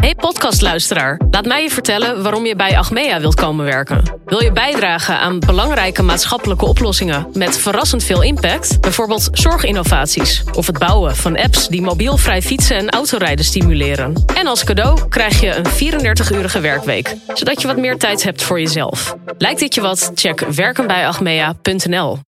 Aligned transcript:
Hey 0.00 0.14
podcastluisteraar, 0.14 1.20
laat 1.30 1.46
mij 1.46 1.62
je 1.62 1.70
vertellen 1.70 2.22
waarom 2.22 2.46
je 2.46 2.56
bij 2.56 2.78
Achmea 2.78 3.20
wilt 3.20 3.34
komen 3.34 3.64
werken. 3.64 4.02
Wil 4.24 4.42
je 4.42 4.52
bijdragen 4.52 5.18
aan 5.18 5.38
belangrijke 5.38 6.02
maatschappelijke 6.02 6.66
oplossingen 6.66 7.26
met 7.32 7.58
verrassend 7.58 8.04
veel 8.04 8.22
impact? 8.22 8.80
Bijvoorbeeld 8.80 9.28
zorginnovaties 9.32 10.44
of 10.54 10.66
het 10.66 10.78
bouwen 10.78 11.16
van 11.16 11.36
apps 11.36 11.68
die 11.68 11.82
mobielvrij 11.82 12.42
fietsen 12.42 12.76
en 12.76 12.90
autorijden 12.90 13.44
stimuleren. 13.44 14.24
En 14.34 14.46
als 14.46 14.64
cadeau 14.64 15.08
krijg 15.08 15.40
je 15.40 15.54
een 15.54 15.94
34-urige 15.94 16.60
werkweek, 16.60 17.16
zodat 17.34 17.60
je 17.60 17.66
wat 17.66 17.76
meer 17.76 17.98
tijd 17.98 18.22
hebt 18.22 18.42
voor 18.42 18.60
jezelf. 18.60 19.16
Lijkt 19.38 19.60
dit 19.60 19.74
je 19.74 19.80
wat? 19.80 20.10
Check 20.14 20.40
werkenbijachmea.nl. 20.40 22.18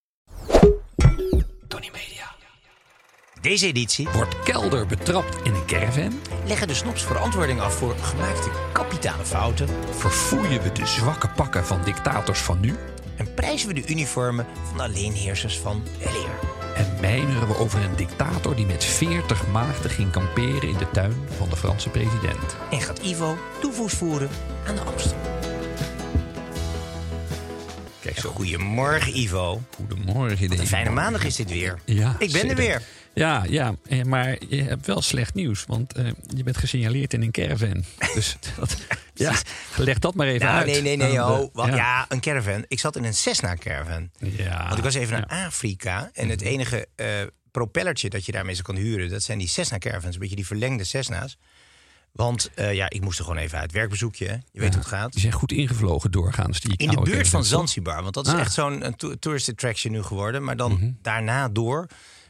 Deze 3.40 3.66
editie 3.66 4.08
Wordt 4.08 4.42
kelder 4.42 4.86
betrapt 4.86 5.36
in 5.42 5.54
een 5.54 5.66
caravan? 5.66 6.20
leggen 6.46 6.68
de 6.68 6.74
snops 6.74 7.02
verantwoording 7.02 7.60
af 7.60 7.74
voor 7.74 7.94
gemaakte 8.00 8.50
kapitale 8.72 9.24
fouten 9.24 9.68
Verfoeien 9.90 10.62
we 10.62 10.72
de 10.72 10.86
zwakke 10.86 11.28
pakken 11.28 11.66
van 11.66 11.80
dictators 11.84 12.38
van 12.38 12.60
nu? 12.60 12.74
en 13.16 13.34
prijzen 13.34 13.68
we 13.68 13.74
de 13.74 13.86
uniformen 13.86 14.46
van 14.68 14.76
de 14.76 14.82
alleenheersers 14.82 15.58
van 15.58 15.82
weleer. 15.98 16.30
En 16.76 16.96
mijmeren 17.00 17.48
we 17.48 17.56
over 17.56 17.82
een 17.84 17.96
dictator 17.96 18.56
die 18.56 18.66
met 18.66 18.84
40 18.84 19.46
maagden 19.46 19.90
ging 19.90 20.10
kamperen 20.10 20.68
in 20.68 20.76
de 20.76 20.90
tuin 20.90 21.14
van 21.36 21.48
de 21.48 21.56
Franse 21.56 21.88
president? 21.88 22.56
En 22.70 22.80
gaat 22.80 22.98
Ivo 22.98 23.38
toevoegd 23.60 23.94
voeren 23.94 24.28
aan 24.66 24.74
de 24.74 24.80
Amstel. 24.80 25.16
Kijk 28.00 28.18
zo. 28.18 28.30
Goedemorgen 28.30 29.18
Ivo. 29.18 29.62
Goedemorgen. 29.76 30.42
Een 30.42 30.48
deze 30.48 30.66
fijne 30.66 30.90
maandag 30.90 31.24
is 31.24 31.36
dit 31.36 31.50
weer. 31.50 31.78
Ja, 31.84 32.16
Ik 32.18 32.32
ben 32.32 32.48
er 32.48 32.56
weer. 32.56 32.82
Ja, 33.14 33.44
ja, 33.48 33.74
eh, 33.88 34.02
maar 34.02 34.36
je 34.48 34.62
hebt 34.62 34.86
wel 34.86 35.02
slecht 35.02 35.34
nieuws, 35.34 35.64
want 35.66 35.92
eh, 35.92 36.10
je 36.36 36.42
bent 36.42 36.56
gesignaleerd 36.56 37.14
in 37.14 37.22
een 37.22 37.30
caravan. 37.30 37.84
Dus 38.14 38.36
dat, 38.58 38.76
ja, 39.14 39.34
leg 39.76 39.98
dat 39.98 40.14
maar 40.14 40.26
even 40.26 40.46
Nou, 40.46 40.58
uit. 40.58 40.66
nee, 40.66 40.82
nee, 40.82 40.96
nee. 40.96 41.12
de- 41.12 41.22
Oh, 41.22 41.54
want, 41.54 41.74
ja. 41.74 42.06
een 42.08 42.20
caravan. 42.20 42.64
Ik 42.68 42.78
zat 42.80 42.96
in 42.96 43.04
een 43.04 43.14
Cessna 43.14 43.54
caravan. 43.56 44.10
Ja. 44.18 44.64
Want 44.66 44.78
ik 44.78 44.84
was 44.84 44.94
even 44.94 45.12
naar 45.20 45.38
Ja. 45.38 45.46
Afrika. 45.46 46.10
En 46.12 46.28
het 46.28 46.40
enige 46.40 46.86
eh, 46.94 47.06
propellertje 47.50 48.08
dat 48.08 48.26
je 48.26 48.32
daarmee 48.32 48.54
zo 48.54 48.62
kan 48.62 48.76
huren... 48.76 49.08
dat 49.08 49.22
zijn 49.22 49.38
die 49.38 49.48
Cessna 49.48 49.78
caravans. 49.78 50.14
Een 50.14 50.20
beetje 50.20 50.36
die 50.36 50.46
verlengde 50.46 50.84
Cessna's. 50.84 51.38
Want 52.12 52.50
eh, 52.54 52.74
ja, 52.74 52.90
ik 52.90 53.00
moest 53.00 53.18
er 53.18 53.24
gewoon 53.24 53.40
even 53.40 53.58
uit. 53.58 53.72
Werkbezoekje, 53.72 54.26
hè. 54.26 54.32
Je 54.32 54.60
weet 54.60 54.68
hoe 54.74 54.78
het 54.78 54.88
gaat. 54.88 55.12
Die 55.12 55.20
zijn 55.20 55.32
goed 55.32 55.52
ingevlogen 55.52 56.10
doorgaans. 56.10 56.60
Die 56.60 56.76
In 56.76 56.88
de 56.90 57.00
buurt 57.00 57.28
van? 57.28 57.44
Zanzibar. 57.44 58.02
Want 58.02 58.14
dat 58.14 58.26
is 58.26 58.32
Ah. 58.32 58.40
echt 58.40 58.52
zo'n 58.52 58.94
tourist 59.18 59.48
attraction 59.48 59.92
nu 59.92 60.02
geworden. 60.02 60.44
Maar 60.44 60.56
dan 60.56 60.96
daarna 61.02 61.48
door 61.48 61.86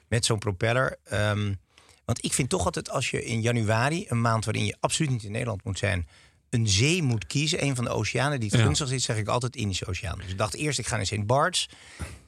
met 0.08 0.24
zo'n 0.24 0.38
propeller. 0.38 0.96
Ehm, 1.04 1.54
want 2.04 2.24
ik 2.24 2.32
vind 2.32 2.48
toch 2.48 2.64
altijd 2.64 2.90
als 2.90 3.10
je 3.10 3.24
in 3.24 3.40
januari, 3.40 4.04
een 4.08 4.20
maand 4.20 4.44
waarin 4.44 4.64
je 4.64 4.76
absoluut 4.80 5.10
niet 5.10 5.24
in 5.24 5.32
Nederland 5.32 5.64
moet 5.64 5.78
zijn, 5.78 6.08
een 6.50 6.68
zee 6.68 7.02
moet 7.02 7.26
kiezen, 7.26 7.64
een 7.64 7.74
van 7.76 7.84
de 7.84 7.90
oceanen 7.90 8.40
die 8.40 8.48
het 8.48 8.58
Ja. 8.58 8.64
gunstigst 8.64 8.92
is, 8.92 9.04
zeg 9.04 9.16
ik 9.16 9.28
altijd 9.28 9.56
Indische 9.56 9.86
Oceaan. 9.86 10.18
Dus 10.18 10.30
ik 10.30 10.38
dacht 10.38 10.54
eerst, 10.54 10.78
ik 10.78 10.86
ga 10.86 10.96
naar 10.96 11.06
St. 11.06 11.26
Barts. 11.26 11.68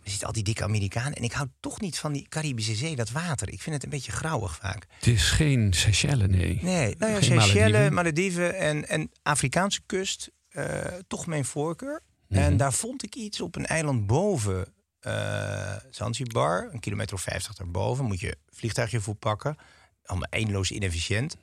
Er 0.04 0.10
zitten 0.10 0.26
al 0.26 0.32
die 0.32 0.42
dikke 0.42 0.62
Amerikanen. 0.62 1.12
En 1.12 1.22
ik 1.22 1.32
hou 1.32 1.48
toch 1.60 1.80
niet 1.80 1.98
van 1.98 2.12
die 2.12 2.26
Caribische 2.28 2.74
Zee, 2.74 2.96
dat 2.96 3.10
water. 3.10 3.48
Ik 3.52 3.62
vind 3.62 3.74
het 3.74 3.84
een 3.84 3.90
beetje 3.90 4.12
grauwig 4.12 4.56
vaak. 4.56 4.86
Het 4.98 5.06
is 5.06 5.30
geen 5.30 5.72
Seychelles, 5.72 6.28
nee. 6.28 6.58
Nee, 6.62 6.94
nou 6.98 7.12
ja, 7.12 7.18
Geen 7.20 7.22
Seychelles, 7.40 7.90
Malediven. 7.90 8.54
En, 8.56 8.88
en 8.88 9.10
Afrikaanse 9.22 9.80
kust, 9.86 10.30
eh, 10.48 10.64
toch 11.08 11.26
mijn 11.26 11.44
voorkeur. 11.44 12.02
Mhm. 12.28 12.40
En 12.40 12.56
daar 12.56 12.72
vond 12.72 13.02
ik 13.02 13.14
iets 13.14 13.40
op 13.40 13.56
een 13.56 13.66
eiland 13.66 14.06
boven 14.06 14.66
eh, 15.00 15.76
Zanzibar, 15.90 16.68
een 16.72 16.80
kilometer 16.80 17.14
of 17.14 17.22
50 17.22 17.54
daarboven. 17.54 18.04
Moet 18.04 18.20
je 18.20 18.36
vliegtuigje 18.50 19.00
voor 19.00 19.14
pakken. 19.14 19.56
Allemaal 20.04 20.28
eindeloos 20.30 20.70
inefficiënt. 20.70 21.36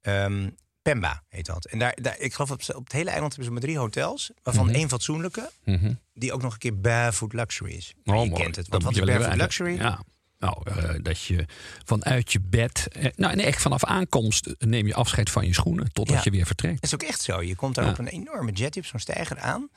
Ehm, 0.00 0.50
Pemba 0.82 1.22
heet 1.28 1.46
dat. 1.46 1.64
En 1.66 1.78
daar, 1.78 1.98
daar, 2.02 2.18
ik 2.18 2.32
geloof 2.34 2.50
op, 2.50 2.62
op 2.76 2.84
het 2.84 2.92
hele 2.92 3.10
eiland 3.10 3.28
hebben 3.34 3.44
ze 3.44 3.50
maar 3.50 3.60
drie 3.68 3.78
hotels. 3.78 4.30
Waarvan 4.42 4.70
één 4.70 4.88
fatsoenlijke, 4.88 5.50
Mhm. 5.64 5.92
die 6.14 6.32
ook 6.32 6.42
nog 6.42 6.52
een 6.52 6.58
keer 6.58 6.80
barefoot 6.80 7.32
luxury 7.32 7.72
is. 7.72 7.94
Maar 8.04 8.16
Oh, 8.16 8.24
je 8.24 8.30
mooi. 8.30 8.42
kent 8.42 8.56
het. 8.56 8.68
Dat 8.70 8.82
wat 8.82 8.92
is 8.96 9.00
barefoot 9.04 9.34
luxury? 9.36 9.74
Ja. 9.76 10.00
Nou, 10.38 10.70
eh, 10.70 10.94
dat 11.02 11.20
je 11.22 11.46
vanuit 11.84 12.32
je 12.32 12.40
bed... 12.40 12.88
Eh, 12.92 13.10
nou, 13.14 13.36
nee, 13.36 13.46
echt 13.46 13.62
vanaf 13.62 13.84
aankomst 13.84 14.54
neem 14.58 14.86
je 14.86 14.94
afscheid 14.94 15.30
van 15.30 15.46
je 15.46 15.54
schoenen... 15.54 15.92
totdat 15.92 16.16
Ja. 16.16 16.20
je 16.24 16.30
weer 16.30 16.46
vertrekt. 16.46 16.74
Dat 16.74 16.84
is 16.84 16.94
ook 16.94 17.02
echt 17.02 17.20
zo. 17.22 17.42
Je 17.42 17.54
komt 17.54 17.74
daar 17.74 17.84
Ja. 17.84 17.90
op 17.90 17.98
een 17.98 18.06
enorme 18.08 18.52
jet, 18.52 18.76
op 18.76 18.84
zo'n 18.84 19.00
steiger 19.00 19.38
aan. 19.38 19.68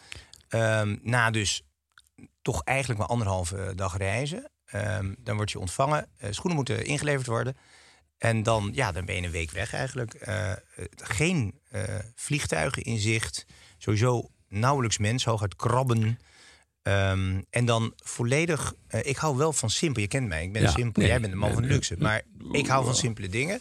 Ehm, 0.49 0.95
na 1.01 1.31
dus 1.31 1.61
toch 2.41 2.63
eigenlijk 2.63 2.99
maar 2.99 3.09
anderhalve 3.09 3.71
dag 3.75 3.97
reizen. 3.97 4.51
Ehm, 4.65 5.13
dan 5.17 5.35
word 5.35 5.51
je 5.51 5.59
ontvangen. 5.59 6.07
Eh, 6.17 6.31
schoenen 6.31 6.55
moeten 6.55 6.85
ingeleverd 6.85 7.27
worden. 7.27 7.57
En 8.17 8.43
dan, 8.43 8.69
ja, 8.73 8.91
dan 8.91 9.05
ben 9.05 9.15
je 9.15 9.21
een 9.21 9.31
week 9.31 9.51
weg 9.51 9.73
eigenlijk. 9.73 10.13
Eh, 10.13 10.51
eh, 10.51 10.57
geen 10.95 11.59
eh, 11.69 11.83
vliegtuigen 12.15 12.83
in 12.83 12.99
zicht. 12.99 13.45
Sowieso 13.77 14.29
nauwelijks 14.47 14.97
mensen, 14.97 15.31
hooguit 15.31 15.55
krabben. 15.55 16.19
Ehm, 16.81 17.41
en 17.49 17.65
dan 17.65 17.93
volledig... 17.95 18.73
eh, 18.87 19.05
ik 19.05 19.17
hou 19.17 19.37
wel 19.37 19.53
van 19.53 19.69
simpel. 19.69 20.01
Je 20.01 20.07
kent 20.07 20.27
mij, 20.27 20.43
ik 20.43 20.53
ben 20.53 20.61
Ja, 20.61 20.69
simpel. 20.69 21.01
nee, 21.01 21.11
Jij 21.11 21.19
bent 21.19 21.31
de 21.33 21.37
man 21.39 21.49
nee, 21.49 21.57
van 21.57 21.67
luxe. 21.67 21.95
Maar 21.97 22.21
ik 22.51 22.67
hou 22.67 22.85
van 22.85 22.95
simpele 22.95 23.29
dingen. 23.29 23.59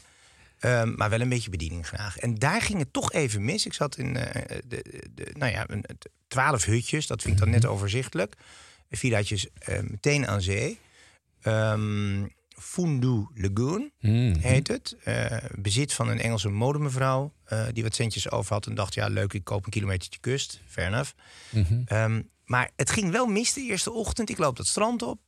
Ehm, 0.58 0.94
maar 0.96 1.10
wel 1.10 1.20
een 1.20 1.28
beetje 1.28 1.50
bediening 1.50 1.86
graag. 1.86 2.18
En 2.18 2.34
daar 2.34 2.62
ging 2.62 2.78
het 2.78 2.92
toch 2.92 3.12
even 3.12 3.44
mis. 3.44 3.66
Ik 3.66 3.72
zat 3.72 3.96
in 3.96 4.16
eh, 4.16 4.58
de, 4.68 5.08
de, 5.14 5.30
nou 5.36 5.52
ja, 5.52 5.66
twaalf 6.28 6.64
hutjes. 6.64 7.06
Dat 7.06 7.22
vind 7.22 7.34
ik 7.34 7.40
dan 7.40 7.50
net 7.50 7.62
Mhm. 7.62 7.72
overzichtelijk. 7.72 8.34
Villaatjes 8.90 9.48
meteen 9.82 10.26
aan 10.26 10.42
zee. 10.42 10.78
Ehm 11.40 12.24
Fundu 12.60 13.26
Lagoon 13.34 13.90
heet 14.40 14.68
het. 14.68 14.96
Eh, 15.04 15.36
bezit 15.54 15.92
van 15.92 16.08
een 16.08 16.18
Engelse 16.18 16.48
modemevrouw. 16.48 17.32
eh, 17.44 17.66
die 17.72 17.82
wat 17.82 17.94
centjes 17.94 18.30
over 18.30 18.52
had 18.52 18.66
en 18.66 18.74
dacht... 18.74 18.94
ja, 18.94 19.06
leuk, 19.08 19.32
ik 19.32 19.44
koop 19.44 19.64
een 19.64 19.70
kilometertje 19.70 20.20
kust. 20.20 20.60
Fair 20.66 20.88
enough. 20.88 21.12
Mhm. 21.50 21.82
Ehm, 21.84 22.22
maar 22.44 22.70
het 22.76 22.90
ging 22.90 23.10
wel 23.10 23.26
mis 23.26 23.52
de 23.52 23.60
eerste 23.60 23.92
ochtend. 23.92 24.30
Ik 24.30 24.38
loop 24.38 24.56
dat 24.56 24.66
strand 24.66 25.02
op. 25.02 25.20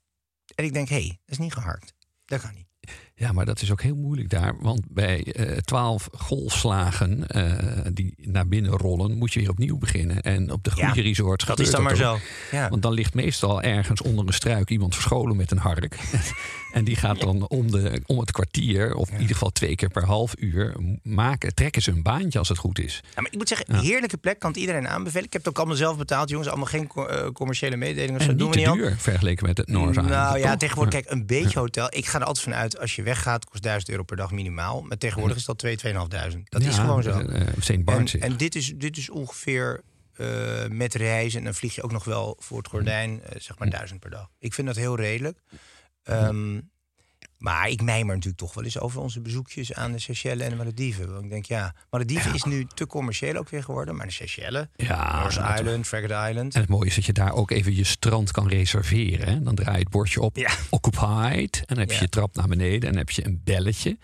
En 0.54 0.64
ik 0.64 0.72
denk, 0.72 0.88
hé, 0.88 1.00
hey, 1.00 1.08
dat 1.08 1.18
is 1.26 1.38
niet 1.38 1.52
geharkt. 1.52 1.94
Dat 2.24 2.40
kan 2.40 2.54
niet. 2.54 2.68
Ja, 3.20 3.32
maar 3.32 3.44
dat 3.44 3.62
is 3.62 3.70
ook 3.72 3.82
heel 3.82 3.96
moeilijk 3.96 4.30
daar. 4.30 4.54
Want 4.60 4.80
bij 4.88 5.22
eh, 5.32 5.56
twaalf 5.56 6.08
golfslagen 6.18 7.26
eh, 7.28 7.52
die 7.92 8.14
naar 8.16 8.48
binnen 8.48 8.72
rollen... 8.72 9.18
moet 9.18 9.32
je 9.32 9.40
weer 9.40 9.50
opnieuw 9.50 9.78
beginnen. 9.78 10.20
En 10.20 10.50
op 10.52 10.64
de 10.64 10.70
goede 10.70 10.86
Ja, 10.94 11.02
resorts 11.02 11.44
Dat 11.44 11.60
is 11.60 11.70
dan 11.70 11.82
maar 11.82 11.92
ook. 11.92 11.98
zo. 11.98 12.18
Ja. 12.50 12.68
Want 12.68 12.82
dan 12.82 12.92
ligt 12.92 13.14
meestal 13.14 13.62
ergens 13.62 14.02
onder 14.02 14.26
een 14.26 14.32
struik 14.32 14.70
iemand 14.70 14.94
verscholen 14.94 15.36
met 15.36 15.50
een 15.50 15.58
hark. 15.58 15.98
en 16.72 16.84
die 16.84 16.96
gaat 16.96 17.20
dan 17.20 17.48
om, 17.48 17.70
de, 17.70 18.02
om 18.06 18.18
het 18.18 18.30
kwartier, 18.30 18.94
of 18.94 19.08
in 19.08 19.14
ieder 19.20 19.32
geval 19.34 19.50
twee 19.50 19.74
keer 19.74 19.88
per 19.90 20.04
half 20.04 20.34
uur, 20.38 20.76
maken, 21.02 21.54
trekken 21.54 21.82
ze 21.82 21.90
een 21.90 22.02
baantje 22.02 22.38
als 22.38 22.48
het 22.48 22.58
goed 22.58 22.78
is. 22.78 23.00
Ja, 23.14 23.20
maar 23.22 23.30
ik 23.30 23.38
moet 23.38 23.48
zeggen, 23.48 23.74
heerlijke 23.80 24.16
plek. 24.16 24.38
Kan 24.38 24.50
het 24.50 24.60
iedereen 24.60 24.88
aanbevelen. 24.88 25.24
Ik 25.26 25.32
heb 25.32 25.42
het 25.42 25.50
ook 25.50 25.58
allemaal 25.58 25.76
zelf 25.76 25.96
betaald, 25.98 26.28
jongens. 26.28 26.48
Allemaal 26.48 26.66
geen 26.66 26.86
co- 26.86 27.06
eh, 27.06 27.30
commerciële 27.32 27.76
mededelingen. 27.76 28.16
of 28.16 28.22
zo. 28.22 28.30
En 28.30 28.36
doen 28.36 28.46
niet 28.50 28.56
we 28.56 28.62
te 28.64 28.70
niet 28.70 28.80
aan. 28.82 28.88
duur 28.88 28.96
vergeleken 28.98 29.46
met 29.46 29.56
het 29.58 29.68
Island, 29.68 29.94
Nou 30.08 30.38
ja, 30.38 30.56
tegenwoordig, 30.56 30.94
kijk, 30.94 31.10
een 31.10 31.26
beetje 31.26 31.58
hotel. 31.58 31.86
Ik 31.90 32.06
ga 32.06 32.18
er 32.20 32.24
altijd 32.24 32.44
vanuit, 32.44 32.78
als 32.78 32.96
je 32.96 33.02
weggaat, 33.10 33.44
kost 33.44 33.62
1000 33.62 33.90
euro 33.90 34.02
per 34.02 34.16
dag 34.16 34.30
minimaal. 34.30 34.82
Maar 34.82 34.96
tegenwoordig 34.98 35.36
is 35.36 35.44
dat 35.44 35.58
2, 35.58 35.76
2.500. 35.78 36.42
Dat 36.44 36.62
is 36.62 36.78
gewoon 36.78 37.02
zo. 37.02 37.10
eh, 37.20 37.46
St. 37.60 37.70
En, 37.70 37.84
Bart's. 37.84 38.14
en 38.14 38.36
dit, 38.36 38.54
is, 38.54 38.72
dit 38.76 38.96
is 38.96 39.10
ongeveer 39.10 39.80
eh, 40.12 40.66
met 40.68 40.94
reizen. 40.94 41.38
En 41.38 41.44
dan 41.44 41.54
vlieg 41.54 41.74
je 41.74 41.82
ook 41.82 41.92
nog 41.92 42.04
wel 42.04 42.36
voor 42.38 42.58
het 42.58 42.68
gordijn, 42.68 43.22
eh, 43.22 43.40
zeg 43.40 43.58
maar 43.58 43.70
1000 43.70 44.00
per 44.00 44.10
dag. 44.10 44.28
Ik 44.38 44.54
vind 44.54 44.66
dat 44.66 44.76
heel 44.76 44.96
redelijk. 44.96 45.38
Ehm, 46.02 46.60
maar 47.40 47.68
ik 47.68 47.82
mijmer 47.82 48.14
natuurlijk 48.14 48.42
toch 48.42 48.54
wel 48.54 48.64
eens 48.64 48.78
over 48.78 49.00
onze 49.00 49.20
bezoekjes 49.20 49.72
aan 49.74 49.92
de 49.92 49.98
Seychelles 49.98 50.44
en 50.44 50.50
de 50.50 50.56
Malediven. 50.56 51.12
Want 51.12 51.24
ik 51.24 51.30
denk, 51.30 51.44
ja, 51.44 51.74
Malediven 51.90 52.34
is 52.34 52.42
nu 52.42 52.66
te 52.74 52.86
commercieel 52.86 53.36
ook 53.36 53.48
weer 53.48 53.62
geworden. 53.62 53.96
Maar 53.96 54.06
de 54.06 54.12
Seychelles, 54.12 54.66
Ja, 54.76 55.20
North 55.20 55.58
Island, 55.58 55.86
Island. 56.28 56.54
En 56.54 56.60
het 56.60 56.68
mooie 56.68 56.86
is 56.88 56.94
dat 56.94 57.04
je 57.04 57.12
daar 57.12 57.32
ook 57.32 57.50
even 57.50 57.74
je 57.76 57.84
strand 57.84 58.30
kan 58.30 58.48
reserveren. 58.48 59.28
Hè? 59.28 59.42
Dan 59.42 59.54
draai 59.54 59.72
je 59.76 59.82
het 59.82 59.90
bordje 59.90 60.20
op, 60.20 60.36
Ja. 60.36 60.50
occupied. 60.70 61.56
En 61.56 61.64
dan 61.66 61.78
heb 61.78 61.90
je 61.92 62.00
je 62.00 62.08
trap 62.08 62.34
naar 62.34 62.48
beneden 62.48 62.80
en 62.80 62.88
dan 62.88 62.96
heb 62.96 63.10
je 63.10 63.26
een 63.26 63.40
belletje. 63.44 63.98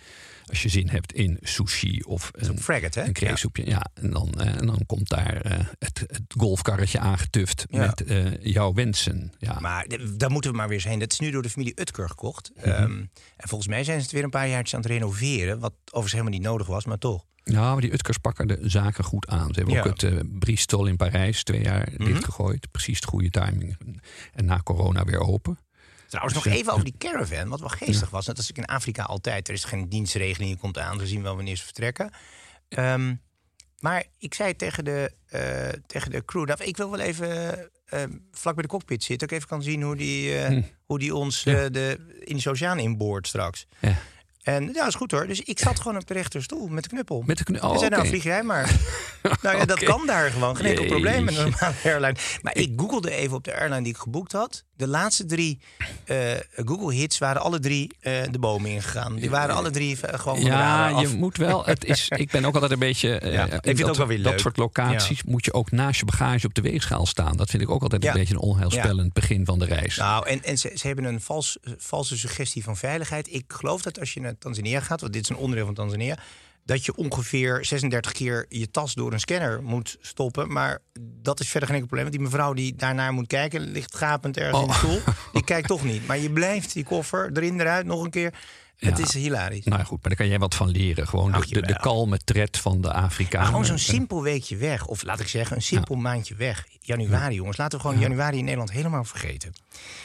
Als 0.48 0.62
je 0.62 0.68
zin 0.68 0.88
hebt 0.88 1.12
in 1.12 1.38
sushi 1.40 2.00
of 2.06 2.30
een, 2.34 2.58
fraggot, 2.60 2.94
hè? 2.94 3.02
een. 3.04 3.64
Ja. 3.64 3.86
en, 3.94 4.10
dan, 4.10 4.32
eh, 4.34 4.56
en 4.56 4.66
dan 4.66 4.82
komt 4.86 5.08
daar 5.08 5.40
eh, 5.40 5.66
het, 5.78 5.98
het 5.98 6.22
golfkarretje 6.36 6.98
aangetuft 6.98 7.66
met 7.70 8.04
eh, 8.04 8.42
jouw 8.44 8.72
wensen. 8.72 9.32
Ja. 9.38 9.60
Maar 9.60 9.86
daar 10.16 10.30
moeten 10.30 10.50
we 10.50 10.56
maar 10.56 10.68
weer 10.68 10.76
eens 10.76 10.86
heen. 10.86 10.98
Dat 10.98 11.12
is 11.12 11.18
nu 11.18 11.30
door 11.30 11.42
de 11.42 11.50
familie 11.50 11.80
Utker 11.80 12.08
gekocht. 12.08 12.50
Mhm. 12.56 12.68
Ehm, 12.68 12.90
en 13.36 13.48
volgens 13.48 13.68
mij 13.70 13.84
zijn 13.84 13.96
ze 13.98 14.02
het 14.02 14.12
weer 14.12 14.24
een 14.24 14.30
paar 14.30 14.48
jaar 14.48 14.58
aan 14.70 14.80
het 14.80 14.86
renoveren. 14.86 15.58
Wat 15.58 15.72
overigens 15.84 16.12
helemaal 16.12 16.32
niet 16.32 16.42
nodig 16.42 16.66
was, 16.66 16.84
maar 16.84 16.98
toch. 16.98 17.24
Ja, 17.44 17.72
maar 17.72 17.80
die 17.80 17.92
Utkers 17.92 18.18
pakken 18.18 18.48
de 18.48 18.58
zaken 18.62 19.04
goed 19.04 19.26
aan. 19.26 19.48
Ze 19.48 19.54
hebben 19.54 19.74
Ja. 19.74 19.80
ook 19.84 20.00
het 20.00 20.38
Bristol 20.38 20.86
in 20.86 20.96
Parijs 20.96 21.42
twee 21.42 21.62
jaar 21.62 21.88
Mhm. 21.96 22.04
dichtgegooid. 22.04 22.70
Precies 22.70 23.00
de 23.00 23.06
goede 23.06 23.30
timing. 23.30 23.76
En 24.34 24.44
na 24.44 24.60
corona 24.64 25.04
weer 25.04 25.20
open. 25.20 25.58
Trouwens, 26.16 26.44
nog 26.44 26.54
even 26.54 26.72
over 26.72 26.84
die 26.84 26.94
caravan. 26.98 27.48
Wat 27.48 27.60
wel 27.60 27.68
geestig 27.68 28.10
was. 28.10 28.26
Dat 28.26 28.38
is 28.38 28.50
in 28.50 28.64
Afrika 28.64 29.02
altijd. 29.02 29.48
Er 29.48 29.54
is 29.54 29.64
geen 29.64 29.88
dienstregeling. 29.88 30.50
Je 30.50 30.56
komt 30.56 30.78
aan. 30.78 30.98
We 30.98 31.06
zien 31.06 31.22
wel 31.22 31.36
wanneer 31.36 31.56
ze 31.56 31.64
vertrekken. 31.64 32.10
Ehm, 32.68 33.14
maar 33.78 34.04
ik 34.18 34.34
zei 34.34 34.56
tegen 34.56 34.84
de, 34.84 35.12
eh, 35.26 35.68
tegen 35.86 36.10
de 36.10 36.24
crew... 36.24 36.46
Dat 36.46 36.60
ik 36.60 36.76
wil 36.76 36.90
wel 36.90 37.00
even 37.00 37.58
eh, 37.84 38.02
vlak 38.32 38.54
bij 38.54 38.62
de 38.62 38.68
cockpit 38.68 39.04
zitten. 39.04 39.28
Ik 39.28 39.34
even 39.34 39.48
kan 39.48 39.62
zien 39.62 39.82
hoe 39.82 39.96
die, 39.96 40.38
eh, 40.38 40.62
hoe 40.84 40.98
die 40.98 41.14
ons 41.14 41.44
Hm. 41.44 41.50
Eh, 41.50 41.64
de 41.70 42.20
Indische 42.24 42.50
Oceaan 42.50 42.78
inboort 42.78 43.26
straks. 43.26 43.66
Ja. 43.80 43.96
En 44.46 44.66
ja, 44.66 44.72
dat 44.72 44.86
is 44.86 44.94
goed 44.94 45.10
hoor. 45.10 45.26
Dus 45.26 45.40
ik 45.40 45.58
zat 45.58 45.80
gewoon 45.80 45.96
op 45.96 46.06
de 46.06 46.14
rechterstoel 46.14 46.68
met 46.68 46.82
de 46.82 46.88
knuppel. 46.88 47.22
Met 47.26 47.38
de 47.38 47.44
knu- 47.44 47.58
oh, 47.58 47.72
Ze 47.72 47.78
zei, 47.78 47.90
nou 47.90 48.06
vlieg 48.06 48.22
jij 48.22 48.42
maar. 48.42 48.74
nou 49.42 49.56
ja, 49.56 49.64
dat 49.64 49.84
kan 49.84 50.06
daar 50.06 50.30
gewoon. 50.30 50.56
Geen 50.56 50.66
enkel 50.66 50.84
probleem 50.84 51.24
met 51.24 51.36
een 51.36 51.42
normale 51.50 51.74
airline. 51.84 52.16
Maar 52.42 52.56
ik 52.56 52.72
googelde 52.76 53.10
even 53.10 53.36
op 53.36 53.44
de 53.44 53.54
airline 53.54 53.82
die 53.82 53.92
ik 53.92 53.98
geboekt 53.98 54.32
had. 54.32 54.64
De 54.76 54.88
laatste 54.88 55.24
drie 55.26 55.58
eh, 56.04 56.18
Google-hits 56.54 57.18
waren 57.18 57.42
alle 57.42 57.58
drie 57.58 57.96
eh, 58.00 58.12
de 58.30 58.38
bomen 58.38 58.70
ingegaan. 58.70 59.14
Die 59.16 59.30
waren 59.30 59.54
alle 59.54 59.70
drie 59.70 60.00
eh, 60.00 60.18
gewoon 60.18 60.40
Ja, 60.40 60.88
je 60.88 60.94
af. 60.94 61.14
moet 61.14 61.36
wel. 61.36 61.64
Het 61.64 61.84
is, 61.84 62.08
ik 62.24 62.30
ben 62.30 62.44
ook 62.44 62.54
altijd 62.54 62.72
een 62.72 62.78
beetje. 62.78 63.08
Ja, 63.08 63.44
ik 63.44 63.50
vind 63.50 63.64
het 63.64 63.76
dat, 63.78 63.88
ook 63.88 63.96
wel 63.96 64.06
weer 64.06 64.22
dat 64.22 64.32
leuk. 64.32 64.40
soort 64.40 64.56
locaties 64.56 65.22
moet 65.22 65.44
je 65.44 65.52
ook 65.52 65.70
naast 65.70 65.98
je 66.00 66.04
bagage 66.06 66.46
op 66.46 66.54
de 66.54 66.60
weegschaal 66.60 67.06
staan. 67.06 67.36
Dat 67.36 67.50
vind 67.50 67.62
ik 67.62 67.70
ook 67.70 67.82
altijd 67.82 68.02
Ja. 68.02 68.12
een 68.12 68.18
beetje 68.18 68.34
een 68.34 68.40
onheilspellend 68.40 69.12
begin 69.12 69.44
van 69.44 69.58
de 69.58 69.64
reis. 69.64 69.96
Nou, 69.96 70.26
en, 70.26 70.42
en 70.44 70.58
ze, 70.58 70.70
ze 70.74 70.86
hebben 70.86 71.04
een 71.04 71.20
vals, 71.20 71.58
valse 71.78 72.18
suggestie 72.18 72.64
van 72.64 72.76
veiligheid. 72.76 73.32
Ik 73.34 73.44
geloof 73.48 73.82
dat 73.82 74.00
als 74.00 74.14
je 74.14 74.20
naar 74.20 74.38
Tanzania 74.38 74.80
gaat, 74.80 75.00
want 75.00 75.12
dit 75.12 75.22
is 75.22 75.28
een 75.28 75.36
onderdeel 75.36 75.66
van 75.66 75.74
Tanzania, 75.74 76.18
dat 76.66 76.84
je 76.84 76.94
ongeveer 76.96 77.64
36 77.64 78.12
keer 78.12 78.46
je 78.48 78.70
tas 78.70 78.94
door 78.94 79.12
een 79.12 79.20
scanner 79.20 79.62
moet 79.62 79.96
stoppen. 80.00 80.52
Maar 80.52 80.78
dat 81.22 81.40
is 81.40 81.48
verder 81.48 81.68
geen 81.68 81.78
enkel 81.78 81.96
probleem. 81.96 82.10
Want 82.10 82.22
die 82.22 82.30
mevrouw 82.30 82.52
die 82.52 82.74
daarnaar 82.76 83.12
moet 83.12 83.26
kijken, 83.26 83.60
ligt 83.60 83.96
gapend 83.96 84.36
ergens 84.36 84.60
in 84.60 84.66
de 84.66 84.72
Oh. 84.72 84.78
stoel. 84.78 85.14
Die 85.32 85.44
kijkt 85.44 85.68
toch 85.68 85.84
niet. 85.84 86.06
Maar 86.06 86.18
je 86.18 86.30
blijft 86.30 86.72
die 86.72 86.84
koffer 86.84 87.30
erin, 87.32 87.60
eruit, 87.60 87.86
nog 87.86 88.04
een 88.04 88.10
keer. 88.10 88.34
Het 88.76 88.98
Ja. 88.98 89.04
is 89.04 89.12
hilarisch. 89.14 89.64
Nou 89.64 89.82
goed, 89.84 89.90
maar 90.00 90.08
daar 90.08 90.16
kan 90.16 90.28
jij 90.28 90.38
wat 90.38 90.54
van 90.54 90.68
leren. 90.68 91.08
Gewoon 91.08 91.30
de, 91.30 91.36
Ach, 91.36 91.46
de, 91.46 91.78
kalme 91.80 92.18
tred 92.18 92.58
van 92.58 92.80
de 92.80 92.88
Maar 92.88 92.96
Afrikanen. 92.96 93.46
gewoon 93.46 93.64
zo'n 93.64 93.78
simpel 93.78 94.22
weekje 94.22 94.56
weg. 94.56 94.86
Of 94.86 95.02
laat 95.02 95.20
ik 95.20 95.28
zeggen, 95.28 95.56
een 95.56 95.62
simpel 95.62 95.94
maandje 95.94 96.34
weg. 96.34 96.66
Januari, 96.80 97.34
jongens. 97.34 97.56
Laten 97.56 97.78
we 97.78 97.84
gewoon 97.84 98.00
januari 98.00 98.36
in 98.38 98.42
Nederland 98.44 98.70
helemaal 98.72 99.04
vergeten. 99.04 99.52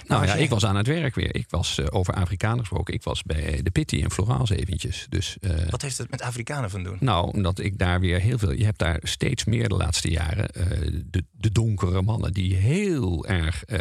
Nou 0.07 0.25
ja, 0.25 0.35
je- 0.35 0.41
ik 0.43 0.49
was 0.49 0.65
aan 0.65 0.75
het 0.75 0.87
werk 0.87 1.15
weer. 1.15 1.35
Ik 1.35 1.45
was 1.49 1.77
eh, 1.77 1.85
over 1.89 2.13
Afrikanen 2.13 2.59
gesproken. 2.59 2.93
Ik 2.93 3.03
was 3.03 3.23
bij 3.23 3.59
de 3.63 3.71
Pitti 3.71 3.99
in 3.99 4.11
Florence 4.11 4.55
eventjes. 4.55 5.05
Dus 5.09 5.37
eh, 5.41 5.51
Wat 5.69 5.81
heeft 5.81 5.97
het 5.97 6.09
met 6.11 6.21
Afrikanen 6.21 6.69
van 6.69 6.83
doen? 6.83 6.97
Nou, 6.99 7.31
omdat 7.33 7.59
ik 7.59 7.77
daar 7.77 7.99
weer 7.99 8.19
heel 8.19 8.37
veel. 8.37 8.51
Je 8.51 8.63
hebt 8.65 8.79
daar 8.79 8.99
steeds 9.03 9.45
meer 9.45 9.69
de 9.69 9.75
laatste 9.75 10.09
jaren. 10.11 10.49
eh, 10.49 10.67
de, 11.05 11.23
de 11.31 11.51
donkere 11.51 12.01
mannen 12.01 12.33
die 12.33 12.55
heel 12.55 13.25
erg 13.27 13.63
eh, 13.65 13.79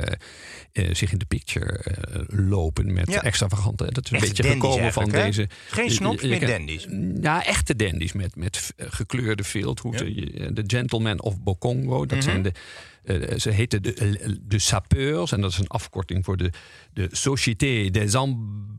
eh, 0.73 0.95
zich 0.95 1.13
in 1.13 1.19
de 1.19 1.25
picture 1.25 1.73
eh, 1.79 2.21
lopen 2.27 2.93
met 2.93 3.09
extravagante. 3.23 3.93
Dat 3.93 4.05
is 4.05 4.11
een 4.11 4.21
beetje 4.21 4.43
dandies 4.43 4.61
van 4.93 5.11
hè? 5.11 5.23
deze. 5.25 5.49
Geen 5.69 5.91
je 5.93 6.29
meer 6.29 6.47
dandies. 6.47 6.87
Ja, 7.21 7.44
echte 7.44 7.77
dandies 7.77 8.12
met, 8.12 8.37
met 8.37 8.73
eh, 8.77 8.87
gekleurde 8.91 9.44
veldhoeden. 9.44 10.15
Je- 10.15 10.53
De 10.53 10.65
Gentlemen 10.67 11.23
of 11.23 11.41
Bokongo. 11.43 12.06
Dat 12.06 12.19
Mhm. 12.19 12.29
zijn 12.29 12.43
de. 12.43 12.53
eh, 13.05 13.38
ze 13.38 13.50
heten 13.50 13.82
de, 13.82 14.38
de 14.43 14.59
sapeurs. 14.59 15.32
En 15.32 15.41
dat 15.41 15.50
is 15.50 15.59
een 15.59 15.67
afkorting 15.69 16.25
voor 16.25 16.37
de, 16.37 16.50
de 16.93 17.09
Société 17.11 17.91
des 17.91 18.15
Amb- 18.15 18.79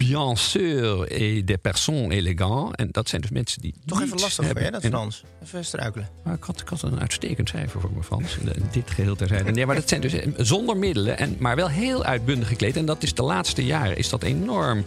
Ambianceurs 0.00 1.06
et 1.08 1.46
des 1.46 1.56
Personnes 1.62 2.10
Élégants. 2.16 2.70
En 2.74 2.88
dat 2.90 3.08
zijn 3.08 3.20
dus 3.20 3.30
mensen 3.30 3.62
die. 3.62 3.74
Toch 3.86 4.02
even 4.02 4.18
lastig 4.20 4.46
voor 4.46 4.56
je, 4.56 4.62
hebben. 4.62 4.80
dat 4.82 4.90
Frans. 4.90 5.24
Even 5.44 5.64
struikelen. 5.64 6.08
maar 6.22 6.34
ik 6.34 6.42
had, 6.44 6.60
ik 6.60 6.68
had 6.68 6.82
een 6.82 7.00
uitstekend 7.00 7.48
cijfer 7.48 7.80
voor 7.80 7.90
mijn 7.90 8.04
Frans. 8.04 8.36
De- 8.44 8.54
Dit 8.70 8.90
geheel 8.90 9.16
terzijde. 9.16 9.50
Nee, 9.50 9.66
maar 9.66 9.74
dat 9.74 9.88
zijn 9.88 10.00
dus 10.00 10.12
eh, 10.12 10.26
zonder 10.36 10.76
middelen, 10.76 11.18
en, 11.18 11.36
maar 11.38 11.56
wel 11.56 11.68
heel 11.68 12.04
uitbundig 12.04 12.48
gekleed. 12.48 12.76
En 12.76 12.84
dat 12.86 13.02
is 13.02 13.14
de 13.14 13.22
laatste 13.22 13.64
jaren 13.64 13.96
is 13.96 14.08
dat 14.08 14.22
enorm 14.22 14.84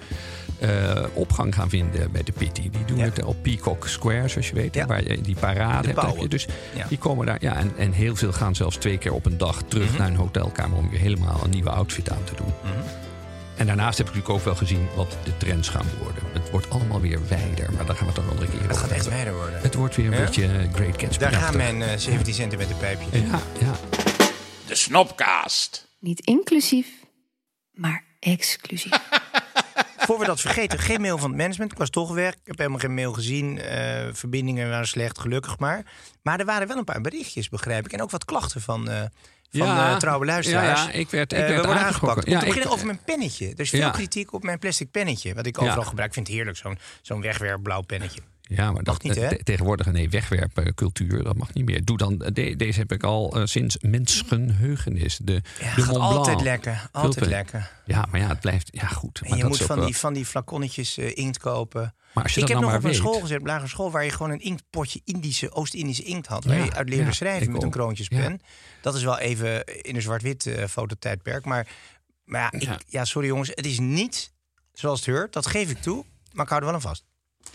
eh, 0.59 1.03
opgang 1.13 1.55
gaan 1.55 1.69
vinden 1.69 2.11
bij 2.11 2.23
de 2.23 2.31
Pitti. 2.31 2.69
Die 2.69 2.85
doen 2.85 2.97
Ja. 2.97 3.03
het 3.03 3.23
op 3.23 3.35
Peacock 3.43 3.87
Square, 3.87 4.27
zoals 4.27 4.47
je 4.49 4.55
weet. 4.55 4.73
Ja. 4.75 4.85
Waar 4.85 5.03
je 5.09 5.21
die 5.21 5.35
parade 5.35 5.87
hebt. 5.87 5.99
pauwen. 5.99 6.13
heb 6.21 6.31
je 6.31 6.37
dus 6.37 6.47
Ja. 6.75 6.85
die 6.87 6.97
komen 6.97 7.25
daar. 7.25 7.37
Ja, 7.41 7.55
en, 7.55 7.71
en 7.77 7.91
heel 7.91 8.15
veel 8.15 8.31
gaan 8.33 8.55
zelfs 8.55 8.75
twee 8.77 8.97
keer 8.97 9.13
op 9.13 9.25
een 9.25 9.37
dag 9.37 9.61
terug 9.67 9.89
Mhm. 9.89 9.97
naar 9.97 10.07
een 10.07 10.15
hotelkamer 10.15 10.77
om 10.77 10.89
weer 10.89 10.99
helemaal 10.99 11.39
een 11.43 11.49
nieuwe 11.49 11.69
outfit 11.69 12.11
aan 12.11 12.23
te 12.23 12.33
doen. 12.35 12.53
En 13.57 13.65
daarnaast 13.65 13.97
heb 13.97 14.07
ik 14.07 14.13
natuurlijk 14.13 14.39
ook 14.39 14.45
wel 14.45 14.55
gezien 14.55 14.87
wat 14.95 15.17
de 15.23 15.37
trends 15.37 15.69
gaan 15.69 15.85
worden. 15.99 16.23
Het 16.33 16.49
wordt 16.49 16.69
allemaal 16.69 17.01
weer 17.01 17.27
wijder, 17.27 17.73
maar 17.73 17.85
daar 17.85 17.95
gaan 17.95 18.07
we 18.07 18.13
het 18.13 18.15
dan 18.15 18.23
een 18.23 18.29
andere 18.29 18.51
keer 18.51 18.67
Het 18.67 18.77
gaat 18.77 18.91
echt 18.91 19.07
wijder 19.09 19.33
worden. 19.33 19.61
Het 19.61 19.73
wordt 19.73 19.95
weer 19.95 20.05
een 20.05 20.11
Ja? 20.17 20.25
beetje 20.25 20.45
eh, 20.45 20.73
Great 20.73 21.01
Gatsby. 21.01 21.23
Daar 21.23 21.31
gaan 21.33 21.57
mijn 21.57 21.81
eh, 21.81 21.97
17 21.97 22.33
centimeter 22.33 22.75
pijpjes. 22.75 23.21
Ja, 23.21 23.39
ja. 23.59 23.75
De 24.67 24.75
Snopcast. 24.75 25.87
Niet 25.99 26.19
inclusief, 26.19 26.87
maar 27.71 28.03
exclusief. 28.19 28.91
Voor 29.97 30.19
we 30.19 30.25
dat 30.25 30.41
vergeten, 30.41 30.79
geen 30.79 31.01
mail 31.01 31.17
van 31.17 31.29
het 31.29 31.37
management. 31.37 31.71
Ik 31.71 31.77
was 31.77 31.89
toch 31.89 32.13
weg. 32.13 32.33
Ik 32.33 32.39
heb 32.43 32.57
helemaal 32.57 32.79
geen 32.79 32.93
mail 32.93 33.13
gezien. 33.13 33.59
Eh, 33.59 34.07
verbindingen 34.11 34.69
waren 34.69 34.87
slecht, 34.87 35.19
gelukkig 35.19 35.59
maar. 35.59 35.85
Maar 36.21 36.39
er 36.39 36.45
waren 36.45 36.67
wel 36.67 36.77
een 36.77 36.83
paar 36.83 37.01
berichtjes, 37.01 37.49
begrijp 37.49 37.85
ik. 37.85 37.93
En 37.93 38.01
ook 38.01 38.11
wat 38.11 38.25
klachten 38.25 38.61
van, 38.61 38.89
eh 38.89 39.01
van 39.57 39.67
Ja. 39.67 39.91
eh, 39.91 39.97
trouwe 39.97 40.25
luisteraars. 40.25 40.81
Ja, 40.81 40.87
ja, 40.87 40.93
ik 40.93 41.09
werd- 41.09 41.31
ik 41.33 41.39
Eh, 41.39 41.45
werd 41.47 41.59
we 41.61 41.65
worden 41.65 41.83
aangepakt. 41.85 42.25
Ja, 42.27 42.33
Om 42.33 42.39
te 42.39 42.45
beginnen 42.45 42.71
over 42.71 42.85
mijn 42.85 42.99
pennetje. 43.05 43.47
Er 43.49 43.59
is 43.59 43.69
veel 43.69 43.91
kritiek 43.91 44.33
op 44.33 44.43
mijn 44.43 44.59
plastic 44.59 44.91
pennetje. 44.91 45.33
Wat 45.33 45.45
ik 45.45 45.61
overal 45.61 45.83
gebruik. 45.83 46.07
Ik 46.07 46.13
vind 46.13 46.27
het 46.27 46.35
heerlijk, 46.35 46.57
zo'n 46.57 46.77
zo'n 47.01 47.21
wegwerpblauw 47.21 47.81
pennetje. 47.81 48.19
Ja, 48.41 48.71
maar 48.71 48.83
dat, 48.83 49.03
niet, 49.03 49.15
hè? 49.15 49.27
te- 49.29 49.43
tegenwoordig 49.43 49.91
nee, 49.91 50.09
wegwerpcultuur, 50.09 51.23
dat 51.23 51.35
mag 51.37 51.53
niet 51.53 51.65
meer. 51.65 51.85
Doe 51.85 51.97
dan, 51.97 52.17
de- 52.33 52.55
deze 52.55 52.79
heb 52.79 52.91
ik 52.91 53.03
al 53.03 53.35
eh, 53.35 53.45
sinds 53.45 53.77
mensenheugenis. 53.81 55.19
De, 55.23 55.33
Ja, 55.33 55.39
de 55.39 55.65
gaat 55.65 55.75
Mont 55.75 55.87
Blanc. 55.97 56.15
altijd 56.17 56.41
lekker. 56.41 56.89
Altijd 56.91 57.13
Vulpen. 57.13 57.31
lekker. 57.31 57.71
Ja, 57.85 58.05
maar 58.11 58.19
ja, 58.19 58.27
het 58.27 58.39
blijft. 58.39 58.69
Ja, 58.71 58.87
goed. 58.87 59.21
Maar 59.21 59.29
En 59.29 59.35
je 59.35 59.41
dat 59.41 59.51
moet 59.51 59.61
ook 59.61 59.67
van 59.67 59.85
die, 59.85 59.97
van 59.97 60.13
die 60.13 60.25
flaconnetjes 60.25 60.97
eh, 60.97 61.11
inkt 61.17 61.37
kopen. 61.39 61.93
Maar 62.13 62.23
als 62.23 62.33
je 62.33 62.41
ik 62.41 62.47
dat 62.47 62.55
heb 62.55 62.65
nou 62.65 62.71
nog 62.73 62.81
maar 62.83 62.91
op 62.91 62.97
een 62.97 63.01
weet. 63.03 63.11
school 63.11 63.21
gezet, 63.21 63.39
op 63.39 63.45
lagere 63.45 63.67
school, 63.69 63.91
waar 63.91 64.03
je 64.03 64.09
gewoon 64.09 64.31
een 64.31 64.39
inktpotje 64.41 65.01
Indische, 65.03 65.51
Oost-Indische 65.51 66.03
inkt 66.03 66.27
had. 66.27 66.43
Waar 66.45 66.57
Ja, 66.57 66.63
je 66.63 66.73
uit 66.73 66.89
leerde 66.89 67.05
ja, 67.05 67.11
schrijven 67.11 67.51
met 67.51 67.63
een 67.63 67.69
kroontjespen. 67.69 68.41
Dat 68.81 68.95
is 68.95 69.03
wel 69.03 69.19
even 69.19 69.65
in 69.65 69.95
een 69.95 70.01
zwart-wit 70.01 70.45
eh, 70.45 70.65
fototijdperk. 70.67 71.45
Maar, 71.45 71.67
maar 72.25 72.41
ja, 72.59 72.59
ik, 72.73 72.83
Ja. 72.87 73.05
sorry 73.05 73.27
jongens, 73.27 73.49
het 73.53 73.65
is 73.65 73.79
niet 73.79 74.33
zoals 74.73 75.05
het 75.05 75.15
hoort. 75.15 75.33
Dat 75.33 75.45
geef 75.47 75.69
ik 75.69 75.81
toe, 75.81 76.05
maar 76.31 76.43
ik 76.43 76.49
hou 76.49 76.61
er 76.61 76.67
wel 76.67 76.75
aan 76.75 76.81
vast. 76.81 77.05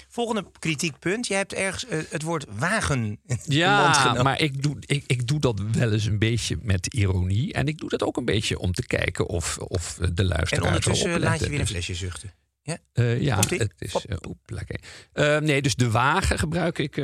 Volgende 0.09 0.47
kritiekpunt. 0.59 1.27
Je 1.27 1.35
hebt 1.35 1.53
ergens 1.55 1.87
eh, 1.87 1.99
het 2.11 2.23
woord 2.23 2.47
wagen 2.50 2.99
in 3.05 3.19
de 3.27 3.35
mond 3.35 3.45
Ja, 3.47 4.23
maar 4.23 4.41
ik 4.41 4.62
doe, 4.62 4.77
ik, 4.81 5.05
ik 5.07 5.27
doe 5.27 5.41
dat 5.41 5.61
wel 5.73 5.93
eens 5.93 6.05
een 6.05 6.19
beetje 6.19 6.59
met 6.62 6.87
ironie. 6.87 7.53
En 7.53 7.67
ik 7.67 7.79
doe 7.79 7.88
dat 7.88 8.03
ook 8.03 8.17
een 8.17 8.25
beetje 8.25 8.59
om 8.59 8.73
te 8.73 8.87
kijken 8.87 9.27
of, 9.27 9.59
of 9.59 9.99
de 10.12 10.25
luisteraar. 10.25 10.62
En 10.62 10.67
ondertussen 10.69 11.21
laat 11.21 11.38
je 11.41 11.45
weer 11.45 11.53
een 11.53 11.59
Dus- 11.61 11.71
flesje 11.71 11.95
zuchten. 11.95 12.33
Ja? 12.69 12.79
Eh, 12.93 13.21
ja, 13.21 13.37
het 13.37 13.75
is. 13.79 14.07
Eh, 14.07 14.17
oeplakee. 14.29 14.79
Eh, 15.13 15.39
nee, 15.39 15.63
dus 15.63 15.75
de 15.75 15.91
wagen 15.91 16.39
gebruik 16.39 16.79
ik. 16.79 16.95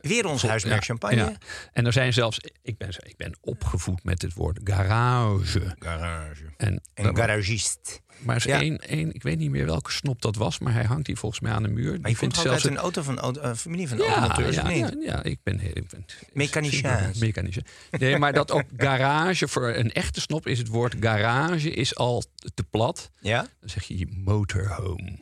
Weer 0.00 0.26
ons 0.26 0.42
huismerk 0.42 0.84
champagne. 0.84 1.16
ja. 1.16 1.36
En 1.72 1.86
er 1.86 1.92
zijn 1.92 2.12
zelfs, 2.12 2.38
ik 2.62 2.78
ben, 2.78 2.88
ik 2.88 3.16
ben 3.16 3.38
opgevoed 3.40 4.04
met 4.04 4.22
het 4.22 4.34
woord 4.34 4.60
garage. 4.64 5.74
Garage. 5.78 6.44
En, 6.56 6.82
Een 6.94 7.16
garagist. 7.16 8.02
Maar 8.22 8.36
er 8.36 8.46
is 8.46 8.52
Ja. 8.52 8.60
één, 8.60 8.78
één, 8.78 9.14
ik 9.14 9.22
weet 9.22 9.38
niet 9.38 9.50
meer 9.50 9.66
welke 9.66 9.92
snop 9.92 10.22
dat 10.22 10.36
was, 10.36 10.58
maar 10.58 10.72
hij 10.72 10.84
hangt 10.84 11.06
hier 11.06 11.16
volgens 11.16 11.40
mij 11.40 11.52
aan 11.52 11.62
de 11.62 11.68
muur. 11.68 11.98
Maar 12.00 12.10
je 12.10 12.16
komt 12.16 12.46
uit 12.46 12.64
een 12.64 12.76
auto 12.76 13.02
van 13.02 13.38
een 13.44 13.56
familie 13.56 13.88
van 13.88 13.98
ja, 13.98 14.04
automonteurs, 14.04 14.56
ja, 14.56 14.68
ja, 14.70 14.90
ja, 15.00 15.22
ik 15.22 15.38
ben, 15.42 15.60
ik 15.76 15.88
ben 15.88 16.04
Mechaniciaans. 16.32 17.18
Mechanicien. 17.18 17.64
Nee, 17.90 18.18
maar 18.18 18.32
dat 18.32 18.50
ook 18.50 18.64
garage 18.86 19.48
voor 19.48 19.68
een 19.68 19.92
echte 19.92 20.20
snop 20.20 20.46
is 20.46 20.58
het 20.58 20.68
woord 20.68 20.94
garage 21.00 21.70
is 21.70 21.96
al 21.96 22.24
te 22.54 22.62
plat. 22.62 23.10
Ja? 23.20 23.46
Dan 23.60 23.68
zeg 23.68 23.84
je 23.84 24.06
motorhome. 24.24 25.18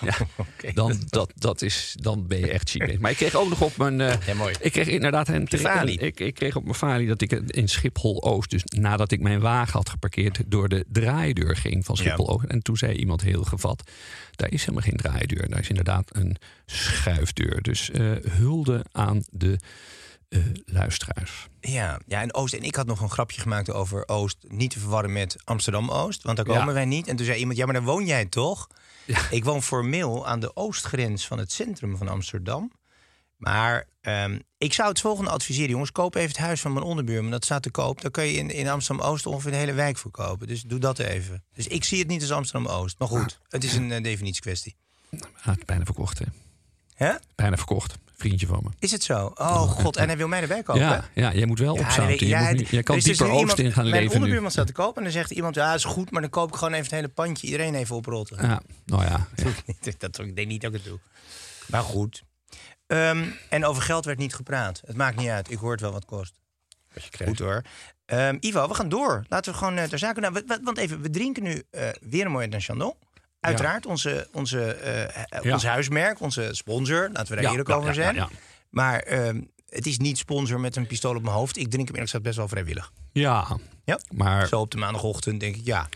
Ja, 0.00 0.16
dan, 0.74 1.02
dat, 1.08 1.32
dat 1.36 1.62
is, 1.62 1.94
dan 2.00 2.26
ben 2.26 2.38
je 2.38 2.50
echt 2.50 2.70
chic. 2.70 2.98
Maar 3.00 3.10
ik 3.10 3.16
kreeg 3.16 3.34
ook 3.34 3.48
nog 3.48 3.60
op 3.60 3.76
mijn... 3.76 4.00
eh, 4.00 4.26
Ja, 4.26 4.34
mooi. 4.34 4.54
Ik 4.60 4.72
kreeg 4.72 4.86
inderdaad 4.86 5.28
een, 5.28 5.46
ik, 5.98 6.20
ik 6.20 6.34
kreeg 6.34 6.56
op 6.56 6.62
mijn 6.62 6.74
falie 6.74 7.06
dat 7.08 7.20
ik 7.20 7.32
in 7.32 7.68
Schiphol-Oost... 7.68 8.50
dus 8.50 8.62
nadat 8.64 9.12
ik 9.12 9.20
mijn 9.20 9.40
wagen 9.40 9.72
had 9.72 9.88
geparkeerd... 9.88 10.40
door 10.46 10.68
de 10.68 10.84
draaideur 10.88 11.56
ging 11.56 11.84
van 11.84 11.96
Schiphol-Oost. 11.96 12.44
En 12.44 12.62
toen 12.62 12.76
zei 12.76 12.92
iemand 12.92 13.22
heel 13.22 13.42
gevat... 13.44 13.90
daar 14.30 14.50
is 14.52 14.60
helemaal 14.60 14.82
geen 14.82 14.96
draaideur. 14.96 15.48
Daar 15.48 15.60
is 15.60 15.68
inderdaad 15.68 16.16
een 16.16 16.36
schuifdeur. 16.66 17.62
Dus 17.62 17.90
eh, 17.90 18.10
hulde 18.30 18.84
aan 18.92 19.24
de 19.30 19.58
eh, 20.28 20.40
luisteraars. 20.66 21.48
Ja, 21.60 22.00
ja, 22.06 22.20
en 22.22 22.34
Oost. 22.34 22.54
En 22.54 22.62
ik 22.62 22.74
had 22.74 22.86
nog 22.86 23.00
een 23.00 23.10
grapje 23.10 23.40
gemaakt 23.40 23.70
over 23.72 24.08
Oost. 24.08 24.36
Niet 24.48 24.70
te 24.70 24.78
verwarren 24.78 25.12
met 25.12 25.36
Amsterdam-Oost. 25.44 26.22
Want 26.22 26.36
daar 26.36 26.46
komen 26.46 26.66
Ja. 26.66 26.72
wij 26.72 26.84
niet. 26.84 27.08
En 27.08 27.16
toen 27.16 27.26
zei 27.26 27.38
iemand, 27.38 27.58
ja, 27.58 27.64
maar 27.64 27.74
daar 27.74 27.82
woon 27.82 28.06
jij 28.06 28.24
toch? 28.24 28.68
Ik 29.30 29.44
woon 29.44 29.62
formeel 29.62 30.26
aan 30.26 30.40
de 30.40 30.56
oostgrens 30.56 31.26
van 31.26 31.38
het 31.38 31.52
centrum 31.52 31.96
van 31.96 32.08
Amsterdam. 32.08 32.72
Maar 33.36 33.86
ehm, 34.00 34.38
ik 34.58 34.72
zou 34.72 34.88
het 34.88 35.00
volgende 35.00 35.30
adviseren, 35.30 35.70
jongens. 35.70 35.92
Koop 35.92 36.14
even 36.14 36.28
het 36.28 36.38
huis 36.38 36.60
van 36.60 36.72
mijn 36.72 36.84
onderbuurman. 36.84 37.30
Dat 37.30 37.44
staat 37.44 37.62
te 37.62 37.70
koop. 37.70 38.00
Dan 38.00 38.10
kun 38.10 38.24
je 38.24 38.32
in, 38.32 38.50
in 38.50 38.68
Amsterdam-Oost 38.68 39.26
ongeveer 39.26 39.50
de 39.50 39.56
hele 39.56 39.72
wijk 39.72 39.98
verkopen. 39.98 40.46
Dus 40.46 40.62
doe 40.62 40.78
dat 40.78 40.98
even. 40.98 41.44
Dus 41.52 41.66
ik 41.66 41.84
zie 41.84 41.98
het 41.98 42.08
niet 42.08 42.20
als 42.20 42.32
Amsterdam-Oost. 42.32 42.98
Maar 42.98 43.08
goed, 43.08 43.40
het 43.48 43.64
is 43.64 43.74
een 43.74 43.90
uh, 43.90 44.02
definitiekwestie. 44.02 44.76
Ah, 45.10 45.20
het 45.44 45.58
is 45.58 45.64
bijna 45.64 45.84
verkocht, 45.84 46.18
hè? 46.18 46.24
Hè? 46.94 47.14
Bijna 47.34 47.56
verkocht. 47.56 47.98
Vriendje 48.18 48.46
van 48.46 48.60
me. 48.62 48.70
Is 48.78 48.90
het 48.90 49.02
zo? 49.02 49.32
Oh 49.34 49.60
god, 49.62 49.96
en 49.96 50.06
hij 50.08 50.16
wil 50.16 50.28
mij 50.28 50.40
erbij 50.40 50.62
kopen? 50.62 50.82
Ja, 50.82 51.04
ja 51.14 51.34
jij 51.34 51.46
moet 51.46 51.58
wel 51.58 51.74
Ja, 51.74 51.80
opzouten. 51.80 52.28
nee, 52.28 52.56
Je, 52.58 52.66
jij 52.70 52.82
kan 52.82 52.94
dus 52.94 53.04
dieper 53.04 53.26
oost 53.30 53.40
iemand- 53.40 53.58
in 53.58 53.72
gaan 53.72 53.82
Mijn 53.82 53.94
leven 53.94 54.08
nu. 54.08 54.14
onderbuurman 54.14 54.50
staat 54.50 54.66
te 54.66 54.72
kopen 54.72 54.96
en 54.96 55.02
dan 55.02 55.12
zegt 55.12 55.30
iemand... 55.30 55.54
ja, 55.54 55.74
is 55.74 55.84
goed, 55.84 56.10
maar 56.10 56.20
dan 56.20 56.30
koop 56.30 56.48
ik 56.48 56.54
gewoon 56.54 56.72
even 56.72 56.84
het 56.84 56.94
hele 56.94 57.08
pandje. 57.08 57.46
Iedereen 57.46 57.74
even 57.74 57.96
oprotten. 57.96 58.36
Ja, 58.46 58.60
nou 58.84 59.04
ja. 59.04 59.26
ja. 59.80 59.92
dat, 59.98 60.18
ik 60.18 60.36
denk 60.36 60.48
niet 60.48 60.60
dat 60.60 60.74
ik 60.74 60.80
het 60.80 60.86
doe. 60.88 60.98
Maar 61.66 61.82
goed. 61.82 62.22
Ehm, 62.86 63.24
en 63.48 63.64
over 63.64 63.82
geld 63.82 64.04
werd 64.04 64.18
niet 64.18 64.34
gepraat. 64.34 64.82
Het 64.86 64.96
maakt 64.96 65.16
niet 65.16 65.28
uit. 65.28 65.50
Ik 65.50 65.58
hoor 65.58 65.72
het 65.72 65.80
wel 65.80 65.92
wat 65.92 66.04
kost. 66.04 66.34
Goed 67.24 67.38
hoor. 67.38 67.62
Ehm, 68.04 68.36
Ivo, 68.40 68.68
we 68.68 68.74
gaan 68.74 68.88
door. 68.88 69.24
Laten 69.28 69.52
we 69.52 69.58
gewoon 69.58 69.76
eh, 69.76 69.84
ter 69.84 69.98
zake... 69.98 70.20
Nou, 70.20 70.32
wa- 70.32 70.42
wa- 70.46 70.60
want 70.62 70.78
even, 70.78 71.00
we 71.02 71.10
drinken 71.10 71.42
nu 71.42 71.62
eh, 71.70 71.88
weer 72.00 72.24
een 72.26 72.32
mooi 72.32 72.48
uit 72.50 72.64
Chandon. 72.64 72.94
Uiteraard, 73.40 73.86
onze, 73.86 74.28
onze, 74.32 74.60
eh, 74.72 75.52
ons 75.52 75.64
huismerk, 75.64 76.20
onze 76.20 76.48
sponsor. 76.52 77.10
Laten 77.12 77.36
we 77.36 77.42
daar 77.42 77.50
eerlijk 77.50 77.68
over 77.70 77.94
zijn. 77.94 78.28
Maar 78.70 78.98
ehm, 78.98 79.40
het 79.68 79.86
is 79.86 79.98
niet 79.98 80.18
sponsor 80.18 80.60
met 80.60 80.76
een 80.76 80.86
pistool 80.86 81.14
op 81.16 81.22
mijn 81.22 81.34
hoofd. 81.34 81.56
Ik 81.56 81.70
drink 81.70 81.86
hem 81.86 81.96
eerlijk 81.96 82.02
gezegd 82.04 82.22
best 82.22 82.36
wel 82.36 82.48
vrijwillig. 82.48 82.92
Ja, 83.12 83.58
Ja. 83.84 84.00
maar 84.12 84.46
Zo 84.46 84.60
op 84.60 84.70
de 84.70 84.76
maandagochtend 84.78 85.40
denk 85.40 85.56
ik, 85.56 85.64
ja, 85.64 85.88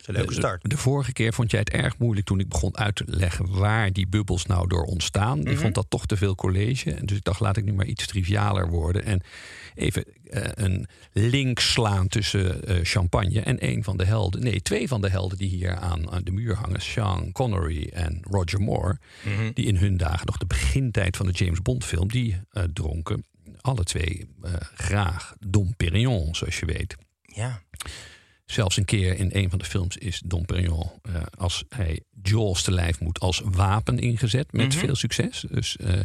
is 0.00 0.06
een 0.06 0.14
leuke 0.14 0.34
start. 0.34 0.70
De, 0.70 0.76
vorige 0.76 1.12
keer 1.12 1.32
vond 1.32 1.50
jij 1.50 1.60
het 1.60 1.70
erg 1.70 1.98
moeilijk 1.98 2.26
toen 2.26 2.40
ik 2.40 2.48
begon 2.48 2.76
uit 2.76 2.96
te 2.96 3.04
leggen 3.06 3.58
waar 3.58 3.92
die 3.92 4.08
bubbels 4.08 4.46
nou 4.46 4.68
door 4.68 4.82
ontstaan. 4.84 5.38
Mhm. 5.38 5.48
Ik 5.48 5.58
vond 5.58 5.74
dat 5.74 5.86
toch 5.88 6.06
te 6.06 6.16
veel 6.16 6.34
college. 6.34 6.94
En 6.94 7.06
dus 7.06 7.16
ik 7.16 7.24
dacht, 7.24 7.40
laat 7.40 7.56
ik 7.56 7.64
nu 7.64 7.72
maar 7.72 7.86
iets 7.86 8.06
trivialer 8.06 8.68
worden. 8.68 9.04
En 9.04 9.22
even 9.74 10.04
een 10.30 10.86
link 11.12 11.58
slaan 11.58 12.08
tussen 12.08 12.64
eh, 12.64 12.76
champagne 12.82 13.40
en 13.40 13.66
een 13.68 13.84
van 13.84 13.96
de 13.96 14.04
helden. 14.04 14.42
Nee, 14.42 14.60
twee 14.62 14.88
van 14.88 15.00
de 15.00 15.08
helden 15.10 15.38
die 15.38 15.48
hier 15.48 15.76
aan, 15.76 16.10
aan 16.10 16.24
de 16.24 16.30
muur 16.32 16.54
hangen. 16.54 16.80
Sean 16.82 17.32
Connery 17.32 17.88
en 17.92 18.20
Roger 18.30 18.60
Moore. 18.60 18.98
Mhm. 19.24 19.50
Die 19.54 19.66
in 19.66 19.76
hun 19.76 19.96
dagen 19.96 20.26
nog 20.26 20.36
de 20.36 20.46
begintijd 20.46 21.16
van 21.16 21.26
de 21.26 21.32
James 21.32 21.62
Bond 21.62 21.84
film. 21.84 22.08
Die 22.08 22.40
eh, 22.50 22.62
dronken 22.72 23.24
alle 23.60 23.82
twee 23.84 24.26
eh, 24.42 24.52
graag 24.74 25.34
Dom 25.46 25.74
Perignon, 25.76 26.34
zoals 26.34 26.58
je 26.58 26.66
weet. 26.66 26.96
Ja. 27.22 27.62
Zelfs 28.44 28.76
een 28.76 28.84
keer 28.84 29.18
in 29.18 29.30
een 29.32 29.50
van 29.50 29.58
de 29.58 29.64
films 29.64 29.96
is 29.96 30.22
Dom 30.24 30.44
Perignon, 30.44 30.90
eh, 31.02 31.14
als 31.38 31.64
hij 31.68 32.00
Jaws 32.22 32.62
te 32.62 32.72
lijf 32.72 33.00
moet, 33.00 33.20
als 33.20 33.42
wapen 33.44 33.98
ingezet. 33.98 34.52
Met 34.52 34.68
Mhm. 34.74 34.78
veel 34.78 34.94
succes. 34.94 35.44
Dus, 35.50 35.76
eh, 35.76 36.00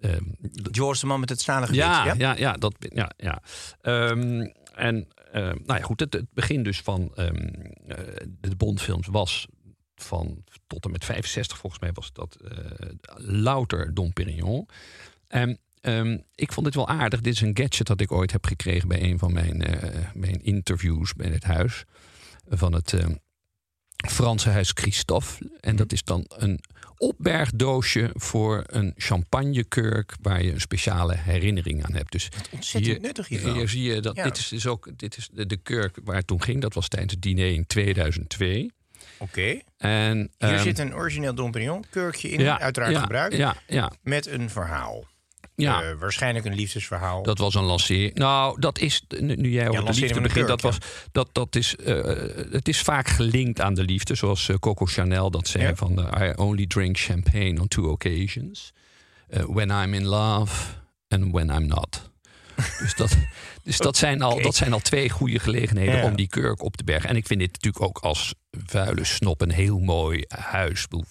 ehm, 0.00 0.24
George, 0.52 1.00
de 1.00 1.06
man 1.06 1.20
met 1.20 1.28
het 1.28 1.40
stalen 1.40 1.66
gebied. 1.66 1.82
ja, 1.82 2.14
ja, 2.18 2.36
ja, 2.36 2.52
dat, 2.52 2.74
ja, 2.78 3.10
ja. 3.16 3.42
Ehm, 3.80 4.46
en 4.74 5.08
ehm, 5.32 5.56
nou 5.64 5.78
ja, 5.78 5.80
goed, 5.80 6.00
het, 6.00 6.12
het 6.12 6.32
begin 6.32 6.62
dus 6.62 6.80
van 6.80 7.12
ehm, 7.14 7.36
eh, 7.86 7.96
de 8.40 8.56
Bondfilms 8.56 9.06
was 9.06 9.46
van 9.94 10.44
tot 10.66 10.84
en 10.84 10.90
met 10.90 11.04
65 11.04 11.58
volgens 11.58 11.82
mij 11.82 11.92
was 11.92 12.12
dat 12.12 12.34
eh, 12.34 12.88
louter 13.16 13.94
Dom 13.94 14.12
Perignon. 14.12 14.68
En 15.28 15.58
ehm, 15.80 16.18
ik 16.34 16.52
vond 16.52 16.66
dit 16.66 16.74
wel 16.74 16.88
aardig. 16.88 17.20
Dit 17.20 17.34
is 17.34 17.40
een 17.40 17.56
gadget 17.56 17.86
dat 17.86 18.00
ik 18.00 18.12
ooit 18.12 18.32
heb 18.32 18.46
gekregen 18.46 18.88
bij 18.88 19.02
een 19.02 19.18
van 19.18 19.32
mijn, 19.32 19.62
eh, 19.62 20.06
mijn 20.14 20.42
interviews 20.42 21.14
bij 21.14 21.30
het 21.30 21.44
huis 21.44 21.84
van 22.48 22.72
het 22.72 22.92
ehm, 22.92 23.14
Franse 24.06 24.48
huis 24.50 24.70
Christophe. 24.74 25.50
En 25.60 25.76
dat 25.76 25.92
is 25.92 26.04
dan 26.04 26.24
een 26.28 26.60
opbergdoosje 26.96 28.10
voor 28.14 28.64
een 28.66 28.92
champagnekurk 28.96 30.14
waar 30.22 30.42
je 30.42 30.52
een 30.52 30.60
speciale 30.60 31.16
herinnering 31.16 31.84
aan 31.84 31.94
hebt. 31.94 32.12
Dus 32.12 32.28
Ontzettend 32.50 32.92
hier, 32.92 33.00
nuttig 33.00 33.28
hiervan. 33.28 33.52
hier 33.54 33.68
zie 33.68 33.82
je 33.82 34.00
dat 34.00 34.16
Ja. 34.16 34.24
dit 34.24 34.36
is 34.36 34.48
dus 34.48 34.66
ook 34.66 34.88
dit 34.96 35.16
is 35.16 35.28
de, 35.32 35.46
de 35.46 35.56
kurk 35.56 35.98
waar 36.04 36.16
het 36.16 36.26
toen 36.26 36.42
ging. 36.42 36.60
Dat 36.60 36.74
was 36.74 36.88
tijdens 36.88 37.12
het 37.12 37.22
diner 37.22 37.52
in 37.52 37.66
2002. 37.66 38.70
Oké. 39.18 39.60
En 39.76 40.16
Hier 40.38 40.48
ehm, 40.50 40.62
zit 40.62 40.78
een 40.78 40.94
origineel 40.94 41.34
Dom 41.34 41.50
Perignon 41.50 41.84
kurkje 41.90 42.28
in, 42.30 42.48
uiteraard 42.48 42.92
ja, 42.92 43.00
gebruikt. 43.00 43.36
Ja, 43.36 43.56
ja, 43.66 43.92
Met 44.02 44.26
een 44.26 44.50
verhaal. 44.50 45.04
Ja. 45.62 45.82
Eh, 45.82 45.94
waarschijnlijk 45.98 46.44
een 46.44 46.54
liefdesverhaal. 46.54 47.22
Dat 47.22 47.38
was 47.38 47.54
een 47.54 47.64
lancering. 47.64 48.14
Nou, 48.14 48.60
dat 48.60 48.78
is, 48.78 49.02
nu 49.18 49.50
jij 49.50 49.68
over 49.68 49.84
de 49.84 50.00
liefde 50.00 50.20
begint, 50.20 50.48
dat, 50.48 50.60
was, 50.60 50.78
dat, 51.12 51.28
dat 51.32 51.56
is, 51.56 51.76
eh, 51.76 52.04
het 52.50 52.68
is 52.68 52.80
vaak 52.80 53.08
gelinkt 53.08 53.60
aan 53.60 53.74
de 53.74 53.82
liefde. 53.82 54.14
Zoals 54.14 54.48
eh, 54.48 54.56
Coco 54.56 54.84
Chanel 54.84 55.30
dat 55.30 55.48
zei 55.48 55.64
Ja. 55.64 55.74
van, 55.74 55.98
I 56.22 56.32
only 56.36 56.66
drink 56.66 56.98
champagne 56.98 57.60
on 57.60 57.68
two 57.68 57.90
occasions. 57.90 58.72
When 59.46 59.70
I'm 59.70 59.94
in 59.94 60.06
love 60.06 60.74
and 61.08 61.32
when 61.32 61.50
I'm 61.50 61.66
not. 61.66 62.07
dus 62.82 62.94
dat, 62.94 63.16
dus 63.62 63.78
dat, 63.78 63.96
zijn 63.96 64.22
al, 64.22 64.42
dat 64.42 64.54
zijn 64.54 64.72
al 64.72 64.80
twee 64.80 65.10
goede 65.10 65.38
gelegenheden 65.38 65.96
Ja. 65.96 66.04
om 66.04 66.16
die 66.16 66.28
kurk 66.28 66.62
op 66.62 66.76
te 66.76 66.84
bergen. 66.84 67.08
En 67.08 67.16
ik 67.16 67.26
vind 67.26 67.40
dit 67.40 67.52
natuurlijk 67.52 67.84
ook 67.84 67.98
als 67.98 68.34
vuile 68.66 69.04
snop 69.04 69.40
een 69.40 69.52
heel 69.52 69.78
mooi 69.78 70.24
huis. 70.28 70.86
Doe- 70.88 71.04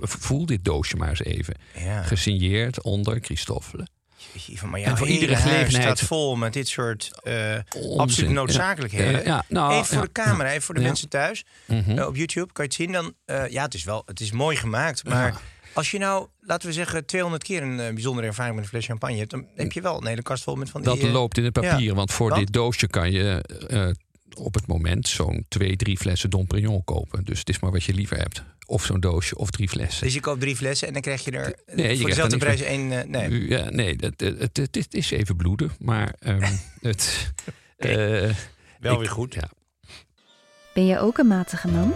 Voel 0.00 0.46
dit 0.46 0.64
doosje 0.64 0.96
maar 0.96 1.08
eens 1.08 1.22
even. 1.22 1.54
ja. 1.78 2.02
Gesigneerd 2.02 2.82
onder 2.82 3.18
Christoffel. 3.20 3.86
Jeetje, 4.32 4.66
Maar 4.66 4.80
ja, 4.80 4.86
En 4.86 4.96
voor 4.96 5.08
iedere 5.08 5.36
gelegenheid- 5.36 5.98
staat 5.98 6.08
vol 6.08 6.36
met 6.36 6.52
dit 6.52 6.68
soort 6.68 7.10
eh 7.22 7.58
Onzin. 7.76 7.98
absolute 8.00 8.32
noodzakelijkheden. 8.32 9.12
Ja, 9.12 9.20
ja, 9.24 9.44
nou, 9.48 9.72
even 9.72 9.86
voor 9.86 9.96
ja, 9.96 10.02
de 10.02 10.12
camera, 10.12 10.48
even 10.50 10.62
voor 10.62 10.74
de 10.74 10.80
mensen 10.80 11.08
thuis. 11.08 11.44
Mhm. 11.66 11.98
Eh, 11.98 12.06
op 12.06 12.16
YouTube 12.16 12.52
kan 12.52 12.64
je 12.64 12.70
het 12.70 12.74
zien. 12.74 12.92
Dan, 12.92 13.14
eh, 13.24 13.48
ja, 13.48 13.62
het 13.64 13.74
is 13.74 13.84
wel, 13.84 14.02
het 14.06 14.20
is 14.20 14.30
mooi 14.32 14.56
gemaakt. 14.56 15.04
Maar. 15.04 15.40
Als 15.72 15.90
je 15.90 15.98
nou, 15.98 16.26
laten 16.40 16.68
we 16.68 16.74
zeggen, 16.74 17.06
200 17.06 17.42
keer 17.44 17.62
een 17.62 17.80
eh, 17.80 17.92
bijzondere 17.92 18.26
ervaring 18.26 18.54
met 18.54 18.64
een 18.64 18.70
fles 18.70 18.86
champagne 18.86 19.16
hebt, 19.18 19.30
dan 19.30 19.46
heb 19.54 19.72
je 19.72 19.80
wel 19.80 20.00
een 20.00 20.06
hele 20.06 20.22
kast 20.22 20.42
vol 20.42 20.54
met 20.54 20.70
van 20.70 20.82
die. 20.82 20.94
Dat 20.94 21.02
eh, 21.04 21.12
loopt 21.12 21.38
in 21.38 21.44
het 21.44 21.52
papier, 21.52 21.80
ja. 21.80 21.94
want 21.94 22.12
voor 22.12 22.28
Want? 22.28 22.40
dit 22.44 22.52
doosje 22.52 22.86
kan 22.86 23.10
je 23.12 23.42
eh, 23.68 23.88
op 24.34 24.54
het 24.54 24.66
moment 24.66 25.08
zo'n 25.08 25.46
twee, 25.48 25.76
drie 25.76 25.98
flessen 25.98 26.30
Dom 26.30 26.46
Perignon 26.46 26.84
kopen. 26.84 27.24
Dus 27.24 27.38
het 27.38 27.48
is 27.48 27.60
maar 27.60 27.70
wat 27.70 27.84
je 27.84 27.94
liever 27.94 28.16
hebt. 28.18 28.42
Of 28.66 28.84
zo'n 28.84 29.00
doosje 29.00 29.36
of 29.36 29.50
drie 29.50 29.68
flessen. 29.68 30.04
Dus 30.04 30.14
je 30.14 30.20
koopt 30.20 30.40
drie 30.40 30.56
flessen 30.56 30.86
en 30.86 30.92
dan 30.92 31.02
krijg 31.02 31.24
je 31.24 31.30
er 31.30 31.44
Nee, 31.44 31.50
je 31.66 31.74
voor 31.74 31.86
krijgt 31.86 32.06
dezelfde 32.06 32.32
er 32.34 32.38
prijs 32.38 32.60
één. 32.60 33.10
nee. 33.10 33.48
Ja, 33.48 33.70
nee, 33.70 33.96
het, 34.00 34.20
het, 34.20 34.56
het, 34.56 34.74
het 34.76 34.94
is 34.94 35.10
even 35.10 35.36
bloeden, 35.36 35.70
maar 35.78 36.14
ehm, 36.18 36.52
het... 36.80 37.32
eh, 37.76 37.90
Wel 38.80 38.92
ik- 38.92 38.98
weer 38.98 39.08
goed. 39.10 39.34
Ja. 39.34 39.48
Ben 40.74 40.86
je 40.86 40.98
ook 40.98 41.18
een 41.18 41.26
matige 41.26 41.68
man? 41.68 41.94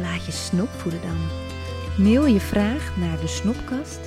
Laat 0.00 0.26
je 0.26 0.32
snop 0.32 0.68
voeden 0.78 1.00
dan. 1.02 1.18
Mail 1.98 2.26
je 2.26 2.40
vraag 2.40 2.96
naar 2.96 3.20
de 3.20 3.26
snopkast 3.26 4.00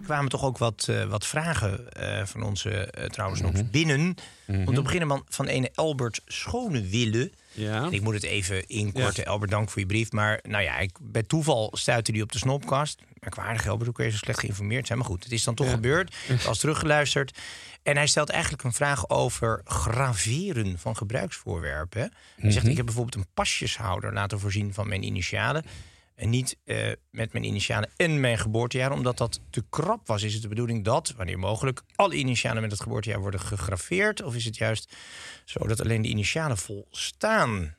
Er 0.00 0.08
kwamen 0.08 0.30
toch 0.30 0.44
ook 0.44 0.58
wat, 0.58 0.86
eh, 0.90 1.04
wat 1.04 1.26
vragen 1.26 1.92
eh, 1.92 2.24
van 2.26 2.42
onze 2.42 2.70
eh 2.70 3.04
trouwens 3.08 3.40
nog 3.40 3.52
Mhm. 3.52 3.70
binnen. 3.70 4.14
Om 4.46 4.74
te 4.74 4.82
beginnen 4.82 5.08
man, 5.08 5.22
van 5.28 5.46
ene 5.46 5.70
Albert 5.74 6.20
Schonewille. 6.26 7.30
Ja. 7.52 7.88
Ik 7.90 8.00
moet 8.00 8.14
het 8.14 8.22
even 8.22 8.66
inkorten. 8.66 9.24
Albert, 9.26 9.50
dank 9.50 9.70
voor 9.70 9.80
je 9.80 9.86
brief. 9.86 10.12
Maar 10.12 10.40
nou 10.42 10.62
ja, 10.62 10.78
ik, 10.78 10.96
bij 11.00 11.22
toeval 11.22 11.70
stuitte 11.76 12.12
die 12.12 12.22
op 12.22 12.32
de 12.32 12.38
snopkast. 12.38 13.00
Merkwaardig, 13.20 13.66
Albert, 13.68 13.84
hoe 13.86 13.94
kun 13.94 14.04
je 14.04 14.10
zo 14.10 14.16
slecht 14.16 14.38
geïnformeerd 14.40 14.86
zijn? 14.86 14.98
Maar 14.98 15.06
goed, 15.08 15.22
het 15.24 15.32
is 15.32 15.44
dan 15.44 15.54
toch 15.54 15.66
Ja. 15.66 15.72
gebeurd. 15.72 16.14
Als 16.46 16.58
teruggeluisterd. 16.58 17.38
En 17.82 17.96
hij 17.96 18.06
stelt 18.06 18.30
eigenlijk 18.30 18.62
een 18.62 18.72
vraag 18.72 19.08
over 19.08 19.60
graveren 19.64 20.78
van 20.78 20.96
gebruiksvoorwerpen. 20.96 22.12
Hij 22.36 22.50
zegt, 22.50 22.62
Mhm. 22.62 22.70
ik 22.70 22.76
heb 22.76 22.86
bijvoorbeeld 22.86 23.14
een 23.16 23.30
pasjeshouder 23.34 24.12
laten 24.12 24.40
voorzien 24.40 24.74
van 24.74 24.88
mijn 24.88 25.02
initialen. 25.02 25.64
En 26.22 26.30
niet 26.30 26.56
eh, 26.64 26.92
met 27.10 27.32
mijn 27.32 27.44
initialen 27.44 27.90
en 27.96 28.20
mijn 28.20 28.38
geboortejaar. 28.38 28.92
Omdat 28.92 29.18
dat 29.18 29.40
te 29.50 29.64
krap 29.70 30.06
was, 30.06 30.22
is 30.22 30.32
het 30.32 30.42
de 30.42 30.48
bedoeling 30.48 30.84
dat, 30.84 31.14
wanneer 31.16 31.38
mogelijk, 31.38 31.82
alle 31.94 32.14
initialen 32.14 32.62
met 32.62 32.70
het 32.70 32.80
geboortejaar 32.80 33.20
worden 33.20 33.40
gegraveerd? 33.40 34.22
Of 34.22 34.34
is 34.34 34.44
het 34.44 34.56
juist 34.56 34.96
zo 35.44 35.66
dat 35.66 35.80
alleen 35.80 36.02
de 36.02 36.08
initialen 36.08 36.58
volstaan? 36.58 37.76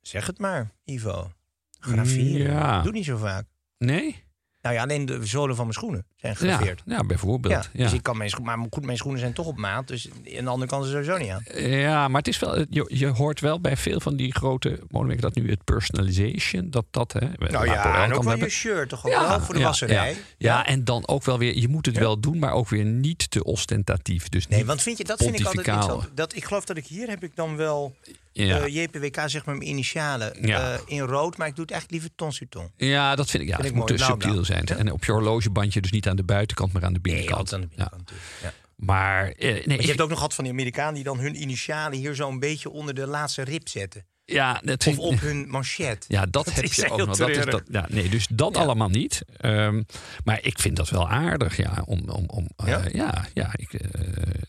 Zeg 0.00 0.26
het 0.26 0.38
maar, 0.38 0.70
Ivo. 0.84 1.32
Graveren. 1.80 2.52
Ja. 2.52 2.82
Doe 2.82 2.92
niet 2.92 3.04
zo 3.04 3.16
vaak. 3.16 3.46
Nee? 3.78 4.24
Nou 4.62 4.74
ja, 4.74 4.82
alleen 4.82 5.06
de 5.06 5.26
zolen 5.26 5.56
van 5.56 5.64
mijn 5.64 5.76
schoenen 5.76 6.06
zijn 6.16 6.36
gegraveerd. 6.36 6.82
ja, 6.86 7.04
bijvoorbeeld. 7.04 7.54
Ja, 7.54 7.62
Ja, 7.72 7.84
Dus 7.84 7.92
ik 7.92 8.02
kan 8.02 8.16
mijn 8.16 8.30
schoenen, 8.30 8.58
maar 8.58 8.66
goed, 8.70 8.84
mijn 8.84 8.96
schoenen 8.98 9.20
zijn 9.20 9.32
toch 9.32 9.46
op 9.46 9.56
maat. 9.56 9.88
Dus 9.88 10.08
aan 10.38 10.44
de 10.44 10.50
andere 10.50 10.70
kant 10.70 10.84
is 10.84 10.92
er 10.92 11.04
sowieso 11.04 11.24
niet 11.24 11.30
aan. 11.30 11.68
Ja, 11.70 12.08
maar 12.08 12.18
het 12.18 12.28
is 12.28 12.38
wel, 12.38 12.58
je, 12.70 12.84
je 12.88 13.06
hoort 13.06 13.40
wel 13.40 13.60
bij 13.60 13.76
veel 13.76 14.00
van 14.00 14.16
die 14.16 14.34
grote 14.34 14.78
monumenten 14.88 15.32
dat 15.32 15.34
nu 15.34 15.50
het 15.50 15.64
personalization, 15.64 16.70
dat 16.70 16.84
dat 16.90 17.12
hè, 17.12 17.48
Nou 17.50 17.66
ja, 17.66 18.04
en 18.04 18.12
ook 18.14 18.22
wel 18.22 18.36
je 18.36 18.48
shirt 18.48 18.88
toch 18.88 19.06
ook 19.06 19.12
wel 19.12 19.40
voor 19.40 19.54
de 19.54 19.60
wasserij. 19.60 20.10
Ja, 20.10 20.16
ja, 20.38 20.66
en 20.66 20.84
dan 20.84 21.08
ook 21.08 21.24
wel 21.24 21.38
weer, 21.38 21.56
je 21.58 21.68
moet 21.68 21.86
het 21.86 21.98
wel 21.98 22.20
doen, 22.20 22.38
maar 22.38 22.52
ook 22.52 22.68
weer 22.68 22.84
niet 22.84 23.30
te 23.30 23.44
ostentatief. 23.44 24.28
Dus 24.28 24.48
Nee, 24.48 24.64
want 24.64 24.82
vind 24.82 24.98
je, 24.98 25.04
dat 25.04 25.18
vind 25.22 25.40
ik 25.40 25.46
altijd 25.46 25.66
interessant. 25.66 26.10
Dat, 26.14 26.34
ik 26.34 26.44
geloof 26.44 26.64
dat 26.64 26.76
ik 26.76 26.86
hier 26.86 27.08
heb 27.08 27.22
ik 27.22 27.36
dan 27.36 27.56
wel 27.56 27.96
Ja. 28.32 28.58
eh, 28.60 28.74
JPWK, 28.74 29.20
zeg 29.26 29.44
maar 29.44 29.56
mijn 29.56 29.68
initialen, 29.68 30.36
Ja. 30.46 30.72
eh, 30.74 30.80
in 30.86 31.00
rood. 31.00 31.36
Maar 31.36 31.46
ik 31.48 31.54
doe 31.54 31.64
het 31.64 31.72
eigenlijk 31.72 31.90
liever 32.02 32.16
ton 32.16 32.32
sur 32.32 32.48
ton. 32.48 32.70
Ja, 32.76 33.14
dat 33.16 33.30
vind 33.30 33.42
ik. 33.42 33.48
Ja, 33.48 33.54
Vind 33.54 33.68
het 33.68 33.76
ik 33.76 33.80
moet 33.80 33.88
mooi, 33.88 34.00
blauw, 34.00 34.10
subtiel 34.10 34.30
blauw. 34.30 34.44
zijn. 34.44 34.62
Ja. 34.64 34.76
En 34.76 34.92
op 34.92 35.04
je 35.04 35.12
horlogebandje 35.12 35.80
dus 35.80 35.90
niet 35.90 36.08
aan 36.08 36.16
de 36.16 36.24
buitenkant, 36.24 36.72
maar 36.72 36.84
aan 36.84 36.92
de 36.92 37.00
binnenkant. 37.00 37.52
aan 37.52 37.60
de 37.60 37.66
Ja. 37.70 37.74
binnenkant. 37.76 38.00
natuurlijk. 38.10 38.26
Ja. 38.42 38.52
Maar 38.76 39.28
eh, 39.28 39.48
nee, 39.52 39.62
je 39.64 39.82
ik- 39.82 39.86
hebt 39.86 40.00
ook 40.00 40.08
nog 40.08 40.18
gehad 40.18 40.34
van 40.34 40.44
die 40.44 40.52
Amerikanen 40.52 40.94
die 40.94 41.04
dan 41.04 41.18
hun 41.18 41.42
initialen 41.42 41.98
hier 41.98 42.14
zo 42.14 42.28
een 42.28 42.38
beetje 42.38 42.70
onder 42.70 42.94
de 42.94 43.06
laatste 43.06 43.42
rib 43.42 43.68
zetten. 43.68 44.06
Ja, 44.24 44.60
dat 44.64 44.86
Of 44.86 44.98
op 44.98 45.20
hun 45.20 45.48
manchet. 45.48 46.04
Ja, 46.08 46.20
dat, 46.20 46.32
Dat 46.32 46.52
heb 46.54 46.64
je 46.64 46.90
ook 46.90 46.98
nog. 47.06 47.16
Dat 47.16 47.28
is 47.28 47.44
dat, 47.44 47.62
ja, 47.70 47.86
nee, 47.90 48.08
dus 48.08 48.26
dat 48.30 48.56
allemaal 48.56 48.88
niet. 48.88 49.22
Ehm, 49.36 49.82
maar 50.24 50.38
ik 50.42 50.58
vind 50.58 50.76
dat 50.76 50.88
wel 50.90 51.08
aardig, 51.08 51.56
ja. 51.56 51.82
Om, 51.84 52.08
om, 52.08 52.24
om, 52.26 52.48
eh, 52.56 52.66
Ja? 52.66 52.82
ja? 52.92 53.26
ja, 53.34 53.50
ik, 53.56 53.72
eh, 53.72 54.00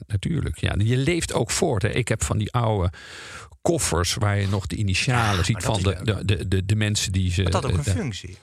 natuurlijk. 0.07 0.57
Ja. 0.57 0.73
Je 0.77 0.97
leeft 0.97 1.33
ook 1.33 1.51
voort. 1.51 1.81
Hè. 1.81 1.89
Ik 1.89 2.07
heb 2.07 2.23
van 2.23 2.37
die 2.37 2.51
oude 2.51 2.91
koffers 3.61 4.13
waar 4.13 4.39
je 4.39 4.47
nog 4.47 4.67
de 4.67 4.75
initialen 4.75 5.45
ziet 5.45 5.63
van 5.63 5.81
de, 5.81 5.99
de, 6.03 6.25
de, 6.25 6.47
de, 6.47 6.65
de 6.65 6.75
mensen 6.75 7.11
die 7.11 7.31
ze. 7.31 7.43
Dat 7.43 7.53
had 7.53 7.65
ook 7.65 7.71
eh, 7.71 7.77
een 7.77 7.83
de- 7.83 7.89
functie. 7.91 8.37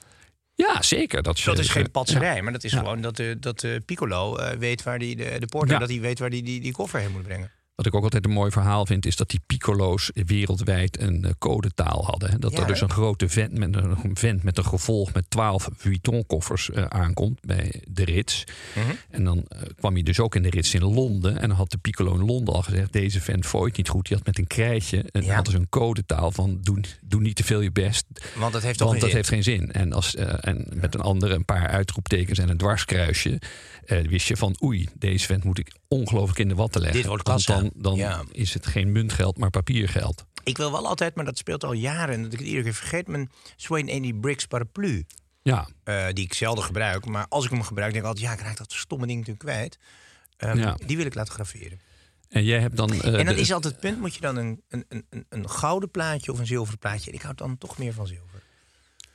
Ja, 0.55 0.81
zeker. 0.81 1.23
Dat, 1.23 1.41
Dat 1.45 1.59
is 1.59 1.69
geen 1.69 1.91
patserij, 1.91 2.35
ja. 2.35 2.41
maar 2.43 2.51
dat 2.51 2.63
is 2.63 2.71
Ja. 2.71 2.77
gewoon 2.77 3.01
dat, 3.01 3.15
de 3.15 3.37
dat 3.39 3.59
de 3.59 3.81
Piccolo 3.85 4.37
weet 4.59 4.83
waar 4.83 4.99
die 4.99 5.15
de, 5.15 5.35
de 5.39 5.45
porter 5.47 5.73
Ja. 5.73 5.79
dat 5.79 5.89
hij 5.89 5.99
weet 5.99 6.19
waar 6.19 6.29
die, 6.29 6.43
die 6.43 6.61
die 6.61 6.71
koffer 6.71 6.99
heen 6.99 7.11
moet 7.11 7.23
brengen. 7.23 7.51
Wat 7.81 7.89
ik 7.89 7.95
ook 7.95 8.03
altijd 8.03 8.25
een 8.25 8.31
mooi 8.31 8.51
verhaal 8.51 8.85
vind, 8.85 9.05
is 9.05 9.15
dat 9.15 9.29
die 9.29 9.39
piccolo's 9.47 10.11
wereldwijd 10.13 10.99
een 11.01 11.23
eh, 11.23 11.31
codetaal 11.37 12.05
hadden. 12.05 12.39
Dat 12.39 12.51
Ja, 12.51 12.59
er 12.59 12.67
dus 12.67 12.81
een 12.81 12.89
grote 12.89 13.29
vent 13.29 13.57
met 13.57 13.75
een, 13.75 13.97
vent 14.13 14.43
met 14.43 14.57
een 14.57 14.65
gevolg 14.65 15.13
met 15.13 15.25
12 15.29 15.69
Vuitton-koffers 15.75 16.69
eh, 16.69 16.85
aankomt 16.85 17.39
bij 17.45 17.83
de 17.87 18.03
rits. 18.03 18.43
Mhm. 18.75 18.85
En 19.09 19.23
dan 19.23 19.45
eh, 19.47 19.61
kwam 19.75 19.93
hij 19.93 20.03
dus 20.03 20.19
ook 20.19 20.35
in 20.35 20.41
de 20.41 20.49
rits 20.49 20.73
in 20.73 20.83
Londen. 20.83 21.39
En 21.39 21.47
dan 21.47 21.57
had 21.57 21.71
de 21.71 21.77
piccolo 21.77 22.13
in 22.13 22.25
Londen 22.25 22.53
al 22.53 22.61
gezegd: 22.61 22.93
deze 22.93 23.21
vent 23.21 23.45
fooit 23.45 23.77
niet 23.77 23.89
goed. 23.89 24.07
Die 24.07 24.17
had 24.17 24.25
met 24.25 24.37
een 24.37 24.47
krijtje 24.47 25.03
en 25.11 25.23
Ja. 25.23 25.35
had 25.35 25.45
dus 25.45 25.53
een 25.53 25.69
codetaal 25.69 26.31
van 26.31 26.57
doe, 26.61 26.79
doe 27.01 27.21
niet 27.21 27.35
te 27.35 27.43
veel 27.43 27.61
je 27.61 27.71
best. 27.71 28.05
Want 28.35 28.53
dat 28.53 28.61
heeft 28.61 28.77
toch 28.77 28.87
Want 28.87 28.99
dat 28.99 29.09
geen 29.09 29.17
heeft 29.17 29.29
geen 29.29 29.43
zin. 29.43 29.71
En, 29.71 29.93
als, 29.93 30.15
en 30.15 30.67
met 30.73 30.93
een 30.93 31.01
andere 31.01 31.33
een 31.33 31.45
paar 31.45 31.67
uitroeptekens 31.67 32.39
en 32.39 32.49
een 32.49 32.57
dwarskruisje. 32.57 33.41
eh, 33.85 34.07
wist 34.07 34.27
je 34.27 34.37
van 34.37 34.55
oei, 34.63 34.87
deze 34.97 35.25
vent 35.25 35.43
moet 35.43 35.59
ik 35.59 35.79
ongelooflijk 35.91 36.39
in 36.39 36.47
de 36.47 36.55
watten 36.55 36.81
leggen. 36.81 36.99
Dit 36.99 37.07
wordt 37.09 37.23
klasse. 37.23 37.51
dan, 37.51 37.71
dan 37.75 37.95
Ja. 37.95 38.23
is 38.31 38.53
het 38.53 38.65
geen 38.67 38.91
muntgeld, 38.91 39.37
maar 39.37 39.49
papiergeld. 39.49 40.25
Ik 40.43 40.57
wil 40.57 40.71
wel 40.71 40.87
altijd, 40.87 41.15
maar 41.15 41.25
dat 41.25 41.37
speelt 41.37 41.63
al 41.63 41.73
jaren 41.73 42.15
en 42.15 42.23
dat 42.23 42.33
ik 42.33 42.37
het 42.39 42.47
iedere 42.47 42.63
keer 42.63 42.73
vergeet, 42.73 43.07
mijn 43.07 43.29
Swain 43.55 43.89
Andy 43.89 44.13
Briggs 44.13 44.45
paraplu. 44.45 45.05
Ja, 45.41 45.67
eh, 45.83 46.05
die 46.13 46.25
ik 46.25 46.33
zelden 46.33 46.63
gebruik. 46.63 47.05
Maar 47.05 47.25
als 47.29 47.45
ik 47.45 47.51
hem 47.51 47.61
gebruik, 47.63 47.91
denk 47.91 48.03
ik 48.03 48.09
altijd, 48.09 48.27
ja, 48.27 48.33
ik 48.33 48.39
raak 48.41 48.57
dat 48.57 48.73
stomme 48.73 49.05
ding 49.07 49.19
natuurlijk 49.19 49.45
kwijt. 49.45 49.77
Ehm, 50.37 50.57
Ja. 50.57 50.77
Die 50.85 50.97
wil 50.97 51.05
ik 51.05 51.15
laten 51.15 51.33
graveren. 51.33 51.79
en 52.29 52.43
jij 52.43 52.59
hebt 52.59 52.75
dan. 52.77 52.91
eh, 52.93 53.05
en 53.19 53.25
dan 53.25 53.35
de- 53.35 53.41
is 53.41 53.51
altijd 53.53 53.73
het 53.73 53.81
punt, 53.81 53.99
moet 53.99 54.15
je 54.15 54.21
dan 54.21 54.35
een, 54.37 54.61
een, 54.69 54.85
een, 55.09 55.25
een- 55.29 55.49
gouden 55.49 55.91
plaatje 55.91 56.31
of 56.31 56.39
een 56.39 56.45
zilveren 56.45 56.79
plaatje. 56.79 57.11
Ik 57.11 57.21
hou 57.21 57.35
dan 57.35 57.57
toch 57.57 57.77
meer 57.77 57.93
van 57.93 58.07
zilver. 58.07 58.41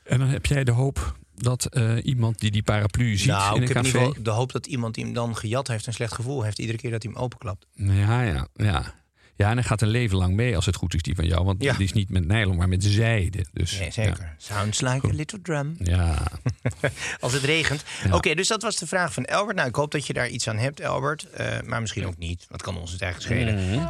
En 0.09 0.19
dan 0.19 0.29
heb 0.29 0.47
jij 0.47 0.65
de 0.65 0.71
hoop 0.73 1.17
dat 1.35 1.65
eh, 1.67 1.93
iemand 2.05 2.39
die 2.39 2.51
die 2.51 2.63
paraplu 2.63 3.17
ziet 3.17 3.27
nou, 3.29 3.57
in 3.57 3.63
ik 3.63 3.69
een 3.69 3.75
heb 3.77 3.85
in 3.85 3.93
café. 3.93 3.99
ieder 3.99 4.09
geval 4.09 4.23
de 4.23 4.31
hoop 4.39 4.53
dat 4.53 4.67
iemand 4.67 4.95
die 4.95 5.05
hem 5.05 5.13
dan 5.13 5.37
gejat 5.37 5.69
heeft... 5.69 5.87
een 5.87 5.93
slecht 5.93 6.13
gevoel 6.15 6.43
heeft 6.43 6.59
iedere 6.59 6.79
keer 6.79 6.91
dat 6.91 7.03
hij 7.03 7.13
hem 7.13 7.23
openklapt. 7.23 7.67
Ja, 7.75 8.23
ja, 8.23 8.49
ja. 8.55 8.95
Ja, 9.39 9.49
en 9.51 9.55
hij 9.55 9.63
gaat 9.63 9.83
een 9.83 9.89
leven 9.89 10.17
lang 10.17 10.35
mee 10.35 10.57
als 10.57 10.67
het 10.67 10.77
goed 10.77 10.95
is, 10.95 11.03
die 11.03 11.15
van 11.15 11.27
jou. 11.27 11.45
Want 11.45 11.63
Ja. 11.63 11.73
die 11.73 11.85
is 11.85 11.93
niet 11.93 12.11
met 12.11 12.27
nylon, 12.27 12.57
maar 12.57 12.69
met 12.69 12.85
zijde. 12.85 13.47
Dus, 13.53 13.79
Nee, 13.79 13.91
zeker. 13.91 14.35
Sounds 14.39 14.81
like 14.81 15.07
a 15.07 15.13
little 15.13 15.43
drum. 15.43 15.77
Ja. 15.79 16.23
Als 17.21 17.33
het 17.33 17.43
regent. 17.43 17.85
Ja. 18.05 18.15
Oké, 18.15 18.35
dus 18.35 18.49
dat 18.49 18.63
was 18.63 18.77
de 18.77 18.87
vraag 18.87 19.13
van 19.13 19.25
Albert. 19.25 19.57
Nou, 19.57 19.69
ik 19.69 19.75
hoop 19.75 19.91
dat 19.91 20.07
je 20.07 20.13
daar 20.13 20.29
iets 20.29 20.49
aan 20.49 20.57
hebt, 20.59 20.83
Albert. 20.85 21.31
Eh, 21.31 21.61
maar 21.65 21.81
misschien 21.81 22.07
ook 22.07 22.17
niet. 22.17 22.47
Wat 22.49 22.63
kan 22.63 22.79
ons 22.79 22.93
het 22.93 23.03
eigenlijk 23.03 23.33
schelen? 23.35 23.69
Mhm. 23.71 23.87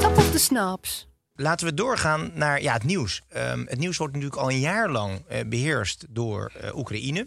Top 0.00 0.16
of 0.16 0.30
the 0.30 0.38
Snaps. 0.38 1.07
Laten 1.40 1.66
we 1.66 1.74
doorgaan 1.74 2.30
naar 2.34 2.62
ja, 2.62 2.72
het 2.72 2.84
nieuws. 2.84 3.22
Ehm, 3.28 3.64
het 3.66 3.78
nieuws 3.78 3.96
wordt 3.96 4.14
natuurlijk 4.14 4.40
al 4.40 4.50
een 4.50 4.60
jaar 4.60 4.90
lang 4.90 5.22
eh, 5.28 5.40
beheerst 5.46 6.06
door 6.08 6.52
eh, 6.60 6.76
Oekraïne. 6.76 7.26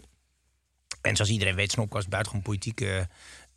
En 1.00 1.16
zoals 1.16 1.30
iedereen 1.30 1.54
weet, 1.54 1.70
Snopcast 1.70 2.04
is 2.04 2.10
buitengewoon 2.10 2.44
politieke 2.44 3.08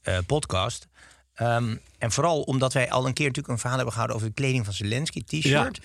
eh, 0.01 0.17
podcast. 0.25 0.88
Ehm, 1.33 1.75
en 1.97 2.12
vooral 2.12 2.41
omdat 2.41 2.74
wij 2.74 2.91
al 2.91 3.05
een 3.05 3.13
keer 3.13 3.25
natuurlijk 3.25 3.53
een 3.53 3.59
verhaal 3.59 3.75
hebben 3.77 3.93
gehouden 3.93 4.17
over 4.17 4.27
de 4.35 4.41
kleding 4.41 4.65
van 4.65 4.74
Zelensky, 4.74 5.24
t-shirt. 5.24 5.79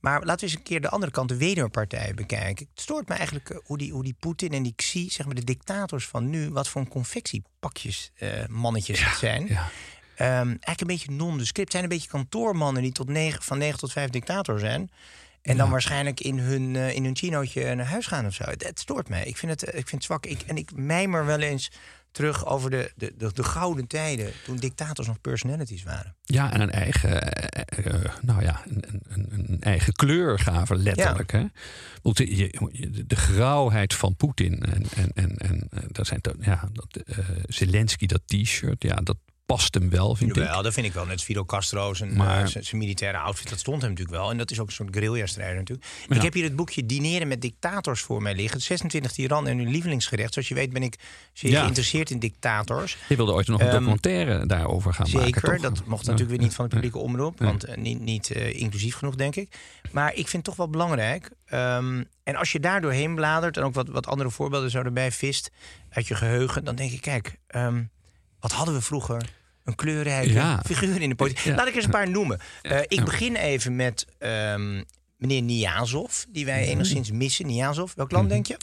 Maar 0.00 0.24
laten 0.24 0.46
we 0.46 0.52
eens 0.52 0.54
een 0.54 0.62
keer 0.62 0.80
de 0.80 0.90
andere 0.90 1.12
kant, 1.12 1.28
de 1.28 1.36
wederpartij, 1.36 2.14
bekijken. 2.14 2.66
Het 2.70 2.80
stoort 2.80 3.08
me 3.08 3.14
eigenlijk 3.14 3.60
hoe 3.64 3.78
die, 3.78 3.92
hoe 3.92 4.04
die 4.04 4.16
Poetin 4.18 4.52
en 4.52 4.62
die 4.62 4.74
Xi, 4.76 5.10
zeg 5.10 5.26
maar 5.26 5.34
de 5.34 5.44
dictators 5.44 6.06
van 6.06 6.30
nu, 6.30 6.50
wat 6.50 6.68
voor 6.68 6.80
een 6.80 6.88
confectiepakjes 6.88 8.12
mannetjes 8.48 9.04
het 9.04 9.18
zijn. 9.18 9.46
ja. 9.46 9.68
Ehm, 10.16 10.30
eigenlijk 10.30 10.80
een 10.80 10.86
beetje 10.86 11.10
nondescript. 11.12 11.70
Zijn 11.72 11.82
een 11.82 11.88
beetje 11.88 12.08
kantoormannen 12.08 12.82
die 12.82 12.92
tot 12.92 13.08
negen, 13.08 13.42
van 13.42 13.58
9 13.58 13.78
tot 13.78 13.92
5 13.92 14.10
dictator 14.10 14.58
zijn. 14.60 14.90
En 15.42 15.56
dan 15.56 15.70
waarschijnlijk 15.70 16.20
in 16.20 16.38
hun, 16.38 16.76
eh, 16.76 16.94
in 16.94 17.04
hun 17.04 17.16
chinootje 17.16 17.74
naar 17.74 17.86
huis 17.86 18.06
gaan 18.06 18.26
of 18.26 18.34
zo. 18.34 18.44
Het 18.44 18.78
stoort 18.80 19.08
mij. 19.08 19.24
Ik 19.24 19.36
vind 19.36 19.52
het, 19.52 19.62
eh, 19.64 19.68
ik 19.78 19.88
vind 19.88 19.90
het 19.90 20.04
zwak. 20.04 20.26
Ik, 20.26 20.42
en 20.46 20.56
ik 20.56 20.70
mijmer 20.74 21.24
wel 21.26 21.40
eens 21.40 21.70
terug 22.10 22.46
over 22.46 22.70
de, 22.70 22.92
de, 22.96 23.12
de, 23.16 23.32
de 23.32 23.44
gouden 23.44 23.86
tijden. 23.86 24.32
Toen 24.44 24.56
dictators 24.56 25.06
nog 25.06 25.20
personalities 25.20 25.82
waren. 25.82 26.14
Ja, 26.24 26.52
en 26.52 26.60
een 26.60 26.70
eigen, 26.70 27.32
eh, 27.32 27.94
eh, 27.94 28.14
nou 28.22 28.42
ja, 28.42 28.62
een, 28.68 28.84
een, 29.08 29.26
een- 29.30 29.60
eigen 29.60 29.92
kleur 29.92 30.38
gaven, 30.38 30.76
letterlijk. 30.76 31.32
Hè? 31.32 31.44
Want 32.02 32.16
de, 32.16 32.36
je- 32.36 32.68
je- 32.72 33.06
de 33.06 33.16
grauwheid 33.16 33.94
van 33.94 34.16
Poetin 34.16 34.62
en, 34.62 34.84
en, 34.94 35.10
en, 35.14 35.36
en 35.36 35.68
dat 35.88 36.06
zijn 36.06 36.20
ja, 36.40 36.68
dat, 36.72 37.02
Zelensky, 37.46 38.06
dat 38.06 38.22
t-shirt, 38.26 38.82
ja, 38.82 38.94
dat 38.94 39.16
past 39.46 39.74
hem 39.74 39.90
wel, 39.90 40.14
vind 40.14 40.36
ik. 40.36 40.42
Wel, 40.42 40.62
dat 40.62 40.72
vind 40.72 40.86
ik 40.86 40.92
wel. 40.92 41.06
Net 41.06 41.22
Fidel 41.22 41.44
Castro, 41.44 41.94
zijn, 41.94 42.16
Maar- 42.16 42.42
eh, 42.42 42.46
zijn, 42.46 42.64
zijn 42.64 42.80
militaire 42.80 43.18
outfit, 43.18 43.48
dat 43.48 43.58
stond 43.58 43.82
hem 43.82 43.90
natuurlijk 43.90 44.16
wel. 44.18 44.30
En 44.30 44.38
dat 44.38 44.50
is 44.50 44.60
ook 44.60 44.66
een 44.66 44.72
soort 44.72 44.88
guerrilla-strijder 44.92 45.56
natuurlijk. 45.56 45.88
Ja. 46.08 46.16
Ik 46.16 46.22
heb 46.22 46.32
hier 46.32 46.44
het 46.44 46.56
boekje 46.56 46.86
Dineren 46.86 47.28
met 47.28 47.40
dictators 47.42 48.00
voor 48.00 48.22
mij 48.22 48.34
liggen. 48.34 48.60
26 48.60 49.12
tirannen 49.12 49.52
en 49.52 49.58
hun 49.58 49.68
lievelingsgerecht. 49.68 50.32
Zoals 50.32 50.48
je 50.48 50.54
weet 50.54 50.72
ben 50.72 50.82
ik 50.82 50.96
zeer 51.32 51.50
Ja. 51.50 51.60
geïnteresseerd 51.60 52.10
in 52.10 52.18
dictators. 52.18 52.96
Je 53.08 53.16
wilde 53.16 53.32
ooit 53.32 53.46
nog 53.46 53.60
een 53.60 53.66
Ehm, 53.66 53.74
documentaire 53.76 54.46
daarover 54.46 54.94
gaan 54.94 55.06
maken, 55.12 55.24
Zeker, 55.40 55.60
dat 55.60 55.82
mocht 55.86 56.04
Ja. 56.04 56.10
natuurlijk 56.10 56.38
weer 56.38 56.46
niet 56.46 56.54
van 56.56 56.64
de 56.64 56.70
publieke 56.74 56.98
omroep. 56.98 57.38
Want 57.38 57.64
eh, 57.64 57.76
niet, 57.76 58.00
niet 58.00 58.30
eh, 58.30 58.54
inclusief 58.60 58.94
genoeg, 58.94 59.14
denk 59.14 59.36
ik. 59.36 59.56
Maar 59.90 60.08
ik 60.10 60.28
vind 60.28 60.32
het 60.32 60.44
toch 60.44 60.56
wel 60.56 60.68
belangrijk. 60.70 61.30
Ehm, 61.46 62.02
en 62.22 62.36
als 62.36 62.52
je 62.52 62.60
daar 62.60 62.80
doorheen 62.80 63.14
bladert... 63.14 63.56
en 63.56 63.62
ook 63.62 63.74
wat, 63.74 63.88
wat 63.88 64.06
andere 64.06 64.30
voorbeelden 64.30 64.70
zo 64.70 64.82
erbij 64.82 65.12
vist 65.12 65.50
uit 65.90 66.06
je 66.06 66.14
geheugen... 66.14 66.64
dan 66.64 66.74
denk 66.76 66.92
ik, 66.92 67.00
kijk, 67.00 67.36
ehm, 67.46 67.82
wat 68.40 68.52
hadden 68.52 68.74
we 68.74 68.80
vroeger... 68.80 69.34
Een 69.66 69.74
kleurrijke 69.74 70.32
Ja. 70.32 70.62
figuur 70.66 71.02
in 71.02 71.08
de 71.08 71.14
politiek. 71.14 71.44
Ja. 71.44 71.54
Laat 71.54 71.66
ik 71.68 71.74
eens 71.74 71.84
een 71.84 71.90
paar 71.90 72.10
noemen. 72.10 72.40
Eh, 72.62 72.78
ik 72.86 73.04
begin 73.04 73.36
even 73.36 73.76
met 73.76 74.06
ehm, 74.18 74.82
meneer 75.16 75.42
Niazov, 75.42 76.22
die 76.28 76.44
wij 76.44 76.66
enigszins 76.66 77.10
missen. 77.10 77.46
Niazov, 77.46 77.92
welk 77.94 78.10
land 78.10 78.28
denk 78.28 78.46
je? 78.46 78.56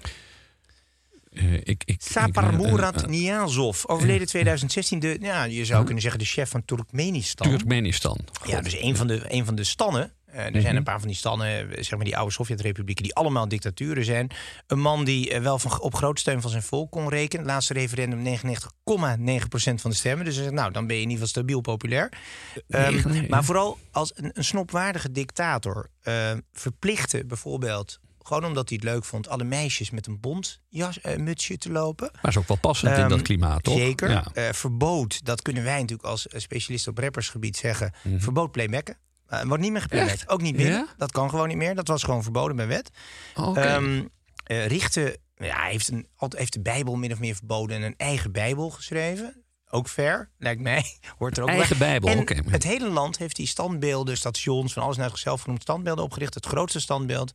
Eh, 1.34 1.54
ik, 1.54 1.84
ik, 1.86 2.02
Saparmurat 2.02 2.96
eh, 2.96 3.04
eh, 3.04 3.10
Niazov, 3.10 3.86
overleden 3.86 4.28
2016. 4.28 5.00
De, 5.00 5.18
ja, 5.22 5.44
je 5.44 5.66
zou 5.66 5.84
kunnen 5.84 6.02
zeggen 6.02 6.20
de 6.20 6.26
chef 6.26 6.50
van 6.50 6.66
Turkmenistan. 6.66 7.50
Turkmenistan. 7.50 8.18
Ja, 8.46 8.62
dus 8.62 8.82
een 8.82 8.96
van 8.96 9.08
de, 9.08 9.22
een 9.28 9.46
van 9.46 9.56
de 9.56 9.63
stannen. 9.63 10.12
Eh, 10.34 10.46
er 10.46 10.52
Mhm. 10.52 10.62
zijn 10.62 10.76
een 10.76 10.84
paar 10.84 11.00
van 11.00 11.08
die 11.08 11.17
stannen, 11.17 11.48
eh, 11.72 11.84
zeg 11.84 11.96
maar 11.96 12.06
die 12.06 12.17
oude 12.17 12.32
Sovjet-republieken, 12.32 13.04
die 13.04 13.15
allemaal 13.15 13.48
dictaturen 13.48 14.06
zijn. 14.06 14.30
Een 14.67 14.80
man 14.80 15.06
die 15.06 15.32
eh, 15.32 15.41
wel 15.41 15.60
van, 15.60 15.80
op 15.82 15.96
groot 15.96 16.19
steun 16.19 16.41
van 16.41 16.50
zijn 16.50 16.63
volk 16.63 16.91
kon 16.91 17.10
rekenen. 17.10 17.46
Laatste 17.46 17.74
referendum 17.74 18.22
99,9% 18.22 19.82
van 19.82 19.89
de 19.89 19.96
stemmen. 19.96 20.26
Dus 20.26 20.38
nou, 20.50 20.72
dan 20.72 20.88
ben 20.88 20.96
je 20.96 21.02
in 21.02 21.10
ieder 21.10 21.26
geval 21.26 21.28
stabiel 21.28 21.62
populair. 21.62 22.12
Ehm, 22.69 22.93
nee, 22.93 23.04
nee, 23.06 23.30
maar 23.30 23.43
vooral 23.43 23.78
als 23.91 24.12
een, 24.15 24.32
een 24.34 24.43
snopwaardige 24.43 25.12
dictator 25.12 25.89
eh, 26.02 26.32
verplichten 26.54 27.28
bijvoorbeeld. 27.28 28.00
Gewoon 28.22 28.46
omdat 28.46 28.69
hij 28.69 28.78
het 28.82 28.89
leuk 28.91 29.06
vond, 29.06 29.28
alle 29.30 29.43
meisjes 29.43 29.89
met 29.89 30.08
een 30.08 30.19
eh, 31.02 31.17
mutsje 31.17 31.58
te 31.58 31.72
lopen. 31.72 32.10
Maar 32.22 32.32
is 32.32 32.38
ook 32.38 32.48
wel 32.48 32.58
passend 32.58 32.91
in 32.91 32.98
Ehm, 32.98 33.10
dat 33.10 33.22
klimaat, 33.22 33.63
toch? 33.63 33.78
Zeker. 33.78 34.10
Ja. 34.10 34.26
Eh, 34.34 34.54
verbood, 34.54 35.26
dat 35.26 35.41
kunnen 35.41 35.63
wij 35.63 35.80
natuurlijk 35.80 36.08
als 36.08 36.28
eh, 36.28 36.39
specialist 36.39 36.88
op 36.88 36.98
rappersgebied 36.98 37.58
zeggen. 37.58 37.93
Verbood 38.17 38.52
playbacken. 38.52 38.98
Eh, 39.39 39.48
wordt 39.48 39.63
niet 39.63 39.72
meer. 39.72 39.86
Echt? 39.89 40.30
Ook 40.30 40.41
niet 40.41 40.56
binnen. 40.56 40.76
Ja? 40.76 40.88
Dat 40.98 41.12
kan 41.12 41.30
gewoon 41.30 41.48
niet 41.48 41.58
meer. 41.58 41.76
Dat 41.76 41.88
was 41.88 42.04
gewoon 42.04 42.24
verboden 42.24 42.56
bij 42.56 42.67
wet. 42.67 42.89
Oké. 43.36 43.62
Ehm, 43.62 44.04
eh, 44.43 44.65
richten, 44.65 45.17
ja, 45.36 45.60
hij 45.60 45.72
heeft, 45.72 45.88
een, 45.88 46.08
heeft 46.17 46.54
de 46.54 46.62
Bijbel 46.62 46.96
min 46.96 47.12
of 47.12 47.19
meer 47.19 47.36
verboden 47.36 47.76
en 47.76 47.84
een 47.84 47.98
eigen 47.98 48.32
Bijbel 48.32 48.69
geschreven. 48.69 49.43
Ook 49.69 49.88
fair, 49.88 50.30
lijkt 50.38 50.62
mij. 50.62 50.86
Hoort 51.17 51.38
er 51.38 51.43
ook 51.43 51.50
Eigen 51.50 51.78
bij. 51.78 52.00
Bijbel, 52.00 52.22
oké. 52.22 52.36
Het 52.50 52.63
hele 52.63 52.89
land 52.89 53.17
heeft 53.17 53.36
die 53.36 53.48
standbeelden, 53.48 54.17
stations, 54.17 54.74
van 54.74 54.84
alles 54.84 54.98
naar 54.98 55.10
zichzelf 55.10 55.41
genoemd 55.41 55.62
standbeelden 55.62 56.04
opgericht. 56.04 56.34
Het 56.34 56.46
grootste 56.46 56.80
standbeeld, 56.80 57.34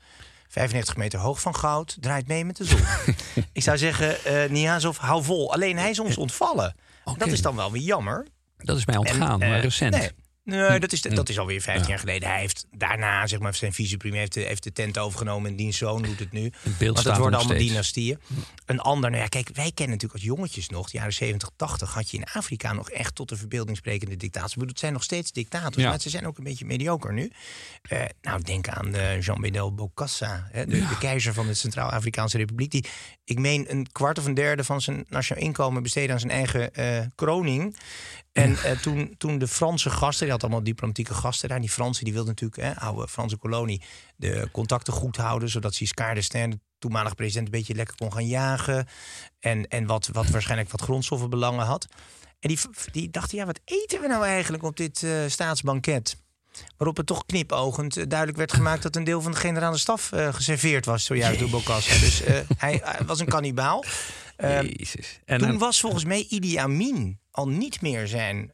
95 0.49 0.97
meter 0.97 1.19
hoog 1.19 1.41
van 1.41 1.55
goud, 1.55 1.97
draait 2.01 2.29
mee 2.29 2.45
met 2.45 2.57
de 2.57 2.65
zon. 2.65 2.81
Ik 3.53 3.63
zou 3.63 3.79
zeggen, 3.79 4.25
eh 4.25 4.51
Niazov, 4.51 4.99
hou 4.99 5.25
vol. 5.25 5.53
Alleen 5.53 5.79
hij 5.79 5.91
is 5.91 5.99
ons 5.99 6.17
ontvallen. 6.17 6.75
Dat 7.17 7.29
is 7.29 7.43
dan 7.43 7.57
wel 7.57 7.73
weer 7.73 7.83
jammer. 7.83 8.27
Dat 8.59 8.77
is 8.77 8.87
mij 8.87 8.97
ontgaan, 8.97 9.43
En, 9.43 9.51
maar 9.51 9.61
recent. 9.61 9.97
Nee, 9.97 10.11
nee 10.49 10.81
dat, 10.81 10.93
is, 10.93 11.01
dat 11.01 11.29
is 11.29 11.39
alweer 11.39 11.61
15 11.61 11.89
jaar 11.89 11.99
geleden. 11.99 12.29
Hij 12.29 12.41
heeft 12.41 12.67
daarna, 12.77 13.27
zeg 13.27 13.39
maar, 13.39 13.55
zijn 13.55 13.73
vicepremier 13.73 14.19
heeft 14.19 14.33
de, 14.35 14.41
heeft 14.41 14.63
de 14.63 14.73
tent 14.73 14.99
overgenomen. 14.99 15.51
En 15.51 15.57
diens 15.57 15.77
zoon 15.77 16.03
doet 16.03 16.19
het 16.19 16.33
nu. 16.33 16.53
beeld 16.79 16.95
Want 16.95 17.07
er 17.07 17.21
worden 17.21 17.39
allemaal 17.39 17.57
steeds. 17.57 17.71
dynastieën. 17.71 18.19
Een 18.67 18.81
ander, 18.81 19.11
nou 19.11 19.23
ja, 19.23 19.29
kijk, 19.29 19.49
wij 19.53 19.71
kennen 19.75 19.95
natuurlijk 19.97 20.13
als 20.13 20.23
jongetjes 20.23 20.69
nog, 20.69 20.91
de 20.91 20.97
jaren 20.99 21.13
70, 21.13 21.51
80, 21.57 21.95
had 21.95 22.11
je 22.11 22.17
in 22.17 22.25
Afrika 22.25 22.73
nog 22.73 22.91
echt 22.91 23.15
tot 23.15 23.29
de 23.29 23.37
verbeelding 23.37 23.77
sprekende 23.77 24.17
dictators. 24.17 24.51
Ik 24.53 24.59
bedoel, 24.59 24.71
het 24.73 24.81
zijn 24.81 24.93
nog 24.93 25.03
steeds 25.03 25.33
dictators, 25.33 25.83
Ja. 25.83 25.89
maar 25.89 26.01
ze 26.01 26.11
zijn 26.11 26.27
ook 26.27 26.39
een 26.39 26.45
beetje 26.45 26.65
mediocre 26.65 27.13
nu. 27.13 27.33
Eh, 27.83 28.03
nou, 28.23 28.43
denk 28.43 28.69
aan 28.69 28.95
eh, 28.95 29.21
Jean 29.21 29.41
Bedel 29.41 29.75
Bokassa, 29.75 30.49
hè, 30.53 30.67
de, 30.67 30.79
de 30.89 30.99
keizer 30.99 31.35
van 31.35 31.47
de 31.47 31.55
Centraal-Afrikaanse 31.55 32.37
Republiek. 32.37 32.71
Die, 32.71 32.85
ik 33.29 33.39
meen, 33.39 33.71
een 33.71 33.93
kwart 33.93 34.19
of 34.19 34.25
een 34.25 34.35
derde 34.35 34.65
van 34.65 34.81
zijn 34.81 35.05
nationaal 35.09 35.45
inkomen 35.45 35.83
besteedde 35.83 36.13
aan 36.13 36.21
zijn 36.21 36.33
eigen 36.33 36.75
eh, 36.75 37.07
kroning. 37.15 37.77
En 38.33 38.57
eh, 38.63 38.79
toen, 38.79 39.15
toen 39.19 39.39
de 39.39 39.49
Franse 39.49 39.91
gasten, 39.91 40.23
die 40.23 40.33
had 40.33 40.43
allemaal 40.43 40.63
diplomatieke 40.63 41.15
gasten 41.15 41.49
daar. 41.49 41.61
Die 41.61 41.71
Fransen 41.71 42.05
die 42.05 42.13
wilden 42.13 42.35
natuurlijk, 42.35 42.63
hè, 42.63 42.87
oude 42.87 43.09
Franse 43.09 43.37
kolonie, 43.37 43.83
de 44.17 44.49
contacten 44.53 44.93
goed 44.93 45.17
houden. 45.17 45.49
Zodat 45.49 45.77
Giscard 45.77 46.15
d'Estaing, 46.15 46.53
de 46.53 46.61
toenmalige 46.79 47.15
president, 47.15 47.47
een 47.47 47.59
beetje 47.59 47.75
lekker 47.75 47.97
kon 47.97 48.13
gaan 48.13 48.27
jagen. 48.27 48.87
En, 49.41 49.69
en 49.69 49.87
wat, 49.87 50.09
wat 50.13 50.29
waarschijnlijk 50.29 50.71
wat 50.71 50.81
grondstoffenbelangen 50.81 51.65
had. 51.65 51.87
En 52.41 52.49
die, 52.49 52.59
die 52.93 53.11
dachten, 53.11 53.39
ja, 53.39 53.47
wat 53.47 53.61
eten 53.65 54.01
we 54.01 54.07
nou 54.07 54.25
eigenlijk 54.25 54.63
op 54.63 54.77
dit 54.77 55.03
eh, 55.03 55.11
staatsbanket? 55.27 56.17
Waarop 56.77 56.97
het 56.97 57.07
toch 57.07 57.27
knipogend 57.27 57.97
eh, 57.97 58.05
duidelijk 58.09 58.39
werd 58.39 58.53
gemaakt 58.53 58.83
dat 58.83 58.97
een 58.97 59.05
deel 59.05 59.21
van 59.23 59.33
de 59.33 59.39
generale 59.39 59.77
staf 59.79 60.13
eh, 60.13 60.35
geserveerd 60.35 60.85
was, 60.85 61.05
zojuist 61.05 61.39
door 61.41 61.49
Bokassa. 61.51 61.99
Dus 62.01 62.23
eh, 62.23 62.37
hij, 62.57 62.81
hij 62.85 63.05
was 63.07 63.21
een 63.21 63.27
kannibaal. 63.29 63.85
Ehm, 64.37 64.67
Jezus. 64.67 65.21
En 65.25 65.39
toen 65.39 65.49
dan- 65.49 65.59
was 65.59 65.81
volgens 65.81 66.05
mij 66.05 66.27
Idi 66.29 66.57
Amin 66.57 67.19
al 67.31 67.49
niet 67.49 67.81
meer 67.81 68.07
zijn, 68.09 68.53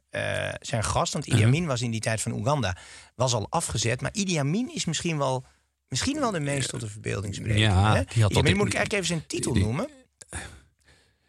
zijn 0.61 0.85
gast. 0.85 1.13
Want 1.13 1.27
Idi 1.27 1.43
Amin 1.45 1.67
was 1.67 1.81
in 1.83 1.91
die 1.91 2.01
tijd 2.01 2.21
van 2.21 2.33
Oeganda 2.33 2.77
was 3.15 3.35
al 3.35 3.47
afgezet. 3.51 4.01
Maar 4.01 4.11
Idi 4.15 4.37
Amin 4.39 4.75
is 4.75 4.85
misschien 4.85 5.19
wel, 5.19 5.45
misschien 5.89 6.19
wel 6.21 6.31
de 6.31 6.41
meest 6.41 6.69
tot 6.69 6.81
de 6.81 6.89
verbeelding. 6.89 7.41
Ja, 7.59 7.95
hè? 7.95 8.03
die 8.13 8.23
had 8.23 8.31
Idi 8.31 8.41
Amin 8.41 8.57
moet 8.57 8.67
ik 8.67 8.75
eigenlijk 8.75 8.93
even 8.93 9.07
zijn 9.07 9.27
titel 9.27 9.53
die- 9.53 9.63
noemen. 9.63 9.89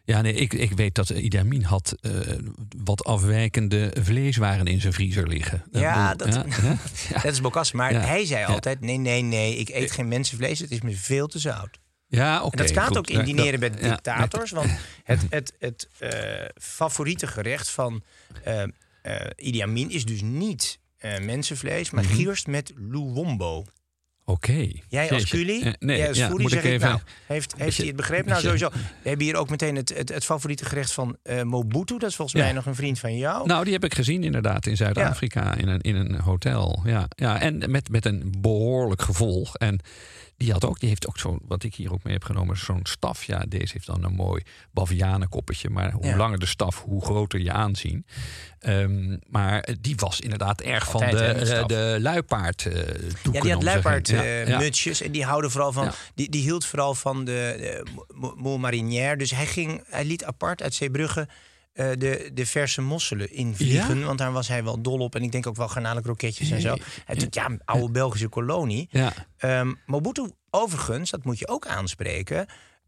Ja, 0.06 0.20
nee, 0.20 0.32
ik, 0.32 0.52
ik 0.52 0.72
weet 0.72 0.94
dat 0.94 1.10
Idi 1.10 1.38
Amin 1.38 1.62
had 1.62 1.96
eh, 2.00 2.10
wat 2.84 3.04
afwijkende 3.04 3.94
vleeswaren 4.02 4.66
in 4.66 4.80
zijn 4.80 4.92
vriezer 4.92 5.28
liggen. 5.28 5.64
Ja, 5.72 6.14
dat-? 6.14 6.34
Ja. 7.08 7.20
Dat 7.22 7.32
is 7.32 7.40
Bokassa. 7.40 7.76
Maar 7.76 7.92
Ja. 7.92 8.00
hij 8.00 8.24
zei 8.24 8.44
altijd, 8.44 8.80
nee, 8.80 8.96
nee, 8.96 9.22
nee, 9.22 9.56
ik 9.56 9.68
eet 9.68 9.90
geen 9.90 10.08
mensenvlees. 10.08 10.58
Het 10.58 10.70
is 10.70 10.80
me 10.80 10.96
veel 10.96 11.26
te 11.26 11.38
zout. 11.38 11.78
Ja, 12.08 12.42
oké. 12.42 12.56
En 12.56 12.62
dat 12.66 12.72
gaat 12.76 12.86
goed. 12.86 12.96
ook 12.96 13.10
in 13.10 13.24
dineren 13.24 13.60
met 13.60 13.80
dictators. 13.80 14.50
Want 14.50 14.70
het, 15.04 15.20
het, 15.30 15.52
het 15.58 15.88
eh, 15.98 16.44
favoriete 16.60 17.26
gerecht 17.26 17.70
van 17.70 18.02
eh 18.44 18.62
eh, 19.02 19.20
Idi 19.36 19.60
Amin 19.60 19.90
is 19.90 20.04
dus 20.04 20.22
niet 20.22 20.78
eh, 20.96 21.18
mensenvlees, 21.18 21.90
maar 21.90 22.04
Mhm. 22.04 22.14
gierst 22.14 22.46
met 22.46 22.72
luwombo. 22.76 23.64
Oké. 24.28 24.68
Jij 24.88 25.10
als. 25.10 25.24
Culi, 25.28 25.62
Eh, 25.62 25.72
nee, 25.78 25.96
jij 25.98 26.08
als 26.08 26.16
ja, 26.16 26.26
foodie, 26.26 26.42
moet 26.42 26.50
zeg 26.50 26.64
ik 26.64 26.70
even... 26.70 26.88
nou, 26.88 27.00
heeft, 27.26 27.54
heeft 27.56 27.76
hij 27.76 27.86
het 27.86 27.96
begrepen? 27.96 28.28
Nou, 28.28 28.42
sowieso. 28.42 28.68
We 29.02 29.08
hebben 29.08 29.26
hier 29.26 29.36
ook 29.36 29.50
meteen 29.50 29.76
het, 29.76 29.96
het, 29.96 30.08
het 30.08 30.24
favoriete 30.24 30.64
gerecht 30.64 30.92
van 30.92 31.16
eh, 31.22 31.42
Mobutu. 31.42 31.98
Dat 31.98 32.10
is 32.10 32.16
volgens 32.16 32.38
Ja. 32.40 32.44
mij 32.44 32.54
nog 32.54 32.66
een 32.66 32.74
vriend 32.74 32.98
van 32.98 33.16
jou. 33.16 33.46
Nou, 33.46 33.64
die 33.64 33.72
heb 33.72 33.84
ik 33.84 33.94
gezien 33.94 34.24
inderdaad 34.24 34.66
in 34.66 34.76
Zuid-Afrika 34.76 35.54
in, 35.54 35.68
een, 35.68 35.80
in 35.80 35.96
een 35.96 36.20
hotel. 36.20 36.82
Ja, 36.84 37.08
ja 37.16 37.40
en 37.40 37.70
met, 37.70 37.88
met 37.88 38.04
een 38.04 38.34
behoorlijk 38.38 39.02
gevolg. 39.02 39.56
En 39.56 39.80
die, 40.36 40.52
had 40.52 40.64
ook, 40.64 40.80
die 40.80 40.88
heeft 40.88 41.06
ook 41.08 41.18
zo'n, 41.18 41.40
wat 41.42 41.62
ik 41.62 41.74
hier 41.74 41.92
ook 41.92 42.02
mee 42.04 42.12
heb 42.12 42.24
genomen, 42.24 42.56
zo'n 42.56 42.80
staf. 42.82 43.24
Ja, 43.24 43.44
deze 43.48 43.72
heeft 43.72 43.86
dan 43.86 44.04
een 44.04 44.14
mooi 44.14 44.42
bavianenkoppetje. 44.70 45.70
Maar 45.70 45.92
hoe 45.92 46.04
Ja. 46.06 46.16
langer 46.16 46.38
de 46.38 46.46
staf, 46.46 46.82
hoe 46.82 47.04
groter 47.04 47.40
je 47.40 47.52
aanzien. 47.52 48.06
Ehm, 48.58 49.16
maar 49.28 49.68
die 49.80 49.96
was 49.96 50.20
inderdaad 50.20 50.60
erg 50.60 50.90
van 50.90 51.00
de, 51.00 51.24
eh, 51.26 51.66
de 51.66 51.96
luipaard 52.00 52.66
eh 52.66 52.74
Ja, 53.32 53.40
die 53.40 53.52
had 53.52 53.62
luipaardmutsjes 53.62 54.48
ja. 54.48 54.58
mutsjes 54.58 55.00
en 55.00 55.12
die 55.12 55.24
houden 55.24 55.50
vooral 55.50 55.72
van. 55.72 55.90
Die, 56.14 56.30
die 56.30 56.42
hield 56.42 56.64
vooral 56.64 56.94
van 56.94 57.24
de, 57.24 57.82
de 58.38 58.56
marinière. 58.58 59.16
Dus 59.16 59.30
hij 59.30 59.46
ging, 59.46 59.84
hij 59.88 60.04
liet 60.04 60.24
apart 60.24 60.62
uit 60.62 60.74
Zeebrugge 60.74 61.28
eh, 61.76 61.88
de, 61.98 62.30
de 62.34 62.46
verse 62.46 62.80
mosselen 62.82 63.32
invliegen. 63.32 64.04
Want 64.04 64.18
daar 64.18 64.32
was 64.32 64.48
hij 64.48 64.64
wel 64.64 64.82
dol 64.82 64.98
op. 64.98 65.14
En 65.14 65.22
ik 65.22 65.32
denk 65.32 65.46
ook 65.46 65.56
wel 65.56 65.68
garnalenkroketjes 65.68 66.50
en 66.50 66.60
zo. 66.60 66.76
Hij 67.04 67.14
dacht, 67.14 67.34
ja, 67.34 67.46
een 67.46 67.60
oude 67.64 67.90
Belgische 67.92 68.28
kolonie. 68.28 68.88
Ja. 68.90 69.12
Ehm, 69.36 69.72
Mobutu, 69.86 70.30
overigens, 70.50 71.10
dat 71.10 71.24
moet 71.24 71.38
je 71.38 71.48
ook 71.48 71.66
aanspreken. 71.66 72.46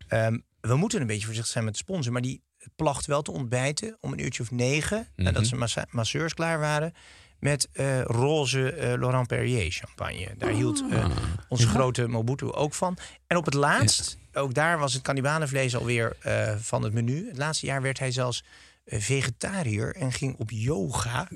ehm, 0.08 0.38
we 0.60 0.76
moeten 0.76 1.00
een 1.00 1.06
beetje 1.06 1.24
voorzichtig 1.24 1.52
zijn 1.52 1.64
met 1.64 1.72
de 1.72 1.78
sponsor. 1.78 2.12
Maar 2.12 2.22
die 2.22 2.42
placht 2.76 3.06
wel 3.06 3.22
te 3.22 3.32
ontbijten 3.32 3.96
om 4.00 4.12
een 4.12 4.24
uurtje 4.24 4.42
of 4.42 4.50
negen. 4.50 5.06
Nadat 5.16 5.46
zijn 5.46 5.60
massa- 5.60 5.86
masseurs 5.90 6.34
klaar 6.34 6.58
waren. 6.58 6.92
Met 7.38 7.68
eh, 7.72 8.02
roze 8.02 8.72
eh, 8.72 8.98
Laurent 8.98 9.26
Perrier 9.26 9.70
champagne. 9.70 10.34
Daar 10.38 10.50
hield 10.50 10.84
eh, 10.90 11.10
onze 11.48 11.68
grote 11.68 12.06
Mobutu 12.08 12.52
ook 12.52 12.74
van. 12.74 12.98
En 13.26 13.36
op 13.36 13.44
het 13.44 13.54
laatst, 13.54 14.18
ook 14.32 14.54
daar 14.54 14.78
was 14.78 14.92
het 14.92 15.02
kannibalenvlees 15.02 15.76
alweer 15.76 16.16
van 16.60 16.82
het 16.82 16.92
menu. 16.92 17.26
Het 17.28 17.36
laatste 17.36 17.66
jaar 17.66 17.82
werd 17.82 17.98
hij 17.98 18.10
zelfs 18.10 18.44
vegetariër 18.88 19.94
en 19.94 20.12
ging 20.12 20.36
op 20.38 20.50
yoga. 20.50 21.28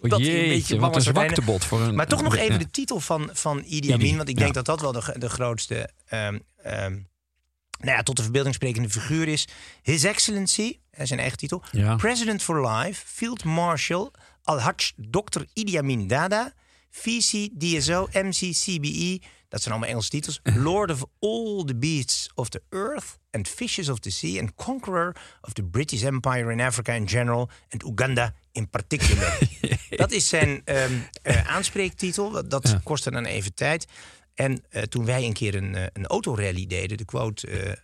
Oh, 0.00 0.10
Dat 0.10 0.20
hij 0.20 0.28
een 0.28 0.34
jeetje, 0.34 0.48
beetje 0.48 0.78
wat 0.78 0.96
een 0.96 1.02
voor 1.02 1.12
einde. 1.12 1.34
zwaktebod 1.34 1.64
voor 1.64 1.80
een... 1.80 1.94
Maar 1.94 2.06
toch 2.06 2.22
nog 2.22 2.36
even 2.36 2.52
ja. 2.52 2.58
de 2.58 2.70
titel 2.70 3.00
van, 3.00 3.30
van 3.32 3.62
Idi 3.66 3.92
Amin. 3.92 4.16
Want 4.16 4.28
ik 4.28 4.36
denk 4.36 4.54
ja. 4.54 4.62
dat 4.62 4.64
dat 4.64 4.80
wel 4.80 4.92
de, 4.92 5.14
de 5.18 5.28
grootste... 5.28 5.90
ehm, 6.06 6.38
ehm, 6.56 6.92
nou 7.78 7.96
ja, 7.96 8.02
tot 8.02 8.16
de 8.16 8.22
verbeelding 8.22 8.54
sprekende 8.54 8.90
figuur 8.90 9.28
is. 9.28 9.48
His 9.82 10.04
Excellency, 10.04 10.78
dat 10.90 11.00
is 11.00 11.08
zijn 11.08 11.20
eigen 11.20 11.38
titel. 11.38 11.62
Ja. 11.72 11.96
President 11.96 12.42
for 12.42 12.68
Life, 12.68 13.02
Field 13.06 13.44
Marshal 13.44 14.12
Al-Hajj 14.42 14.92
Dr. 14.96 15.42
Idi 15.52 15.78
Amin 15.78 16.06
Dada. 16.06 16.52
VC, 16.90 17.48
DSO, 17.58 18.08
MC, 18.12 18.52
CBE. 18.52 19.20
Dat 19.56 19.64
zijn 19.64 19.74
allemaal 19.74 19.94
Engelse 19.94 20.10
titels. 20.10 20.40
Lord 20.70 20.90
of 20.90 21.04
all 21.20 21.64
the 21.64 21.76
beasts 21.76 22.30
of 22.34 22.48
the 22.48 22.62
earth 22.68 23.18
and 23.30 23.48
fishes 23.48 23.88
of 23.88 23.98
the 23.98 24.10
sea. 24.10 24.40
And 24.40 24.54
conqueror 24.54 25.16
of 25.40 25.52
the 25.52 25.62
British 25.62 26.02
Empire 26.02 26.52
in 26.52 26.60
Africa 26.60 26.92
in 26.92 27.08
general. 27.08 27.50
And 27.70 27.84
Uganda 27.84 28.34
in 28.52 28.68
particular. 28.68 29.38
dat 29.90 30.12
is 30.12 30.28
zijn 30.28 30.62
ehm, 30.64 30.92
eh, 31.22 31.48
aanspreektitel. 31.48 32.48
Dat, 32.48 32.76
kostte 32.82 33.10
dan 33.10 33.24
even 33.24 33.54
tijd. 33.54 33.86
En 34.34 34.64
eh, 34.68 34.82
toen 34.82 35.04
wij 35.04 35.24
een 35.24 35.32
keer 35.32 35.54
een, 35.54 35.74
eh, 35.74 35.86
een 35.92 36.06
autorally 36.06 36.66
deden, 36.66 36.96
de 36.96 37.04
quote... 37.04 37.78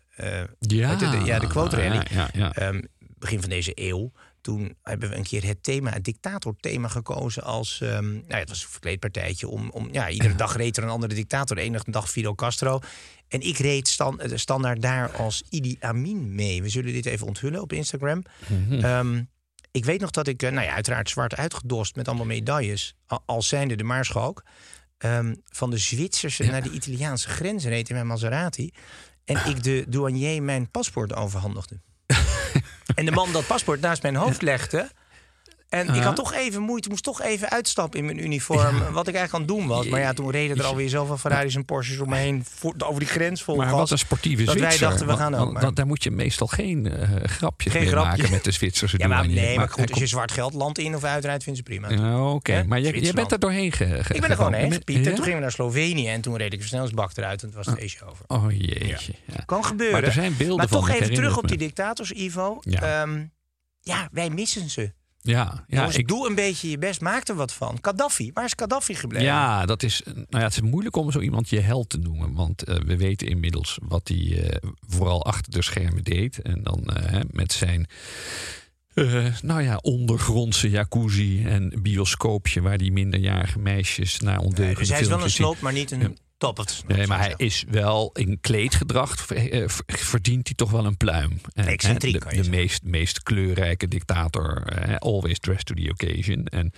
Ja. 0.58 0.94
de, 0.94 1.20
ja, 1.24 1.38
de 1.38 1.46
quote 1.46 1.76
rally. 1.76 2.06
Ja. 2.32 2.52
Ehm, 2.52 2.80
begin 2.98 3.40
van 3.40 3.50
deze 3.50 3.72
eeuw. 3.74 4.12
Toen 4.42 4.76
hebben 4.82 5.08
we 5.08 5.16
een 5.16 5.22
keer 5.22 5.44
het 5.44 5.62
thema, 5.62 5.90
het 5.90 6.04
dictatorthema 6.04 6.88
gekozen 6.88 7.42
als... 7.42 7.80
ehm, 7.80 8.12
nou 8.12 8.24
ja, 8.28 8.36
het 8.36 8.48
was 8.48 8.62
een 8.62 8.68
verkleedpartijtje. 8.70 9.48
Om, 9.48 9.70
om, 9.70 9.88
ja, 9.92 10.08
iedere 10.10 10.34
dag 10.34 10.56
reed 10.56 10.76
er 10.76 10.82
een 10.82 10.88
andere 10.88 11.14
dictator. 11.14 11.56
De 11.56 11.62
ene 11.62 11.80
dag 11.84 12.10
Fidel 12.10 12.34
Castro. 12.34 12.80
En 13.28 13.40
ik 13.40 13.58
reed 13.58 13.88
stan, 13.88 14.20
eh, 14.20 14.36
standaard 14.36 14.82
daar 14.82 15.10
als 15.16 15.42
Idi 15.50 15.76
Amin 15.80 16.34
mee. 16.34 16.62
We 16.62 16.68
zullen 16.68 16.92
dit 16.92 17.06
even 17.06 17.26
onthullen 17.26 17.60
op 17.60 17.72
Instagram. 17.72 18.22
Ehm, 18.70 19.22
ik 19.70 19.84
weet 19.84 20.00
nog 20.00 20.10
dat 20.10 20.26
ik, 20.26 20.42
eh, 20.42 20.50
nou 20.50 20.66
ja, 20.66 20.72
uiteraard 20.74 21.10
zwart 21.10 21.36
uitgedost 21.36 21.96
met 21.96 22.08
allemaal 22.08 22.26
medailles. 22.26 22.94
a- 23.12 23.22
Als 23.26 23.48
zijnde 23.48 23.76
de 23.76 23.84
Maarschalk. 23.84 24.42
ehm, 24.98 25.34
van 25.48 25.70
de 25.70 25.78
Zwitserse 25.78 26.44
naar 26.44 26.62
de 26.62 26.70
Italiaanse 26.70 27.28
grens 27.28 27.64
reed 27.64 27.88
in 27.88 27.94
mijn 27.94 28.06
Maserati. 28.06 28.70
En 29.24 29.46
ik 29.46 29.62
de 29.62 29.84
douanier 29.88 30.42
mijn 30.42 30.70
paspoort 30.70 31.14
overhandigde. 31.14 31.80
en 32.94 33.04
de 33.04 33.10
man 33.10 33.32
dat 33.32 33.46
paspoort 33.46 33.80
naast 33.80 34.02
mijn 34.02 34.16
hoofd 34.16 34.42
legde. 34.42 34.90
En 35.72 35.94
ik 35.94 36.02
had 36.02 36.16
toch 36.16 36.34
even 36.34 36.62
moeite, 36.62 36.88
moest 36.88 37.02
toch 37.02 37.22
even 37.22 37.50
uitstappen 37.50 37.98
in 37.98 38.04
mijn 38.04 38.24
uniform. 38.24 38.78
Wat 38.92 39.08
ik 39.08 39.14
eigenlijk 39.14 39.32
aan 39.34 39.40
het 39.40 39.48
doen 39.48 39.66
was. 39.66 39.86
Maar 39.86 40.00
ja, 40.00 40.12
toen 40.12 40.30
reden 40.30 40.56
er 40.58 40.64
alweer 40.64 40.88
zoveel 40.88 41.16
Ferraris 41.16 41.54
en 41.54 41.64
Porsches 41.64 41.98
om 41.98 42.08
me 42.08 42.16
heen. 42.16 42.44
voor- 42.54 42.74
over 42.78 43.00
die 43.00 43.08
grens 43.08 43.42
vol 43.42 43.56
Maar 43.56 43.68
gas, 43.68 43.78
wat 43.78 43.90
een 43.90 43.98
sportieve 43.98 44.44
dat 44.44 44.54
wij 44.54 44.78
dachten, 44.78 45.06
we 45.06 45.16
gaan 45.16 45.34
ook 45.34 45.60
want- 45.60 45.76
daar 45.76 45.86
moet 45.86 46.02
je 46.02 46.10
meestal 46.10 46.46
geen 46.46 46.86
eh, 46.86 47.08
grapjes 47.24 47.72
Geen 47.72 47.82
mee 47.82 47.90
grapje. 47.90 48.10
maken 48.16 48.30
met 48.30 48.44
de 48.44 48.50
Zwitserse 48.50 48.98
Ja, 49.02 49.06
maar 49.08 49.28
nee, 49.28 49.56
maar 49.56 49.68
goed, 49.68 49.90
als 49.90 49.98
je 50.00 50.06
zwart 50.06 50.32
geld 50.32 50.54
land 50.54 50.78
in 50.78 50.94
of 50.94 51.04
uitrijdt, 51.04 51.42
vindt 51.42 51.58
ze 51.58 51.64
prima. 51.64 51.90
Ja, 51.90 52.30
Oké, 52.30 52.64
maar 52.66 52.80
je, 52.80 53.04
je 53.04 53.12
bent 53.12 53.32
er 53.32 53.38
doorheen 53.38 53.72
ge, 53.72 53.84
ge- 54.04 54.14
Ik 54.14 54.20
ben 54.20 54.30
er 54.30 54.36
gewoon 54.36 54.52
gegaan. 54.52 54.70
heen. 54.70 54.82
En 54.84 55.02
Ja? 55.02 55.10
toen 55.10 55.22
gingen 55.22 55.34
we 55.34 55.40
naar 55.42 55.52
Slovenië 55.52 56.08
en 56.08 56.20
toen 56.20 56.36
reed 56.36 56.52
ik 56.52 56.58
versnellingsbak 56.60 57.10
eruit 57.16 57.40
en 57.42 57.46
het 57.46 57.56
was 57.56 57.66
het 57.66 57.78
feestje 57.78 58.04
over. 58.04 58.24
Oh 58.26 58.44
jeetje. 58.50 59.12
Ja. 59.26 59.42
Kan 59.46 59.64
gebeuren. 59.64 59.94
Maar 60.00 60.04
er 60.08 60.12
zijn 60.12 60.36
beelden 60.36 60.56
Maar 60.56 60.66
toch 60.68 60.88
even 60.90 61.14
terug 61.14 61.36
op 61.38 61.48
die 61.48 61.58
dictators, 61.58 62.10
Ivo. 62.12 62.58
Ja, 62.60 63.06
ja 63.80 64.08
wij 64.12 64.30
missen 64.30 64.70
ze. 64.70 64.92
Ja, 65.24 65.64
ja, 65.68 65.76
Jongens, 65.76 65.96
ik, 65.96 66.08
doe 66.08 66.28
een 66.28 66.34
beetje 66.34 66.70
je 66.70 66.78
best, 66.78 67.00
maak 67.00 67.28
er 67.28 67.34
wat 67.34 67.52
van. 67.52 67.78
Gaddafi, 67.80 68.30
waar 68.34 68.44
is 68.44 68.52
Gaddafi 68.56 68.94
gebleven? 68.94 69.26
ja, 69.26 69.66
dat 69.66 69.82
is, 69.82 70.02
nou 70.04 70.26
ja, 70.30 70.38
het 70.38 70.52
is 70.52 70.60
moeilijk 70.60 70.96
om 70.96 71.10
zo 71.10 71.20
iemand 71.20 71.48
je 71.48 71.60
held 71.60 71.88
te 71.88 71.98
noemen. 71.98 72.34
Want 72.34 72.62
eh, 72.62 72.76
we 72.76 72.96
weten 72.96 73.26
inmiddels 73.26 73.78
wat 73.82 74.08
hij 74.08 74.48
eh, 74.48 74.70
vooral 74.88 75.24
achter 75.24 75.52
de 75.52 75.62
schermen 75.62 76.04
deed. 76.04 76.42
En 76.42 76.62
dan 76.62 76.84
eh, 76.84 77.20
met 77.30 77.52
zijn 77.52 77.88
eh, 78.94 79.26
nou 79.42 79.62
ja, 79.62 79.76
ondergrondse 79.76 80.70
jacuzzi 80.70 81.44
en 81.44 81.72
bioscoopje... 81.82 82.60
waar 82.60 82.78
die 82.78 82.92
minderjarige 82.92 83.58
meisjes 83.58 84.20
naar 84.20 84.38
ondeugende 84.38 84.78
dus 84.78 84.88
hij 84.88 85.00
is 85.00 85.08
wel 85.08 85.22
een 85.22 85.30
sloop, 85.30 85.60
maar 85.60 85.72
niet 85.72 85.90
een 85.90 86.18
Nee, 86.86 87.06
maar 87.06 87.18
hij 87.18 87.34
is 87.36 87.64
wel 87.70 88.10
in 88.14 88.38
kleedgedrag 88.40 89.30
eh, 89.30 89.68
v- 89.68 89.78
verdient 89.86 90.46
hij 90.46 90.56
toch 90.56 90.70
wel 90.70 90.84
een 90.86 90.96
pluim. 90.96 91.40
En, 91.54 91.66
Excentriek, 91.66 92.30
de, 92.30 92.42
de 92.42 92.50
meest, 92.50 92.82
meest 92.84 93.22
kleurrijke 93.22 93.88
dictator, 93.88 94.62
eh, 94.66 94.96
always 94.96 95.38
dressed 95.38 95.66
to 95.66 95.74
the 95.74 95.90
occasion. 95.90 96.44
En 96.46 96.72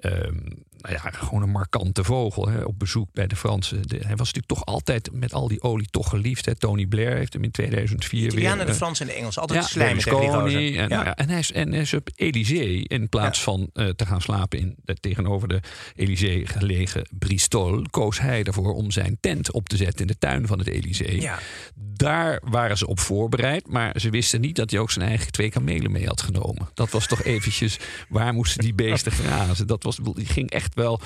ehm, 0.00 0.34
nou 0.80 0.94
ja, 0.94 1.10
gewoon 1.10 1.42
een 1.42 1.50
markante 1.50 2.04
vogel 2.04 2.48
hè, 2.48 2.62
op 2.62 2.78
bezoek 2.78 3.08
bij 3.12 3.26
de 3.26 3.36
Fransen. 3.36 3.82
De- 3.88 3.96
hij 3.96 4.16
was 4.16 4.32
natuurlijk 4.32 4.46
toch 4.46 4.64
altijd 4.64 5.08
met 5.12 5.32
al 5.32 5.48
die 5.48 5.62
olie 5.62 5.88
toch 5.90 6.08
geliefd. 6.08 6.46
Hè. 6.46 6.54
Tony 6.54 6.86
Blair 6.86 7.16
heeft 7.16 7.32
hem 7.32 7.44
in 7.44 7.50
2004 7.50 8.24
Italianen, 8.26 8.56
weer... 8.56 8.66
de 8.66 8.72
eh, 8.72 8.76
Fransen 8.78 9.06
en 9.06 9.12
de 9.12 9.18
Engelsen. 9.18 9.42
Altijd 9.42 9.72
ja, 9.72 9.78
Berlusconi. 9.84 10.26
gozer. 10.28 10.56
En, 10.60 10.72
Ja. 10.72 10.86
nou 10.86 11.04
ja, 11.04 11.14
en, 11.16 11.28
hij 11.28 11.38
is, 11.38 11.52
en 11.52 11.72
hij 11.72 11.80
is 11.80 11.94
op 11.94 12.08
Élysée 12.14 12.84
in 12.86 13.08
plaats 13.08 13.42
van 13.42 13.70
eh, 13.72 13.88
te 13.88 14.06
gaan 14.06 14.20
slapen 14.20 14.58
in, 14.58 14.74
de, 14.84 14.94
tegenover 14.94 15.48
de 15.48 15.60
Élysée 15.96 16.46
gelegen 16.46 17.08
Bristol, 17.10 17.82
koos 17.90 18.20
hij 18.20 18.42
ervoor 18.44 18.74
om 18.74 18.90
zijn 18.90 19.16
tent 19.20 19.52
op 19.52 19.68
te 19.68 19.76
zetten 19.76 20.00
in 20.00 20.06
de 20.06 20.18
tuin 20.18 20.46
van 20.46 20.58
het 20.58 20.68
Élysée. 20.68 21.20
Ja. 21.20 21.38
daar 21.74 22.40
waren 22.44 22.78
ze 22.78 22.86
op 22.86 23.00
voorbereid. 23.00 23.68
Maar 23.68 24.00
ze 24.00 24.10
wisten 24.10 24.40
niet 24.40 24.56
dat 24.56 24.70
hij 24.70 24.80
ook 24.80 24.90
zijn 24.90 25.08
eigen 25.08 25.32
twee 25.32 25.50
kamelen 25.50 25.92
mee 25.92 26.06
had 26.06 26.22
genomen. 26.22 26.68
Dat 26.74 26.90
was 26.90 27.06
toch 27.06 27.22
eventjes, 27.22 27.78
waar 28.08 28.32
moesten 28.34 28.60
die 28.60 28.74
beesten 28.74 29.12
grazen? 29.20 29.66
Dat 29.66 29.82
was, 29.82 29.89
die 29.96 30.26
ging 30.26 30.50
echt 30.50 30.74
wel 30.74 31.00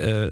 uh, 0.00 0.26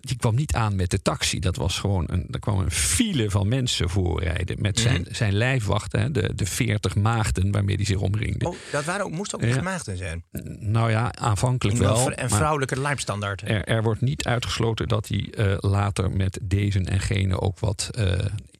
die 0.00 0.16
kwam 0.16 0.34
niet 0.34 0.54
aan 0.54 0.76
met 0.76 0.90
de 0.90 1.02
taxi. 1.02 1.38
Dat 1.38 1.56
was 1.56 1.78
gewoon 1.78 2.04
een, 2.10 2.26
er 2.30 2.38
kwam 2.38 2.58
een 2.58 2.70
file 2.70 3.30
van 3.30 3.48
mensen 3.48 3.88
voorrijden 3.90 4.60
met 4.60 4.78
zijn, 4.78 4.96
mm 5.00 5.06
zijn 5.10 5.32
lijfwachten, 5.32 6.12
de, 6.12 6.34
de 6.34 6.46
40 6.46 6.94
maagden 6.94 7.52
waarmee 7.52 7.76
hij 7.76 7.84
zich 7.84 7.98
omringde. 7.98 8.48
Oh, 8.48 8.56
dat 8.72 8.84
waren 8.84 9.04
ook, 9.04 9.10
moest 9.10 9.34
ook 9.34 9.40
niet 9.40 9.62
maagden 9.62 9.96
zijn? 9.96 10.24
Nou 10.58 10.90
ja, 10.90 11.14
aanvankelijk 11.14 11.78
wel. 11.78 12.12
En 12.12 12.30
vrouwelijke 12.30 12.80
lijfstandaard. 12.80 13.42
Er, 13.42 13.64
er, 13.64 13.82
wordt 13.82 14.00
niet 14.00 14.24
uitgesloten 14.24 14.88
dat 14.88 15.08
hij 15.08 15.28
uh, 15.38 15.56
later 15.58 16.10
met 16.10 16.38
deze 16.42 16.80
en 16.84 17.00
gene 17.00 17.40
ook 17.40 17.58
wat 17.58 17.90
uh, 17.98 18.12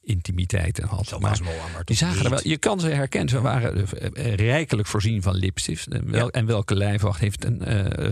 intimiteit 0.09 0.79
had. 0.79 1.19
Maar 1.19 1.39
die 1.85 1.95
zagen 1.95 2.23
er 2.23 2.29
wel, 2.29 2.39
je 2.43 2.57
kan 2.57 2.79
ze 2.79 2.87
herkennen. 2.87 3.29
Ze 3.29 3.41
waren 3.41 3.77
uh, 3.77 4.33
rijkelijk 4.35 4.87
voorzien 4.87 5.21
van 5.21 5.35
lipstift. 5.35 5.87
En, 5.87 6.11
wel, 6.11 6.25
ja. 6.25 6.31
en 6.31 6.45
welke 6.45 6.75
lijfwacht 6.75 7.19
heeft 7.19 7.45
een 7.45 7.61
uh, 7.67 8.11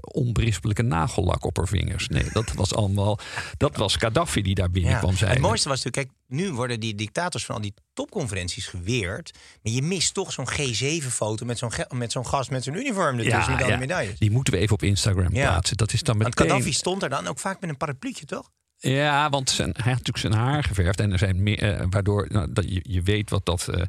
onberispelijke 0.00 0.82
nagellak 0.82 1.44
op 1.44 1.56
haar 1.56 1.68
vingers? 1.68 2.08
Nee, 2.08 2.24
dat 2.32 2.52
was 2.52 2.74
allemaal. 2.74 3.18
Dat 3.56 3.76
was 3.76 3.96
Gaddafi 3.96 4.42
die 4.42 4.54
daar 4.54 4.70
binnenkwam. 4.70 5.14
Ja. 5.16 5.26
Het 5.26 5.38
mooiste 5.38 5.68
was 5.68 5.84
natuurlijk, 5.84 6.12
kijk, 6.12 6.40
nu 6.40 6.52
worden 6.52 6.80
die 6.80 6.94
dictators 6.94 7.44
van 7.44 7.54
al 7.54 7.60
die 7.60 7.74
topconferenties 7.92 8.66
geweerd. 8.66 9.38
Maar 9.62 9.72
je 9.72 9.82
mist 9.82 10.14
toch 10.14 10.32
zo'n 10.32 10.48
G7-foto 10.48 11.46
met 11.46 11.58
zo'n 11.58 11.72
met 11.88 12.12
zo'n 12.12 12.26
gast 12.26 12.50
met 12.50 12.64
zo'n 12.64 12.74
uniform 12.74 13.18
ertussen 13.18 13.58
ja, 13.58 13.66
met 13.66 13.78
medailles. 13.78 14.18
Die 14.18 14.30
moeten 14.30 14.52
we 14.52 14.58
even 14.58 14.74
op 14.74 14.82
Instagram 14.82 15.32
plaatsen. 15.32 15.76
Dat 15.76 15.92
is 15.92 16.02
dan 16.02 16.16
meteen... 16.16 16.34
Want 16.34 16.50
Gaddafi 16.50 16.72
stond 16.72 17.02
er 17.02 17.08
dan 17.08 17.26
ook 17.26 17.38
vaak 17.38 17.60
met 17.60 17.70
een 17.70 17.76
parapluutje, 17.76 18.24
toch? 18.24 18.50
Ja, 18.84 19.30
want 19.30 19.50
zijn, 19.50 19.70
hij 19.72 19.92
had 19.92 20.04
natuurlijk 20.04 20.18
zijn 20.18 20.32
haar 20.32 20.64
geverfd. 20.64 21.00
En 21.00 21.12
er 21.12 21.18
zijn 21.18 21.42
meer, 21.42 21.80
uh, 21.80 21.86
waardoor 21.90 22.26
nou, 22.30 22.52
dat 22.52 22.72
je, 22.72 22.80
je 22.82 23.02
weet 23.02 23.30
wat 23.30 23.46
dat. 23.46 23.68
Uh, 23.70 23.82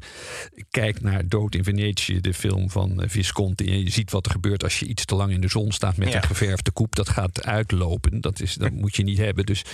kijk 0.70 1.00
naar 1.00 1.28
Dood 1.28 1.54
in 1.54 1.64
Venetië, 1.64 2.20
de 2.20 2.34
film 2.34 2.70
van 2.70 3.02
uh, 3.02 3.08
Visconti. 3.08 3.70
En 3.70 3.78
je 3.78 3.90
ziet 3.90 4.10
wat 4.10 4.26
er 4.26 4.32
gebeurt 4.32 4.62
als 4.62 4.78
je 4.78 4.86
iets 4.86 5.04
te 5.04 5.14
lang 5.14 5.32
in 5.32 5.40
de 5.40 5.48
zon 5.48 5.72
staat 5.72 5.96
met 5.96 6.14
een 6.14 6.22
geverfde 6.22 6.70
koep. 6.70 6.94
Dat 6.94 7.08
gaat 7.08 7.44
uitlopen. 7.44 8.20
Dat, 8.20 8.40
is, 8.40 8.54
dat 8.54 8.70
moet 8.72 8.96
je 8.96 9.02
niet 9.02 9.18
hebben. 9.18 9.46
Dus 9.46 9.64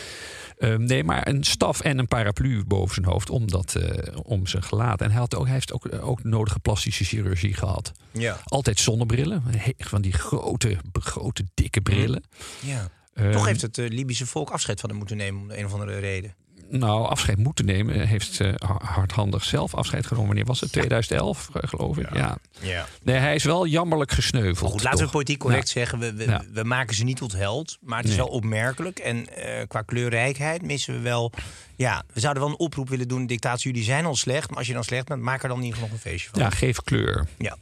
ehm, 0.58 0.84
nee, 0.84 1.04
maar 1.04 1.28
een 1.28 1.44
staf 1.44 1.80
en 1.80 1.98
een 1.98 2.08
paraplu 2.08 2.64
boven 2.64 2.94
zijn 2.94 3.06
hoofd 3.06 3.30
om, 3.30 3.50
dat, 3.50 3.76
om 4.22 4.46
zijn 4.46 4.62
gelaat. 4.62 5.00
En 5.00 5.10
hij, 5.10 5.20
had 5.20 5.34
ook, 5.34 5.44
hij 5.44 5.54
heeft 5.54 5.72
ook, 5.72 5.88
ook 6.00 6.24
nodige 6.24 6.58
plastische 6.58 7.04
chirurgie 7.04 7.54
gehad. 7.54 7.92
Ja. 8.10 8.40
Altijd 8.44 8.78
zonnebrillen. 8.78 9.42
Van 9.78 10.02
die 10.02 10.12
grote, 10.12 10.76
grote, 10.92 11.44
dikke 11.54 11.80
brillen. 11.80 12.22
Ja. 12.60 12.90
Toch 13.24 13.40
ehm, 13.40 13.46
heeft 13.46 13.62
het 13.62 13.78
uh, 13.78 13.88
Libische 13.88 14.26
volk 14.26 14.50
afscheid 14.50 14.80
van 14.80 14.88
hem 14.88 14.98
moeten 14.98 15.16
nemen 15.16 15.40
om 15.40 15.48
de 15.48 15.58
een 15.58 15.64
of 15.64 15.72
andere 15.72 15.98
reden. 15.98 16.34
Nou, 16.70 17.06
afscheid 17.06 17.38
moeten 17.38 17.64
nemen. 17.64 18.06
Heeft 18.06 18.40
uh, 18.40 18.54
hardhandig 18.78 19.44
zelf 19.44 19.74
afscheid 19.74 20.06
genomen. 20.06 20.26
Wanneer 20.26 20.44
was 20.44 20.60
het? 20.60 20.72
2011, 20.72 21.48
ja. 21.52 21.60
geloof 21.68 21.98
ik. 21.98 22.14
Ja. 22.14 22.38
ja. 22.60 22.86
Nee, 23.02 23.16
hij 23.16 23.34
is 23.34 23.44
wel 23.44 23.66
jammerlijk 23.66 24.12
gesneuveld. 24.12 24.60
Maar 24.60 24.70
goed, 24.70 24.82
laten 24.82 25.04
we 25.04 25.10
politiek 25.10 25.38
correct 25.38 25.68
zeggen. 25.68 25.98
We, 25.98 26.14
we, 26.14 26.40
we, 26.52 26.64
maken 26.64 26.94
ze 26.94 27.04
niet 27.04 27.16
tot 27.16 27.32
held. 27.32 27.78
Maar 27.80 28.00
het 28.00 28.08
is 28.08 28.16
wel 28.16 28.26
opmerkelijk. 28.26 28.98
En 28.98 29.16
uh, 29.16 29.62
qua 29.68 29.82
kleurrijkheid 29.82 30.62
missen 30.62 30.94
we 30.94 31.00
wel... 31.00 31.32
Ja, 31.76 32.02
we 32.12 32.20
zouden 32.20 32.42
wel 32.42 32.52
een 32.52 32.58
oproep 32.58 32.88
willen 32.88 33.08
doen. 33.08 33.26
Dictatie, 33.26 33.70
jullie 33.70 33.86
zijn 33.86 34.04
al 34.04 34.16
slecht. 34.16 34.48
Maar 34.48 34.58
als 34.58 34.66
je 34.66 34.72
dan 34.72 34.84
slecht 34.84 35.06
bent, 35.06 35.22
maak 35.22 35.42
er 35.42 35.48
dan 35.48 35.60
niet 35.60 35.80
nog 35.80 35.90
een 35.90 35.98
feestje 35.98 36.30
van. 36.30 36.40
Ja, 36.40 36.50
geef 36.50 36.82
kleur. 36.82 37.26
Ja. 37.38 37.56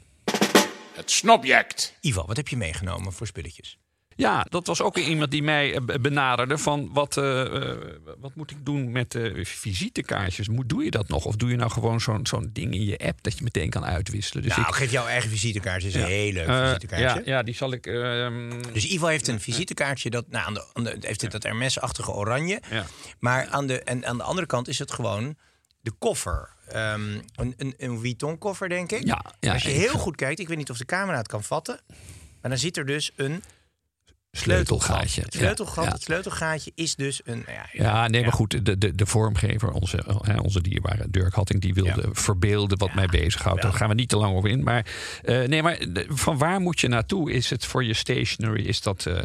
Het 0.95 1.11
snobject. 1.11 1.95
Ivo, 2.01 2.27
wat 2.27 2.37
heb 2.37 2.49
je 2.49 2.57
meegenomen 2.57 3.13
voor 3.13 3.27
spulletjes? 3.27 3.79
Ja, 4.19 4.47
dat 4.49 4.67
was 4.67 4.83
ook 4.83 4.97
iemand 4.97 5.31
die 5.31 5.43
mij 5.43 5.75
eh, 5.75 6.01
benaderde 6.01 6.59
van 6.59 6.89
wat, 6.93 7.17
uh, 7.17 7.45
wat 8.19 8.35
moet 8.35 8.51
ik 8.51 8.65
doen 8.65 8.93
met 8.93 9.15
uh, 9.15 9.45
visitekaartjes? 9.45 10.49
Moet, 10.49 10.69
doe 10.69 10.85
je 10.85 10.91
dat 10.91 11.09
nog? 11.09 11.25
Of 11.25 11.37
doe 11.37 11.51
je 11.51 11.57
nou 11.57 11.71
gewoon 11.71 12.01
zo'n 12.01 12.27
zo'n 12.27 12.51
ding 12.53 12.75
in 12.75 12.85
je 12.85 12.99
app 12.99 13.23
dat 13.23 13.39
je 13.39 13.45
meteen 13.45 13.71
kan 13.71 13.85
uitwisselen? 13.85 14.43
Dus 14.43 14.57
nou, 14.57 14.69
ik, 14.69 14.75
geef 14.75 14.91
jouw 14.91 15.07
eigen 15.07 15.31
visitekaartje. 15.31 15.89
is 15.89 15.95
een 15.95 16.05
heel 16.05 16.33
leuk 16.33 16.67
visitekaartje. 16.67 17.23
Ja, 17.25 17.37
ja, 17.37 17.43
die 17.43 17.55
zal 17.55 17.73
ik... 17.73 17.87
Um, 17.87 18.73
dus 18.73 18.87
Ivo 18.87 19.07
heeft 19.07 19.29
een 19.29 19.41
visitekaartje, 19.41 20.11
dat, 20.11 20.29
nou, 20.29 20.47
aan 20.47 20.55
de, 20.55 20.65
aan 20.73 20.85
de, 20.85 20.97
heeft 21.01 21.31
dat 21.31 21.43
Hermes-achtige 21.43 22.13
oranje. 22.13 22.63
Maar 23.19 23.47
aan 23.47 23.67
de, 23.67 23.83
en 23.83 24.07
aan 24.07 24.17
de 24.17 24.23
andere 24.23 24.47
kant 24.47 24.69
is 24.69 24.79
het 24.79 24.93
gewoon 24.93 25.37
de 25.81 25.93
koffer. 25.99 26.49
Um, 26.69 27.23
een, 27.35 27.55
een, 27.57 27.75
een 27.77 28.01
Vuitton 28.01 28.39
koffer, 28.39 28.69
denk 28.69 28.93
ik. 28.93 29.07
Ja, 29.07 29.25
ja, 29.41 29.53
Als 29.53 29.63
je 29.63 29.69
heel 29.69 29.99
goed 29.99 30.17
kijkt, 30.17 30.41
ik 30.41 30.49
weet 30.49 30.57
niet 30.57 30.71
of 30.71 30.79
de 30.79 30.85
camera 30.85 31.17
het 31.17 31.29
kan 31.29 31.45
vatten... 31.45 31.81
maar 32.41 32.51
dan 32.51 32.59
zit 32.59 32.77
er 32.77 32.87
dus 32.87 33.11
een 33.17 33.43
sleutelgaatje. 34.31 35.21
Het 35.23 35.35
sleutelgat, 35.35 35.85
ja. 35.85 35.91
het 35.91 36.03
sleutelgaatje 36.03 36.73
is 36.75 36.95
dus 36.95 37.21
een. 37.25 37.45
Ja, 37.47 37.69
ja 37.73 38.09
nee, 38.09 38.23
maar 38.23 38.33
goed, 38.33 38.65
de, 38.65 38.79
de, 38.79 38.95
de 38.95 39.07
vormgever, 39.07 39.71
onze, 39.71 40.05
onze 40.43 40.61
dierbare 40.61 41.11
Dirk 41.11 41.35
Hatting, 41.35 41.61
die 41.61 41.75
wilde 41.75 42.09
verbeelden 42.13 42.79
wat 42.79 42.95
mij 42.95 43.07
bezighoudt. 43.07 43.63
Daar 43.63 43.73
gaan 43.73 43.89
we 43.89 43.95
niet 43.95 44.09
te 44.09 44.17
lang 44.17 44.37
over 44.37 44.51
in. 44.51 44.63
Maar 44.63 44.87
uh, 45.25 45.47
nee, 45.47 45.63
maar 45.63 45.79
van 46.09 46.39
waar 46.39 46.61
moet 46.61 46.81
je 46.81 46.89
naartoe? 46.89 47.33
Is 47.33 47.51
het 47.51 47.65
voor 47.65 47.85
je 47.85 47.95
stationery? 47.95 48.67
Is 48.67 48.81
dat 48.81 49.05
uh? 49.09 49.19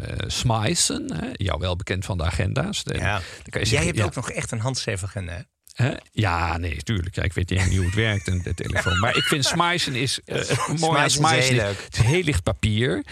Jou 1.32 1.58
wel 1.58 1.76
bekend 1.76 2.04
van 2.04 2.18
de 2.18 2.24
agenda's. 2.24 2.84
De, 2.84 2.94
ja. 2.94 3.20
Jij 3.62 3.84
hebt 3.84 4.02
ook 4.02 4.14
nog 4.14 4.30
echt 4.30 4.50
een 4.50 4.60
handschrijfagenda, 4.60 5.44
hè? 5.74 5.94
Ja, 6.12 6.56
nee, 6.58 6.82
tuurlijk. 6.82 7.14
Ja, 7.14 7.22
ik 7.22 7.32
weet 7.32 7.50
niet 7.50 7.76
hoe 7.76 7.84
het 7.84 7.94
werkt, 7.94 8.28
een, 8.28 8.42
de 8.42 8.54
telefoon. 8.54 8.98
Maar 8.98 9.16
ik 9.16 9.22
vind 9.22 9.44
Smysen 9.44 9.94
is 9.94 10.20
uh, 10.26 10.68
mooi 10.78 11.10
Smysen. 11.10 11.66
Het 11.66 11.88
is 11.90 11.98
heel 11.98 12.22
licht 12.22 12.42
papier. 12.42 13.04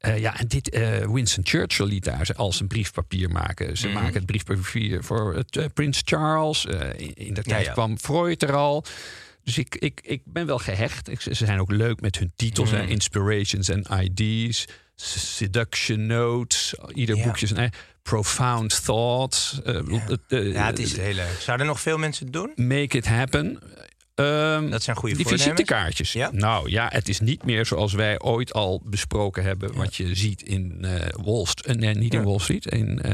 Uh, 0.00 0.18
ja, 0.18 0.38
en 0.38 0.48
dit, 0.48 0.74
uh, 0.74 0.98
Winston 0.98 1.46
Churchill 1.46 1.86
liet 1.86 2.04
daar 2.04 2.28
als 2.36 2.60
een 2.60 2.66
briefpapier 2.66 3.30
maken. 3.30 3.76
Ze 3.76 3.86
mm 3.86 3.94
maken 3.94 4.14
het 4.14 4.26
briefpapier 4.26 5.04
voor 5.04 5.34
het, 5.34 5.74
Prins 5.74 6.02
Charles. 6.04 6.64
in, 6.96 7.14
in 7.14 7.34
de 7.34 7.42
tijd 7.42 7.72
kwam 7.72 7.98
Freud 7.98 8.42
er 8.42 8.54
al. 8.54 8.84
Dus 9.48 9.58
ik, 9.58 9.74
ik, 9.74 10.00
ik 10.02 10.22
ben 10.24 10.46
wel 10.46 10.58
gehecht. 10.58 11.08
Ik, 11.08 11.20
ze 11.20 11.34
zijn 11.34 11.60
ook 11.60 11.70
leuk 11.70 12.00
met 12.00 12.18
hun 12.18 12.32
titels. 12.36 12.70
Mm. 12.70 12.78
Inspirations 12.78 13.70
and 13.70 13.88
IDs. 13.88 14.64
Seduction 14.94 16.06
Notes. 16.06 16.74
Ieder 16.94 17.16
ja. 17.16 17.24
boekje 17.24 17.46
zijn 17.46 17.72
profound 18.02 18.84
thoughts. 18.84 19.60
Uh, 19.66 19.80
ja. 20.28 20.38
ja. 20.38 20.66
het 20.66 20.78
is 20.78 20.96
heel 20.96 21.14
leuk. 21.14 21.36
Zouden 21.40 21.66
er 21.66 21.72
nog 21.72 21.80
veel 21.80 21.98
mensen 21.98 22.24
het 22.24 22.32
doen? 22.32 22.52
Make 22.56 22.96
it 22.96 23.06
happen. 23.06 23.58
Um, 24.20 24.70
dat 24.70 24.82
zijn 24.82 24.96
goede 24.96 25.16
Die 25.16 25.26
visitekaartjes. 25.26 26.12
Ja? 26.12 26.30
Nou 26.32 26.70
ja, 26.70 26.88
het 26.92 27.08
is 27.08 27.20
niet 27.20 27.44
meer 27.44 27.66
zoals 27.66 27.92
wij 27.92 28.20
ooit 28.20 28.52
al 28.52 28.82
besproken 28.84 29.42
hebben. 29.42 29.74
Wat 29.74 29.96
je 29.96 30.14
ziet 30.14 30.42
in 30.42 30.78
uh, 30.80 30.90
Wall 31.24 31.44
Street. 31.44 31.76
Uh, 31.76 31.82
nee, 31.82 31.94
niet 31.94 32.14
in 32.14 32.24
Wall 32.24 32.38
Street. 32.38 32.66
In 32.66 33.00
uh, 33.06 33.12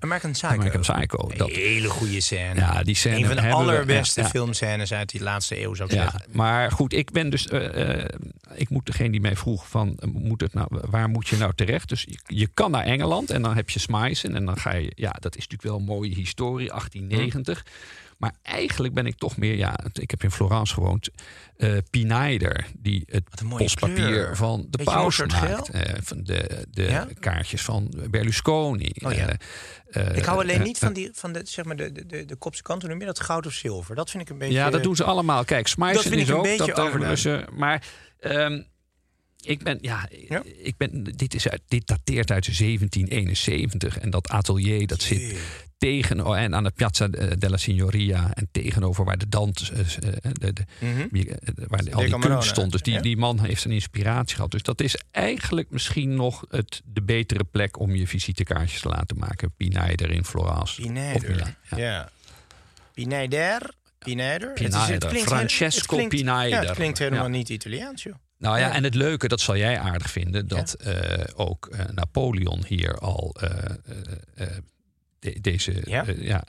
American 0.00 0.32
Psycho. 0.32 0.52
American 0.52 0.80
Psycho. 0.80 1.30
Dat, 1.36 1.48
Een 1.48 1.54
hele 1.54 1.88
goede 1.88 2.20
scène. 2.20 2.54
Ja, 2.54 2.82
die 2.82 2.94
scène 2.94 3.16
Een 3.16 3.26
van 3.26 3.36
de 3.36 3.50
allerbeste 3.50 4.22
we, 4.22 4.28
filmscènes 4.28 4.92
uit 4.92 5.10
die 5.10 5.22
laatste 5.22 5.62
eeuw, 5.62 5.74
zou 5.74 5.88
ik 5.88 5.94
ja, 5.94 6.02
zeggen. 6.02 6.22
Maar 6.30 6.72
goed, 6.72 6.92
ik 6.92 7.10
ben 7.10 7.30
dus... 7.30 7.46
ik 8.54 8.68
moet 8.68 8.86
degene 8.86 9.10
die 9.10 9.20
mij 9.20 9.36
vroeg 9.36 9.68
van... 9.68 9.98
Moet 10.12 10.40
het 10.40 10.54
nou, 10.54 10.68
waar 10.70 11.08
moet 11.08 11.28
je 11.28 11.36
nou 11.36 11.52
terecht? 11.54 11.88
Dus 11.88 12.02
je, 12.08 12.18
je 12.26 12.48
kan 12.54 12.70
naar 12.70 12.84
Engeland 12.84 13.30
en 13.30 13.42
dan 13.42 13.54
heb 13.54 13.70
je 13.70 13.78
Smysen. 13.78 14.34
En 14.34 14.44
dan 14.44 14.56
ga 14.56 14.72
je... 14.72 14.92
Ja, 14.94 15.10
dat 15.20 15.36
is 15.36 15.42
natuurlijk 15.42 15.62
wel 15.62 15.76
een 15.76 15.96
mooie 15.96 16.14
historie. 16.14 16.68
1890. 16.68 17.64
Maar 18.22 18.34
eigenlijk 18.42 18.94
ben 18.94 19.06
ik 19.06 19.16
toch 19.16 19.36
meer, 19.36 19.56
ja, 19.56 19.78
ik 19.92 20.10
heb 20.10 20.22
in 20.22 20.30
Florence 20.30 20.74
gewoond. 20.74 21.08
Uh, 21.56 21.76
Pineider, 21.90 22.66
die 22.78 23.02
het 23.06 23.24
postpapier 23.48 24.36
van 24.36 24.66
de 24.70 24.82
paus 24.84 25.18
maakt. 25.18 25.74
Uh, 25.74 25.80
van 26.02 26.22
de, 26.24 26.66
de 26.70 27.06
kaartjes 27.18 27.62
van 27.62 27.92
Berlusconi. 28.10 28.92
Oh, 29.04 29.12
ja. 29.12 29.36
Uh, 29.90 30.16
ik 30.16 30.24
hou 30.24 30.40
alleen 30.40 30.62
niet 30.62 30.78
van, 30.78 30.92
die, 30.92 31.10
van 31.12 31.32
de, 31.32 31.40
zeg 31.44 31.64
maar 31.64 31.76
de, 31.76 32.06
de, 32.06 32.24
de 32.24 32.36
kopse 32.36 32.62
kant, 32.62 32.82
noem 32.82 33.00
je 33.00 33.06
dat 33.06 33.20
goud 33.20 33.46
of 33.46 33.52
zilver. 33.52 33.94
Dat 33.94 34.10
vind 34.10 34.22
ik 34.22 34.28
een 34.28 34.38
beetje... 34.38 34.54
Ja, 34.54 34.70
dat 34.70 34.82
doen 34.82 34.96
ze 34.96 35.04
allemaal. 35.04 35.44
Kijk, 35.44 35.66
Smysen 35.66 36.12
is 36.12 36.30
ook... 36.30 36.58
dat 36.58 36.76
daar 36.76 37.16
ze, 37.18 37.44
maar... 37.52 37.86
Um, 38.20 38.66
ik 39.40 39.62
ben, 39.62 39.78
ja, 39.80 40.08
ja, 40.28 40.42
ik 40.62 40.76
ben, 40.76 41.04
dit, 41.04 41.34
is 41.34 41.48
uit, 41.48 41.62
dit 41.68 41.86
dateert 41.86 42.30
uit 42.30 42.44
1771 42.44 43.98
en 43.98 44.10
dat 44.10 44.28
atelier 44.28 44.86
dat 44.86 45.02
zit 45.02 45.36
tegen 45.82 46.26
oh, 46.26 46.38
en 46.38 46.54
aan 46.54 46.64
de 46.64 46.70
Piazza 46.70 47.08
della 47.38 47.56
Signoria 47.56 48.34
en 48.34 48.48
tegenover 48.52 49.04
waar 49.04 49.18
de 49.18 49.28
dans, 49.28 49.70
uh, 49.70 49.78
de, 50.32 50.52
de, 50.52 50.64
mm 50.80 50.94
-hmm. 50.94 51.08
waar 51.68 51.84
de, 51.84 51.92
al 51.92 52.00
die 52.00 52.18
kunst 52.18 52.48
stond. 52.48 52.72
Dus 52.72 52.82
die, 52.82 53.00
die 53.00 53.16
man 53.16 53.40
heeft 53.40 53.64
een 53.64 53.70
inspiratie 53.70 54.34
gehad. 54.34 54.50
Dus 54.50 54.62
dat 54.62 54.80
is 54.80 54.96
eigenlijk 55.10 55.70
misschien 55.70 56.14
nog 56.14 56.44
het, 56.48 56.82
de 56.84 57.02
betere 57.02 57.44
plek 57.44 57.78
om 57.78 57.94
je 57.94 58.06
visitekaartjes 58.06 58.80
te 58.80 58.88
laten 58.88 59.18
maken. 59.18 59.52
Pineider 59.56 60.10
in 60.10 60.24
Florence. 60.24 60.82
Pineider, 60.82 61.56
ja. 61.70 61.76
ja. 61.76 62.08
Pineider. 62.94 63.70
Pineider. 63.98 64.52
Pineider. 64.52 65.14
Francesco 65.14 65.98
het 65.98 66.08
Pineider. 66.08 66.62
Ja, 66.62 66.66
het 66.66 66.76
klinkt 66.76 66.98
helemaal 66.98 67.28
niet 67.28 67.48
Italiaans, 67.48 68.02
joh. 68.02 68.14
Nou 68.38 68.58
ja, 68.58 68.74
en 68.74 68.84
het 68.84 68.94
leuke, 68.94 69.28
dat 69.28 69.40
zal 69.40 69.56
jij 69.56 69.78
aardig 69.78 70.10
vinden, 70.10 70.48
dat 70.48 70.76
uh, 70.86 70.94
ook 71.34 71.68
uh, 71.72 71.80
Napoleon 71.94 72.64
hier 72.66 72.98
al 72.98 73.36
uh, 73.42 74.46
de, 75.22 75.40
deze, 75.40 75.82
ja? 75.84 76.04
ja? 76.16 76.44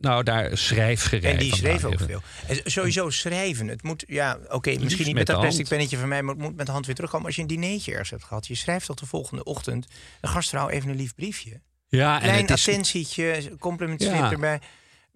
nou 0.00 0.22
daar 0.22 0.58
schrijfgerij. 0.58 1.32
En 1.32 1.38
die 1.38 1.54
schreef 1.54 1.84
ook 1.84 2.00
veel. 2.00 2.22
En 2.46 2.60
sowieso 2.64 3.10
schrijven. 3.10 3.68
Het 3.68 3.82
moet, 3.82 4.04
ja, 4.08 4.38
oké, 4.48 4.78
misschien 4.78 5.06
niet 5.06 5.14
met, 5.14 5.26
dat 5.26 5.40
plastic 5.40 5.68
pennetje 5.68 5.96
van 5.96 6.08
mij, 6.08 6.22
maar 6.22 6.34
het 6.34 6.42
moet 6.42 6.56
met 6.56 6.66
de 6.66 6.72
hand 6.72 6.86
weer 6.86 6.94
terugkomen. 6.94 7.26
Als 7.26 7.36
je 7.36 7.42
een 7.42 7.48
dinertje 7.48 7.90
ergens 7.90 8.10
hebt 8.10 8.24
gehad, 8.24 8.46
je 8.46 8.54
schrijft 8.54 8.86
toch 8.86 8.96
de 8.96 9.06
volgende 9.06 9.44
ochtend 9.44 9.86
een 10.20 10.28
gastvrouw 10.28 10.68
even 10.68 10.90
een 10.90 10.96
lief 10.96 11.14
briefje. 11.14 11.60
Ja, 11.88 12.18
Klein 12.18 12.34
en 12.34 12.40
het 12.40 12.50
attentietje, 12.50 13.56
complimentje 13.58 14.08
ja. 14.08 14.30
erbij. 14.30 14.60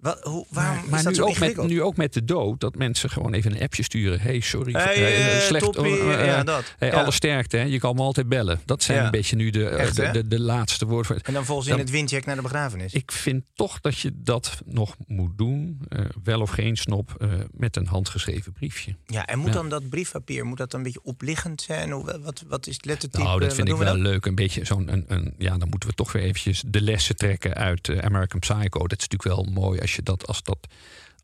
Wat, 0.01 0.21
hoe, 0.23 0.47
waarom 0.49 0.75
Maar, 0.75 0.85
is 0.85 0.91
maar 0.91 1.03
dat 1.03 1.13
nu, 1.13 1.19
zo 1.19 1.25
ook 1.25 1.39
met, 1.39 1.67
nu 1.67 1.83
ook 1.83 1.97
met 1.97 2.13
de 2.13 2.25
dood, 2.25 2.61
dat 2.61 2.75
mensen 2.77 3.11
gewoon 3.11 3.33
even 3.33 3.55
een 3.57 3.63
appje 3.63 3.83
sturen. 3.83 4.21
hey, 4.21 4.41
sorry. 4.41 4.73
Hey, 4.73 4.95
eh, 4.95 5.37
eh, 5.37 5.43
slecht, 5.43 5.65
toppie, 5.65 5.99
eh, 6.01 6.27
ja, 6.27 6.43
dat. 6.45 6.75
hey, 6.79 6.89
Ja. 6.89 6.95
Alle 7.01 7.11
sterkte, 7.11 7.57
hè. 7.57 7.63
je 7.63 7.79
kan 7.79 7.95
me 7.95 8.03
altijd 8.03 8.29
bellen. 8.29 8.61
Dat 8.65 8.83
zijn 8.83 8.99
Ja. 8.99 9.05
een 9.05 9.11
beetje 9.11 9.37
nu 9.37 9.51
de, 9.51 9.69
Echt, 9.69 9.97
de, 9.97 10.11
de, 10.11 10.29
de 10.29 10.41
laatste 10.41 10.87
woorden. 10.87 11.21
En 11.23 11.33
dan 11.33 11.45
volgens 11.45 11.67
in 11.69 11.73
Dan- 11.73 11.83
het 11.83 11.91
windjack 11.91 12.25
naar 12.25 12.37
de 12.37 12.43
begrafenis. 12.43 12.93
Ik 12.93 13.13
vind 13.13 13.45
toch 13.55 13.81
dat 13.81 13.99
je 13.99 14.13
dat 14.15 14.61
nog 14.67 14.97
moet 15.07 15.39
doen, 15.39 15.81
wel 16.25 16.41
of 16.41 16.51
geen 16.51 16.77
snop, 16.77 17.27
met 17.57 17.77
een 17.77 17.87
handgeschreven 17.87 18.53
briefje. 18.53 18.95
ja, 19.07 19.27
en 19.27 19.39
moet 19.39 19.53
dan 19.53 19.69
dat 19.69 19.89
briefpapier 19.89 20.45
moet 20.47 20.59
dat 20.59 20.71
dan 20.71 20.81
een 20.81 20.87
beetje 20.87 21.03
opliggend 21.03 21.63
zijn? 21.63 21.91
Hoe, 21.91 22.19
wat, 22.23 22.43
wat 22.49 22.67
is 22.67 22.75
het 22.75 22.85
lettertype? 22.85 23.23
Nou, 23.23 23.41
dat 23.41 23.55
vind 23.55 23.69
ik 23.69 23.75
we 23.77 23.85
wel 23.85 23.93
dan? 23.93 24.03
leuk. 24.03 24.27
Een 24.27 24.35
beetje 24.35 24.65
zo'n. 24.65 24.93
Een, 24.93 25.05
een, 25.09 25.35
ja, 25.39 25.59
dan 25.59 25.69
moeten 25.69 25.89
we 25.89 25.95
toch 25.95 26.13
weer 26.13 26.23
eventjes 26.23 26.63
de 26.67 26.81
lessen 26.81 27.17
trekken 27.17 27.55
uit 27.55 27.91
American 28.01 28.41
Psycho. 28.41 28.87
Dat 28.87 28.99
is 29.01 29.09
natuurlijk 29.09 29.23
wel 29.23 29.45
mooi 29.63 29.79
als 29.91 29.99
je 29.99 30.03
dat 30.03 30.27
als 30.27 30.43
dat. 30.43 30.59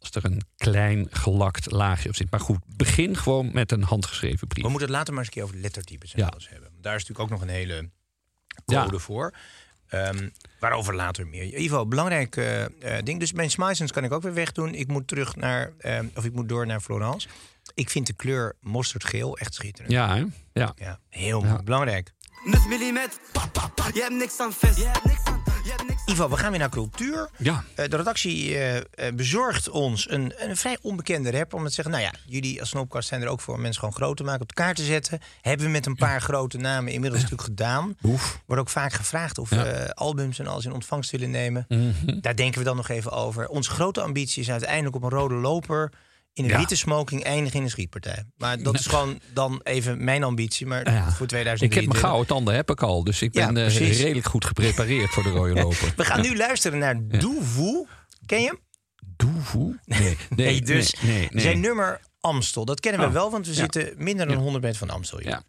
Als 0.01 0.11
er 0.11 0.25
een 0.25 0.43
klein 0.57 1.07
gelakt 1.11 1.71
laagje 1.71 2.09
op 2.09 2.15
zit. 2.15 2.31
Maar 2.31 2.41
goed, 2.41 2.59
begin 2.77 3.17
gewoon 3.17 3.51
met 3.53 3.73
een 3.73 3.83
handgeschreven 3.83 4.47
brief. 4.49 4.63
We 4.65 4.71
moeten 4.71 4.89
het 4.89 4.97
later 4.97 5.15
maar 5.15 5.23
eens 5.25 5.35
een 5.35 5.41
keer 5.41 5.49
over 5.51 5.57
lettertypes 5.63 6.15
en 6.15 6.21
Ja. 6.21 6.27
alles 6.27 6.49
hebben. 6.49 6.71
Daar 6.81 6.95
is 6.95 7.01
natuurlijk 7.05 7.21
ook 7.33 7.39
nog 7.39 7.49
een 7.49 7.55
hele 7.55 7.91
code 8.65 8.93
Ja. 8.93 8.99
voor. 8.99 9.35
Ehm, 9.89 10.29
waarover 10.61 10.95
later 10.95 11.27
meer. 11.27 11.59
Ivo, 11.59 11.87
belangrijk 11.87 12.37
eh, 12.37 12.65
eh, 12.65 13.05
ding. 13.05 13.21
Dus 13.21 13.33
mijn 13.33 13.51
Smysons 13.51 13.93
kan 13.93 14.05
ik 14.05 14.13
ook 14.13 14.23
weer 14.23 14.35
wegdoen. 14.35 14.75
Ik 14.75 14.89
moet 14.89 15.09
terug 15.09 15.37
naar, 15.37 15.73
ehm, 15.79 16.07
of 16.15 16.25
ik 16.25 16.33
moet 16.33 16.49
door 16.49 16.67
naar 16.67 16.81
Florence. 16.81 17.29
Ik 17.75 17.91
vind 17.91 18.07
de 18.07 18.13
kleur 18.13 18.57
mosterdgeel 18.61 19.39
echt 19.39 19.55
schitterend. 19.55 19.93
Ja, 19.93 20.15
hè? 20.17 20.25
Ja. 20.53 20.73
Ja, 20.77 21.01
heel 21.09 21.41
mooi. 21.41 21.63
belangrijk. 21.63 22.13
Nus 22.45 22.67
millimeter, 22.67 23.19
pa, 23.33 23.47
pa, 23.47 23.69
pa. 23.75 23.91
Je 23.95 24.01
hebt 24.01 24.15
niks 24.15 24.41
aan 24.41 24.53
vest. 24.53 24.77
Je 24.77 24.85
hebt 24.87 25.05
niks 25.05 25.25
aan, 25.25 25.25
je 25.25 25.31
hebt 25.31 25.35
niks 25.35 25.36
Ivo, 26.07 26.29
we 26.29 26.37
gaan 26.37 26.51
weer 26.51 26.59
naar 26.61 26.69
cultuur. 26.69 27.29
Ja. 27.39 27.65
Eh, 27.75 27.89
de 27.89 27.97
redactie 27.97 28.55
eh, 28.55 28.77
eh, 28.77 28.85
bezorgt 29.15 29.69
ons 29.71 30.11
een, 30.11 30.33
een 30.37 30.57
vrij 30.57 30.79
onbekende 30.83 31.31
rapper. 31.31 31.59
Om 31.59 31.65
te 31.65 31.71
zeggen, 31.73 31.95
nou 31.95 32.05
ja, 32.07 32.13
jullie 32.27 32.61
als 32.61 32.69
Snopkast 32.69 33.09
zijn 33.09 33.23
er 33.23 33.29
ook 33.29 33.41
voor 33.41 33.55
om 33.55 33.61
mensen 33.61 33.81
gewoon 33.81 33.95
groot 33.95 34.17
te 34.17 34.23
maken, 34.25 34.41
op 34.41 34.49
de 34.49 34.55
kaart 34.55 34.77
te 34.77 34.85
zetten. 34.85 35.21
Hebben 35.41 35.67
we 35.67 35.73
met 35.73 35.87
een 35.87 35.97
paar 35.97 36.21
grote 36.21 36.59
namen 36.59 36.93
inmiddels 36.93 37.23
natuurlijk 37.23 37.49
gedaan. 37.49 37.97
Boef. 38.01 38.41
Wordt 38.47 38.63
ook 38.63 38.69
vaak 38.69 38.93
gevraagd 38.93 39.39
of 39.39 39.51
Ja. 39.51 39.63
we 39.63 39.95
albums 39.95 40.39
en 40.39 40.47
alles 40.47 40.65
in 40.65 40.73
ontvangst 40.73 41.11
willen 41.11 41.31
nemen. 41.31 41.65
Mhm. 41.69 42.21
Daar 42.21 42.37
denken 42.37 42.59
we 42.59 42.65
dan 42.65 42.77
nog 42.77 42.89
even 42.89 43.13
over. 43.13 43.49
Onze 43.49 43.71
grote 43.71 44.01
ambitie 44.01 44.43
is 44.43 44.51
uiteindelijk 44.51 44.97
op 44.97 45.03
een 45.03 45.11
rode 45.19 45.35
loper 45.35 45.93
in 46.37 46.45
een 46.45 46.51
Ja. 46.51 46.59
witte 46.59 46.77
smoking 46.77 47.23
eindigen 47.25 47.59
in 47.59 47.65
een 47.65 47.71
schietpartij. 47.71 48.25
Maar 48.37 48.63
dat 48.63 48.75
is 48.79 48.87
gewoon 48.87 49.21
dan 49.33 49.61
even 49.63 50.05
mijn 50.05 50.23
ambitie. 50.25 50.67
Maar 50.67 50.93
Ja. 50.93 51.03
voor 51.11 51.23
Ik 51.23 51.29
2023. 51.29 51.81
heb 51.81 51.87
mijn 51.89 52.05
gouden 52.05 52.27
tanden 52.27 52.55
heb 52.55 52.71
ik 52.71 52.83
al. 52.83 53.05
Dus 53.05 53.23
ik 53.23 53.33
ben 53.33 53.57
eh, 53.57 53.77
redelijk 53.99 54.27
goed 54.27 54.45
geprepareerd 54.45 55.11
voor 55.11 55.23
de 55.23 55.29
rode 55.31 55.55
loper. 55.63 55.93
We 55.97 56.05
gaan 56.05 56.21
nu 56.21 56.37
luisteren 56.37 56.79
naar 56.79 56.97
Doevoe. 57.09 57.87
Ken 58.27 58.41
je 58.41 58.47
hem? 58.47 58.59
Doevoe? 59.17 59.79
Nee, 59.85 60.01
nee, 60.01 60.17
Nee, 60.37 60.63
dus 60.63 60.95
nee, 61.03 61.13
nee, 61.13 61.29
nee. 61.33 61.43
zijn 61.43 61.61
nummer 61.61 62.01
Amstel. 62.21 62.65
Dat 62.65 62.81
kennen 62.81 63.01
we 63.01 63.07
Oh, 63.07 63.13
wel, 63.13 63.31
want 63.31 63.47
we 63.47 63.55
zitten 63.55 63.93
minder 63.97 64.27
dan 64.27 64.37
Ja. 64.37 64.43
100 64.43 64.65
meter 64.65 64.79
van 64.79 64.91
Amstel. 64.91 65.19
hier. 65.19 65.29
Ja. 65.29 65.43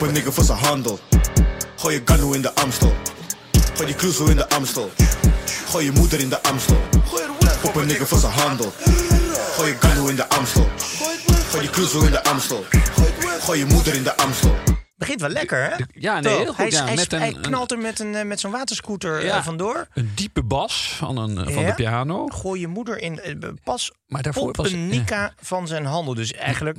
Op 0.00 0.06
een 0.06 0.12
nigger 0.12 0.32
voor 0.32 0.44
zijn 0.44 0.58
handel. 0.58 0.98
Gooi 1.76 1.94
je 1.94 2.02
Ganu 2.04 2.34
in 2.34 2.42
de 2.42 2.54
Amstel. 2.54 2.92
Gooi 3.74 3.86
die 3.86 3.94
Cruzo 3.94 4.26
in 4.26 4.36
de 4.36 4.48
Amstel. 4.48 4.90
Gooi 5.68 5.84
je 5.84 5.92
moeder 5.92 6.20
in 6.20 6.28
de 6.28 6.42
Amstel. 6.42 6.76
Op 7.62 7.74
een 7.74 7.86
nigger 7.86 8.06
voor 8.06 8.18
zijn 8.18 8.32
handel. 8.32 8.72
Gooi 9.56 9.68
je 9.70 9.76
Ganu 9.80 10.08
in 10.08 10.16
de 10.16 10.28
Amstel. 10.28 10.68
Gooi 11.50 11.60
die 11.62 11.70
Cruzo 11.70 12.00
in 12.00 12.10
de 12.10 12.24
Amstel. 12.24 12.64
Gooi 13.40 13.58
je 13.58 13.64
moeder 13.64 13.94
in 13.94 14.02
de 14.02 14.16
Amstel. 14.16 14.54
Begint 14.96 15.20
wel 15.20 15.30
lekker, 15.30 15.62
hè? 15.70 15.84
Ja, 15.92 16.20
nee, 16.20 16.36
heel 16.36 16.46
goed. 16.46 16.56
Hij, 16.56 16.70
ja, 16.70 16.84
hij, 16.84 16.94
met 16.94 17.12
een, 17.12 17.20
hij 17.20 17.32
knalt 17.40 17.70
er 17.72 17.78
met, 17.78 17.98
een, 18.00 18.14
eh, 18.14 18.24
met 18.24 18.40
zo'n 18.40 18.50
waterscooter 18.50 19.18
eh, 19.18 19.24
Ja. 19.24 19.42
vandoor. 19.42 19.86
een 19.94 20.12
diepe 20.14 20.42
bas 20.42 20.94
van, 20.96 21.16
een, 21.16 21.38
eh, 21.38 21.44
van 21.54 21.62
Ja. 21.62 21.68
de 21.68 21.74
piano. 21.74 22.26
Gooi 22.26 22.60
je 22.60 22.66
moeder 22.68 22.98
in. 22.98 23.20
Pas 23.64 23.92
Maar 24.06 24.22
daarvoor 24.22 24.48
op 24.48 24.56
was- 24.56 24.72
een 24.72 24.88
Nika 24.88 25.32
van 25.42 25.66
zijn 25.66 25.84
handel. 25.84 26.14
Dus 26.14 26.32
eigenlijk, 26.32 26.78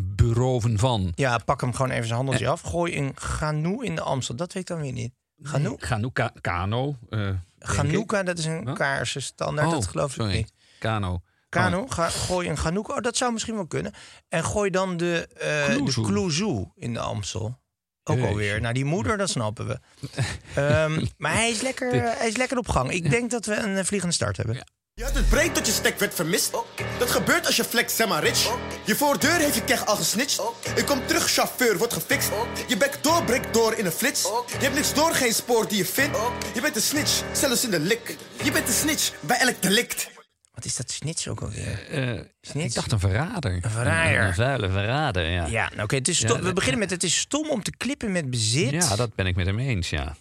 Beroven 0.00 0.78
van. 0.78 1.12
ja, 1.14 1.38
pak 1.38 1.60
hem 1.60 1.72
gewoon 1.74 1.90
even 1.90 2.04
zijn 2.04 2.16
handeltje 2.16 2.48
af. 2.48 2.60
Gooi 2.60 2.96
een 2.96 3.12
Ganoe 3.14 3.84
in 3.84 3.94
de 3.94 4.00
Amstel. 4.00 4.36
Dat 4.36 4.52
weet 4.52 4.62
ik 4.62 4.68
dan 4.68 4.80
weer 4.80 4.92
niet. 4.92 5.12
Ganoe? 5.42 5.76
Ganuka, 5.80 6.32
Kano. 6.40 6.96
eh, 7.10 7.18
denk 7.18 7.32
ik. 7.58 7.58
Ganouka, 7.58 8.22
dat 8.22 8.38
is 8.38 8.44
een 8.44 8.66
Huh? 8.66 8.74
kaarsenstandaard. 8.74 9.66
Oh, 9.68 9.72
dat 9.72 9.86
geloof 9.86 10.16
ik 10.18 10.26
niet. 10.26 10.52
Kano. 10.78 11.20
Kano, 11.48 11.86
ga, 11.86 12.08
gooi 12.08 12.48
een 12.48 12.58
Ganouk. 12.58 12.88
Oh, 12.90 12.98
dat 13.00 13.16
zou 13.16 13.32
misschien 13.32 13.54
wel 13.54 13.66
kunnen. 13.66 13.92
En 14.28 14.44
gooi 14.44 14.70
dan 14.70 14.96
de, 14.96 15.28
eh 15.34 15.66
de 15.66 15.74
Kloezoe. 15.76 16.06
Kloezoe 16.06 16.72
in 16.74 16.92
de 16.92 17.00
Amstel. 17.00 17.58
Ook 18.04 18.20
alweer. 18.20 18.60
Nou, 18.60 18.74
die 18.74 18.84
moeder, 18.84 19.16
dat 19.16 19.28
snappen 19.30 19.66
we. 19.66 19.78
Ehm, 20.54 21.04
maar 21.16 21.32
hij 21.32 21.50
is, 21.50 21.60
lekker, 21.60 21.92
hij 22.18 22.28
is 22.28 22.36
lekker 22.36 22.58
op 22.58 22.68
gang. 22.68 22.90
Ik 22.90 23.10
denk 23.10 23.30
dat 23.30 23.46
we 23.46 23.54
een 23.56 23.76
eh, 23.76 23.84
vliegende 23.84 24.14
start 24.14 24.36
hebben. 24.36 24.64
Je 24.98 25.04
had 25.04 25.14
het 25.14 25.28
breed 25.28 25.54
dat 25.54 25.66
je 25.66 25.72
stek 25.72 25.98
werd 25.98 26.14
vermist. 26.14 26.50
Dat 26.98 27.10
gebeurt 27.10 27.46
als 27.46 27.56
je 27.56 27.64
flex, 27.64 27.96
zeg 27.96 28.08
maar 28.08 28.22
rich. 28.22 28.50
Je 28.84 28.96
voordeur 28.96 29.38
heeft 29.38 29.54
je 29.54 29.64
keg 29.64 29.86
al 29.86 29.96
gesnitcht. 29.96 30.40
Ik 30.76 30.86
kom 30.86 31.06
terug, 31.06 31.30
chauffeur, 31.30 31.78
wordt 31.78 31.92
gefixt. 31.92 32.30
Je 32.68 32.76
bek 32.76 32.98
door, 33.02 33.24
breekt 33.24 33.54
door 33.54 33.74
in 33.74 33.84
een 33.86 33.92
flits. 33.92 34.22
Je 34.22 34.56
hebt 34.58 34.74
niks 34.74 34.94
door, 34.94 35.14
geen 35.14 35.32
spoor 35.34 35.68
die 35.68 35.78
je 35.78 35.84
vindt. 35.84 36.18
Je 36.54 36.60
bent 36.60 36.76
een 36.76 36.82
snitch, 36.82 37.22
zelfs 37.32 37.64
in 37.64 37.70
de 37.70 37.80
lik. 37.80 38.16
Je 38.42 38.52
bent 38.52 38.66
een 38.68 38.74
snitch 38.74 39.12
bij 39.20 39.38
elk 39.38 39.62
delict. 39.62 40.10
Wat 40.54 40.64
is 40.64 40.76
dat 40.76 40.90
snits 40.90 41.28
ook 41.28 41.40
alweer? 41.40 41.88
Eh, 41.88 42.20
Snits? 42.40 42.66
ik 42.66 42.74
dacht 42.74 42.92
een 42.92 43.00
verrader. 43.00 43.52
Een 43.64 43.70
verraaier. 43.70 44.20
Een, 44.20 44.26
een 44.26 44.34
vuile 44.34 44.70
verrader, 44.70 45.30
ja. 45.30 45.46
Ja, 45.46 45.68
nou 45.68 45.82
oké. 45.82 45.94
het 45.94 46.08
is 46.08 46.18
Ja, 46.18 46.28
stom- 46.28 46.40
we 46.42 46.52
beginnen 46.52 46.78
met 46.80 46.90
het 46.90 47.02
is 47.02 47.16
stom 47.18 47.50
om 47.50 47.62
te 47.62 47.72
klippen 47.76 48.12
met 48.12 48.30
bezit. 48.30 48.70
Ja, 48.70 48.96
dat 48.96 49.14
ben 49.14 49.26
ik 49.26 49.36
met 49.36 49.46
hem 49.46 49.58
eens, 49.58 49.90
ja. 49.90 50.16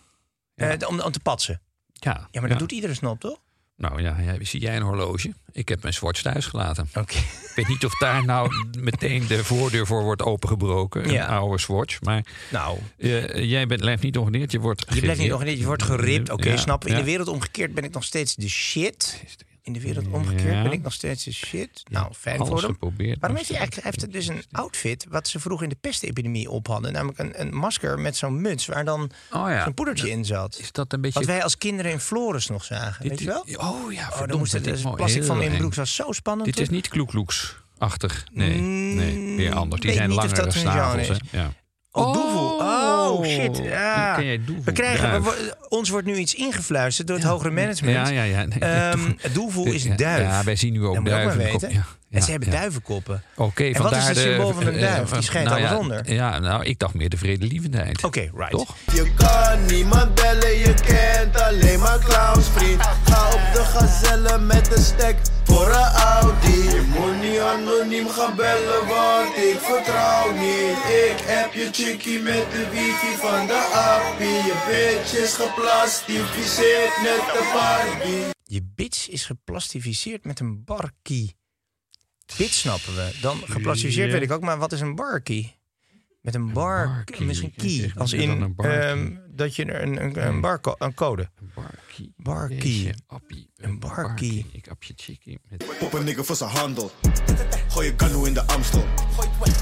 eh, 0.56 0.88
om, 0.88 1.00
om 1.00 1.12
te 1.12 1.20
patsen. 1.20 1.62
Ja, 1.94 2.28
Ja, 2.32 2.40
maar 2.40 2.50
dat 2.50 2.60
doet 2.60 2.72
iedere 2.72 2.94
snop, 2.94 3.20
toch? 3.20 3.40
Nou 3.78 4.02
ja, 4.02 4.18
ja, 4.20 4.36
zie 4.42 4.62
jij 4.62 4.76
een 4.76 4.82
horloge? 4.82 5.34
Ik 5.52 5.70
heb 5.70 5.82
mijn 5.82 5.94
Swatch 5.94 6.22
thuis 6.22 6.46
gelaten. 6.46 6.90
Oké. 6.96 7.18
Ik 7.18 7.52
weet 7.56 7.68
niet 7.68 7.86
of 7.86 7.98
daar 7.98 8.26
nou 8.26 8.52
meteen 8.80 9.28
de 9.28 9.44
voordeur 9.44 9.86
voor 9.86 10.04
wordt 10.04 10.22
opengebroken. 10.22 11.04
Een 11.04 11.12
Ja. 11.12 11.26
oude 11.26 11.58
Swatch. 11.60 12.02
Maar 12.02 12.26
Nou, 12.52 12.78
eh, 12.98 13.50
jij 13.50 13.68
bent, 13.68 13.82
blijft 13.82 14.04
niet 14.04 14.18
ongeneerd. 14.18 14.52
Je 14.52 14.60
wordt 14.60 14.86
je 14.94 15.02
blijft 15.02 15.20
niet 15.20 15.30
nog 15.30 15.44
niet, 15.44 15.60
je 15.60 15.66
wordt 15.66 15.84
geript. 15.84 16.30
Oké, 16.30 16.50
Ja, 16.50 16.58
snap. 16.58 16.88
In 16.88 16.96
de 16.96 17.04
wereld 17.04 17.28
omgekeerd 17.28 17.74
ben 17.74 17.84
ik 17.84 17.94
nog 17.94 18.04
steeds 18.04 18.36
de 18.36 18.50
shit. 18.50 19.24
In 19.68 19.74
de 19.74 19.82
wereld 19.82 20.06
omgekeerd 20.12 20.54
Ja. 20.54 20.62
ben 20.64 20.72
ik 20.72 20.82
nog 20.82 20.94
steeds 20.94 21.24
de 21.24 21.34
shit. 21.34 21.84
Nou, 21.90 22.14
fijn 22.14 22.38
Alles 22.40 22.50
voor 22.50 22.60
hem. 22.62 22.70
geprobeerd. 22.72 23.20
Waarom 23.20 23.38
heeft 23.38 23.50
hij 23.50 23.58
eigenlijk 23.60 23.88
heeft 23.88 24.12
dus 24.14 24.28
een 24.28 24.44
outfit 24.52 25.06
wat 25.10 25.28
ze 25.28 25.40
vroeger 25.40 25.64
in 25.64 25.70
de 25.70 25.78
pestepidemie 25.82 26.50
op 26.50 26.68
hadden? 26.68 26.94
Namelijk 26.94 27.20
een, 27.20 27.42
een 27.42 27.56
masker 27.56 28.00
met 28.00 28.16
zo'n 28.18 28.42
muts 28.42 28.66
waar 28.66 28.86
dan 28.86 29.12
Oh 29.32 29.50
ja. 29.50 29.64
zo'n 29.64 29.74
poedertje 29.74 30.10
in 30.10 30.26
zat. 30.26 30.60
Is 30.60 30.72
dat 30.72 30.94
een 30.94 31.02
beetje... 31.02 31.20
Wat 31.20 31.28
wij 31.28 31.44
als 31.44 31.58
kinderen 31.58 31.92
in 31.92 32.00
Flores 32.00 32.48
nog 32.48 32.64
zagen, 32.64 33.02
Dit 33.02 33.10
weet 33.10 33.20
je 33.20 33.26
wel? 33.26 33.42
Oh 33.70 33.92
ja, 33.94 34.08
Oh, 34.08 34.16
verdomd, 34.18 34.40
moest 34.40 34.52
het, 34.52 34.64
dus 34.64 34.82
plastic 34.82 35.24
van 35.24 35.42
in 35.42 35.58
broek 35.58 35.74
was 35.74 35.96
zo 35.96 36.12
spannend. 36.12 36.46
Dit 36.56 36.60
is 36.60 36.70
niet 36.70 36.88
kloekloeks-achtig. 36.88 38.26
Nee, 38.34 38.60
nee, 38.60 39.36
weer 39.36 39.54
anders. 39.54 39.82
Die 39.82 39.90
weet 39.90 40.00
zijn 40.00 40.14
langere 40.14 40.42
een 40.46 40.52
snavels. 40.52 41.18
Ja. 41.32 41.52
Oh. 41.92 42.58
Oh, 42.60 43.26
shit. 43.26 43.58
Ja. 43.58 44.16
Ken 44.16 44.26
jij? 44.26 44.42
We 44.64 44.72
krijgen, 44.72 45.24
we, 45.24 45.56
ons 45.70 45.90
wordt 45.90 46.08
nu 46.08 46.16
iets 46.16 46.36
ingefluisterd 46.36 47.08
door 47.08 47.18
het 47.18 47.26
hogere 47.26 47.52
management. 47.52 48.08
Ja, 48.08 48.14
ja, 48.14 48.24
ja. 48.24 48.46
Nee, 48.46 49.16
doelvoel 49.34 49.66
is 49.66 49.84
duif. 49.96 50.22
Ja, 50.22 50.44
wij 50.44 50.56
zien 50.56 50.74
nu 50.74 50.86
ook 50.86 51.06
duiven. 51.06 51.38
maar 51.38 51.46
weten. 51.46 51.72
Ja, 51.72 51.86
en 52.10 52.18
ja, 52.20 52.26
ze 52.26 52.32
hebben 52.32 52.50
ja. 52.52 52.56
duivenkoppen. 52.56 53.24
Oké, 53.36 53.64
En 53.64 53.82
wat 53.82 53.96
is 53.96 54.06
het 54.06 54.16
de- 54.16 54.22
symbool 54.22 54.54
van 54.54 54.68
een 54.68 54.74
eh, 54.76 54.82
duif? 54.82 55.10
Die 55.10 55.18
eh, 55.18 55.24
schijnt 55.24 55.50
nou 55.50 55.64
alles 55.66 55.80
onder. 55.80 56.14
Ja, 56.14 56.40
nou, 56.40 56.64
ik 56.64 56.80
dacht 56.80 56.94
meer 56.94 57.10
de 57.10 57.18
vredelievendheid. 57.18 58.04
Oké, 58.04 58.20
right. 58.36 58.50
Toch? 58.50 58.76
Je 58.94 59.12
kan 59.16 59.66
niemand 59.66 60.16
bellen, 60.16 60.58
je 60.58 60.74
kent 60.86 61.42
alleen 61.42 61.80
maar 61.80 62.00
clowns, 62.00 62.48
vriend. 62.50 62.82
Ga 62.82 63.26
op 63.28 63.42
de 63.54 63.64
gazelle 63.64 64.38
met 64.40 64.76
een 64.78 64.84
stek 64.84 65.16
voor 65.44 65.68
een 65.68 65.92
Audi. 65.96 66.64
Je 66.64 66.82
moet 66.96 67.22
niet 67.30 67.40
anoniem 67.40 68.10
gaan 68.10 68.36
bellen, 68.36 68.88
want 68.88 69.36
ik 69.38 69.58
vertrouw 69.60 70.32
niet. 70.32 70.78
Ik 71.08 71.20
heb 71.26 71.54
je 71.54 71.70
chickie 71.72 72.20
met 72.20 72.46
de 72.52 72.68
wifi 72.72 73.18
van 73.18 73.48
de 73.48 73.72
appie. 73.74 74.28
Je 74.28 74.56
bitch 74.68 75.16
is 75.24 75.34
geplastificeerd 75.34 76.92
net 77.04 77.22
de 77.34 77.52
Barbie. 77.54 78.24
Je 78.44 78.62
bitch 78.76 79.10
is 79.10 79.26
geplastificeerd 79.26 80.26
met 80.26 80.40
een 80.40 80.64
barkie. 80.64 81.36
Dit 82.36 82.50
snappen 82.52 82.96
we. 82.96 83.18
Dan 83.22 83.42
geplastificeerd 83.46 84.08
Ja. 84.08 84.14
weet 84.14 84.22
ik 84.24 84.32
ook, 84.32 84.42
maar 84.42 84.58
wat 84.58 84.72
is 84.72 84.82
een 84.82 84.96
barkie? 84.96 85.56
Met 86.22 86.36
een 86.36 86.54
bar, 86.54 86.88
barkie. 86.88 87.26
misschien 87.26 87.52
Ja, 87.56 87.62
key. 87.64 87.70
zeg, 87.72 87.98
Als 87.98 88.14
in 88.14 88.30
een 88.30 88.54
ehm, 88.58 89.16
dat 89.30 89.56
je 89.56 89.74
een, 89.82 90.04
een, 90.04 90.28
een, 90.28 90.42
barco 90.42 90.76
een 90.78 90.94
code. 90.94 91.30
Barkie. 91.56 92.14
Barkie. 92.18 92.84
Jeetje, 92.84 92.96
appie. 93.08 93.50
Een 93.56 93.80
barkie. 93.80 94.46
Ik 94.52 94.68
appje 94.68 94.94
chickie. 94.96 95.40
Met... 95.50 95.66
Pop 95.80 95.94
een 95.94 96.04
nigger 96.06 96.26
voor 96.26 96.36
zijn 96.36 96.50
handel. 96.50 96.92
Gooi 97.68 97.88
je 97.88 97.94
Ganu 97.98 98.26
in 98.28 98.34
de 98.34 98.44
Amstel. 98.48 98.86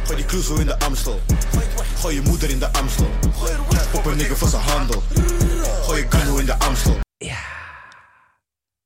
Gooi 0.04 0.16
die 0.16 0.26
Cruzo 0.26 0.56
in 0.56 0.66
de 0.66 0.80
Amstel. 0.80 1.22
Gooi 1.98 2.16
je 2.16 2.22
moeder 2.22 2.50
in 2.50 2.60
de 2.60 2.68
Amstel. 2.74 3.10
Pop 3.92 4.06
een 4.06 4.18
nigger 4.18 4.38
voor 4.38 4.48
zijn 4.50 4.62
handel. 4.64 5.04
Gooi 5.82 6.02
je 6.02 6.06
Ganu 6.12 6.40
in 6.40 6.46
de 6.46 6.60
Amstel. 6.60 7.00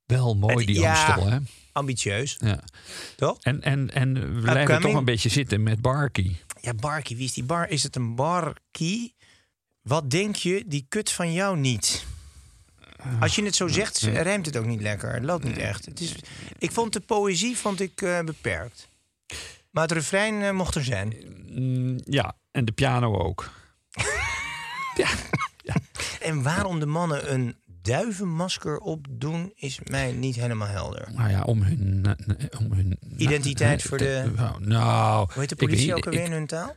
Wel 0.06 0.36
mooi 0.36 0.66
die 0.66 0.80
Ja. 0.80 1.06
Amstel, 1.06 1.30
hè? 1.30 1.38
Ambitieus. 1.72 2.36
Ja. 2.40 2.60
Toch? 3.16 3.38
En, 3.40 3.62
en, 3.62 3.90
en 3.94 4.14
we 4.14 4.40
blijven 4.40 4.60
Upcoming. 4.60 4.82
toch 4.82 4.94
een 4.94 5.04
beetje 5.04 5.28
zitten 5.28 5.62
met 5.62 5.80
Barky. 5.80 6.36
Ja, 6.60 6.74
Barkie, 6.74 7.16
wie 7.16 7.24
is 7.24 7.32
die 7.32 7.44
bar? 7.44 7.68
Is 7.68 7.82
het 7.82 7.96
een 7.96 8.14
Barkie? 8.14 9.14
Wat 9.82 10.10
denk 10.10 10.36
je, 10.36 10.64
die 10.66 10.86
kut 10.88 11.10
van 11.10 11.32
jou 11.32 11.56
niet? 11.56 12.04
Als 13.20 13.34
je 13.34 13.44
het 13.44 13.54
zo 13.54 13.68
zegt, 13.68 13.98
rijmt 13.98 14.46
het 14.46 14.56
ook 14.56 14.66
niet 14.66 14.80
lekker. 14.80 15.12
Het 15.12 15.24
loopt 15.24 15.44
niet 15.44 15.58
echt. 15.58 15.84
Het 15.84 16.00
is, 16.00 16.14
ik 16.58 16.72
vond 16.72 16.92
de 16.92 17.00
poëzie 17.00 17.56
vond 17.56 17.80
ik, 17.80 18.02
eh, 18.02 18.20
beperkt. 18.20 18.88
Maar 19.70 19.82
het 19.82 19.92
refrein 19.92 20.42
eh, 20.42 20.50
mocht 20.50 20.74
er 20.74 20.84
zijn. 20.84 21.14
Mm, 21.48 22.00
ja, 22.04 22.36
en 22.50 22.64
de 22.64 22.72
piano 22.72 23.18
ook. 23.18 23.50
En 26.20 26.42
waarom 26.42 26.80
de 26.80 26.86
mannen 26.86 27.32
een 27.32 27.56
duivenmasker 27.82 28.78
opdoen, 28.78 29.52
is 29.54 29.80
mij 29.84 30.12
niet 30.12 30.36
helemaal 30.36 30.68
helder. 30.68 31.08
Nou 31.14 31.30
ja, 31.30 31.42
om 31.42 31.62
hun... 31.62 32.04
eh, 32.38 32.60
Om 32.60 32.72
hun 32.72 32.98
Identiteit 33.16 33.82
voor 33.82 33.98
de- 33.98 34.32
Nou, 34.36 34.64
nou 34.66 35.28
Hoe 35.32 35.40
heet 35.40 35.48
de 35.48 35.56
politie 35.56 35.94
ook 35.94 36.04
alweer 36.06 36.20
ik- 36.20 36.26
in 36.26 36.32
hun 36.32 36.46
taal? 36.46 36.74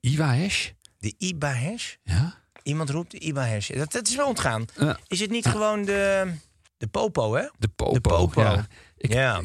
Iwahesh? 0.00 0.68
De 0.98 1.14
Ibahesh? 1.18 1.94
Ja? 2.02 2.38
Iemand 2.62 2.90
roept 2.90 3.10
de 3.10 3.18
Ibahesh. 3.18 3.70
Dat, 3.70 3.92
dat 3.92 4.08
is 4.08 4.16
wel 4.16 4.26
ontgaan. 4.28 4.64
Is 5.06 5.20
het 5.20 5.30
niet 5.30 5.46
gewoon 5.46 5.84
de, 5.84 6.32
de 6.76 6.86
popo, 6.86 7.34
hè? 7.34 7.48
De 7.58 7.68
popo. 7.68 7.92
De 7.92 8.00
popo. 8.00 8.40
Ja. 8.42 8.66
Ik, 8.96 9.12
Ja. 9.12 9.40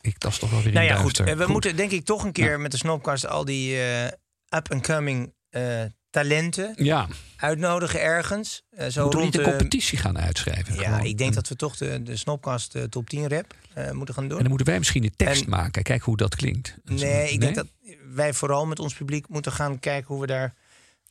ik, 0.00 0.18
toch 0.18 0.50
wel 0.50 0.62
weer 0.62 0.72
Nou 0.72 0.86
ja, 0.86 0.94
goed. 0.94 1.16
duister. 1.16 1.28
eh, 1.40 1.46
We 1.46 1.52
moeten 1.52 1.76
denk 1.76 1.90
ik 1.90 2.04
toch 2.04 2.24
een 2.24 2.32
keer 2.32 2.60
met 2.60 2.70
de 2.70 2.76
Snopcast 2.76 3.26
al 3.26 3.44
die 3.44 3.76
eh, 3.82 4.04
up-and-coming 4.58 5.34
eh, 5.50 5.82
talenten 6.10 6.72
Ja, 6.76 7.06
uitnodigen 7.36 8.00
ergens. 8.02 8.62
Eh, 8.70 8.86
zo 8.88 9.02
moeten 9.02 9.02
we 9.02 9.02
rond 9.10 9.24
niet 9.24 9.34
een 9.34 9.42
de- 9.42 9.50
competitie 9.50 9.98
gaan 9.98 10.18
uitschrijven? 10.18 10.74
Ja, 10.74 10.82
Gewoon 10.82 11.04
ik 11.06 11.18
denk 11.18 11.34
dat 11.34 11.48
we 11.48 11.56
toch 11.56 11.76
de, 11.76 12.02
de 12.02 12.16
Snopcast 12.16 12.74
eh, 12.74 12.82
top 12.82 13.08
10 13.08 13.28
rap 13.28 13.54
eh, 13.74 13.90
moeten 13.90 14.14
gaan 14.14 14.24
doen. 14.24 14.32
En 14.36 14.38
dan 14.38 14.48
moeten 14.48 14.66
wij 14.66 14.78
misschien 14.78 15.02
de 15.02 15.10
tekst 15.16 15.42
En- 15.44 15.50
maken. 15.50 15.82
Kijk 15.82 16.02
hoe 16.02 16.16
dat 16.16 16.34
klinkt. 16.36 16.76
Nee, 16.84 17.32
ik 17.32 17.40
denk 17.40 17.54
dat 17.54 17.66
wij 18.14 18.34
vooral 18.34 18.66
met 18.66 18.78
ons 18.78 18.94
publiek 18.94 19.28
moeten 19.28 19.52
gaan 19.52 19.78
kijken 19.78 20.06
hoe 20.08 20.20
we 20.20 20.26
daar... 20.26 20.54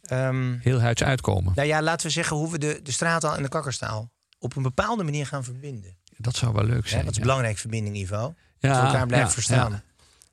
ehm, 0.02 0.58
Heel 0.60 0.82
huids 0.82 1.04
uitkomen. 1.04 1.52
nou 1.56 1.68
ja, 1.68 1.82
laten 1.82 2.08
we 2.08 2.12
zeggen 2.14 2.36
hoe 2.38 2.52
we 2.52 2.58
de, 2.58 2.80
de 2.84 2.91
straattaal 2.91 3.36
en 3.36 3.43
de 3.43 3.50
kakkerstaal 3.50 4.12
op 4.39 4.56
een 4.56 4.64
bepaalde 4.64 5.04
manier 5.04 5.26
gaan 5.28 5.43
verbinden. 5.43 5.97
Dat 6.18 6.36
zou 6.36 6.54
wel 6.54 6.64
leuk 6.66 6.84
Ja, 6.84 6.89
zijn. 6.89 7.02
dat 7.02 7.12
is 7.12 7.18
ja. 7.18 7.24
belangrijk, 7.24 7.58
verbinding, 7.58 7.95
Ivo. 7.95 8.16
Ja, 8.60 8.70
dat 8.70 8.78
we 8.82 8.86
elkaar 8.88 9.06
blijven 9.08 9.28
ja, 9.28 9.34
verstaan. 9.34 9.84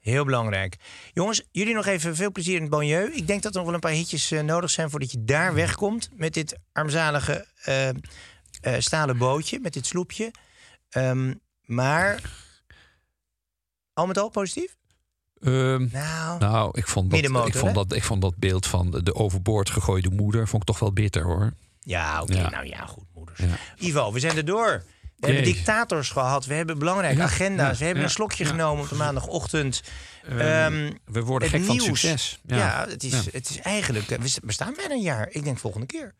Heel 0.06 0.24
belangrijk. 0.24 0.76
Jongens, 1.12 1.42
jullie 1.50 1.74
nog 1.74 1.86
even 1.86 2.16
veel 2.16 2.32
plezier 2.32 2.54
in 2.54 2.60
het 2.60 2.70
banlieue. 2.70 3.12
Ik 3.12 3.26
denk 3.26 3.42
dat 3.42 3.52
er 3.52 3.56
nog 3.56 3.66
wel 3.66 3.74
een 3.74 3.80
paar 3.80 3.90
hitjes 3.90 4.30
eh, 4.30 4.42
nodig 4.42 4.70
zijn 4.70 4.90
voordat 4.90 5.12
je 5.12 5.24
daar 5.24 5.54
wegkomt 5.54 6.08
met 6.12 6.34
dit 6.34 6.58
armzalige 6.72 7.46
eh, 7.62 7.88
eh, 7.88 7.94
stalen 8.78 9.18
bootje, 9.18 9.60
met 9.60 9.72
dit 9.72 9.86
sloepje. 9.86 10.30
Ehm, 10.88 11.34
maar 11.64 12.20
al 13.92 14.06
met 14.06 14.18
al 14.18 14.28
positief? 14.28 14.76
Ehm, 15.40 15.88
Nou, 15.92 16.38
nou, 16.38 16.70
ik 16.72 16.86
vond, 16.86 17.10
dat, 17.10 17.18
ik, 17.20 17.54
vond 17.54 17.74
dat, 17.74 17.92
ik 17.92 18.04
vond 18.04 18.22
dat 18.22 18.36
beeld 18.36 18.66
van 18.66 18.90
de, 18.90 19.14
overboord 19.14 19.70
gegooide 19.70 20.10
moeder 20.10 20.48
vond 20.48 20.62
ik 20.62 20.68
toch 20.68 20.78
wel 20.78 20.92
bitter 20.92 21.22
hoor. 21.22 21.52
ja, 21.80 22.22
oké. 22.22 22.34
Ja. 22.34 22.50
Nou 22.50 22.66
ja, 22.66 22.86
goed, 22.86 23.04
moeders. 23.14 23.38
Ja. 23.38 23.58
Ivo, 23.78 24.12
we 24.12 24.20
zijn 24.20 24.36
er 24.36 24.44
door. 24.44 24.84
We 25.16 25.26
hebben 25.26 25.44
dictators 25.44 26.10
gehad. 26.10 26.46
We 26.46 26.54
hebben 26.54 26.78
belangrijke 26.78 27.16
Ja, 27.18 27.24
agenda's. 27.24 27.70
ja, 27.72 27.78
we 27.78 27.84
hebben 27.84 28.02
ja, 28.02 28.08
een 28.08 28.14
slokje 28.14 28.44
genomen 28.44 28.82
op 28.82 28.88
de 28.88 28.94
maandagochtend. 28.94 29.82
Ehm, 30.28 30.38
Ehm, 30.38 30.92
we 31.04 31.22
worden 31.22 31.48
gek 31.48 31.64
van 31.64 31.80
succes. 31.80 32.40
Ja, 32.46 32.86
het, 32.88 33.04
is, 33.04 33.12
het 33.32 33.50
is 33.50 33.58
eigenlijk... 33.60 34.06
We 34.20 34.28
st- 34.28 34.40
we 34.42 34.52
staan 34.52 34.74
bijna 34.76 34.94
een 34.94 35.00
jaar. 35.02 35.28
Ik 35.30 35.44
denk 35.44 35.58
volgende 35.58 35.86
keer. 35.86 36.14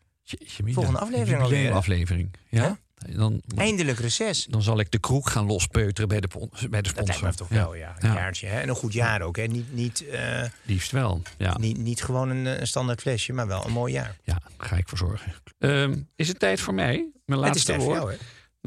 Volgende 0.65 0.99
aflevering 0.99 1.41
alweer, 1.41 1.71
aflevering. 1.71 2.31
Ja? 2.49 2.77
Dan, 3.15 3.41
Eindelijk 3.55 3.99
reces. 3.99 4.45
dan 4.49 4.61
zal 4.61 4.79
ik 4.79 4.91
de 4.91 4.99
kroeg 4.99 5.31
gaan 5.31 5.45
lospeuteren 5.45 6.07
bij 6.09 6.19
de, 6.19 6.27
bij 6.27 6.47
de 6.81 6.93
Dat 6.93 6.95
lijkt 6.95 6.97
sponsor. 6.99 7.27
me 7.27 7.33
toch 7.35 7.47
wel, 7.47 7.75
ja. 7.75 7.95
Een 7.99 8.13
jaartje. 8.13 8.47
Hè? 8.47 8.59
En 8.59 8.69
een 8.69 8.75
goed 8.75 8.93
jaar 8.93 9.21
ook. 9.21 9.35
Hè? 9.35 9.43
Niet, 9.43 9.73
niet, 9.73 10.07
eh, 10.09 10.43
Liefst 10.63 10.91
wel. 10.91 11.21
Ja. 11.37 11.57
niet, 11.57 11.77
niet 11.77 12.03
gewoon 12.03 12.29
een, 12.29 12.47
eh, 12.47 12.59
een 12.59 12.67
standaard 12.67 13.01
flesje, 13.01 13.33
maar 13.33 13.47
wel 13.47 13.65
een 13.65 13.71
mooi 13.71 13.93
jaar. 13.93 14.15
ja, 14.23 14.39
daar 14.57 14.67
ga 14.67 14.75
ik 14.77 14.89
voor 14.89 14.97
zorgen. 14.97 15.33
Ehm, 15.59 15.97
is 16.15 16.27
het 16.27 16.39
tijd 16.39 16.59
voor 16.61 16.73
mij? 16.73 17.07
Mijn 17.25 17.43
Het 17.43 17.55
is 17.55 17.67
laatste 17.67 17.73
voor 17.73 17.83
woord. 17.83 17.97
jou, 17.97 18.11
hè? 18.11 18.17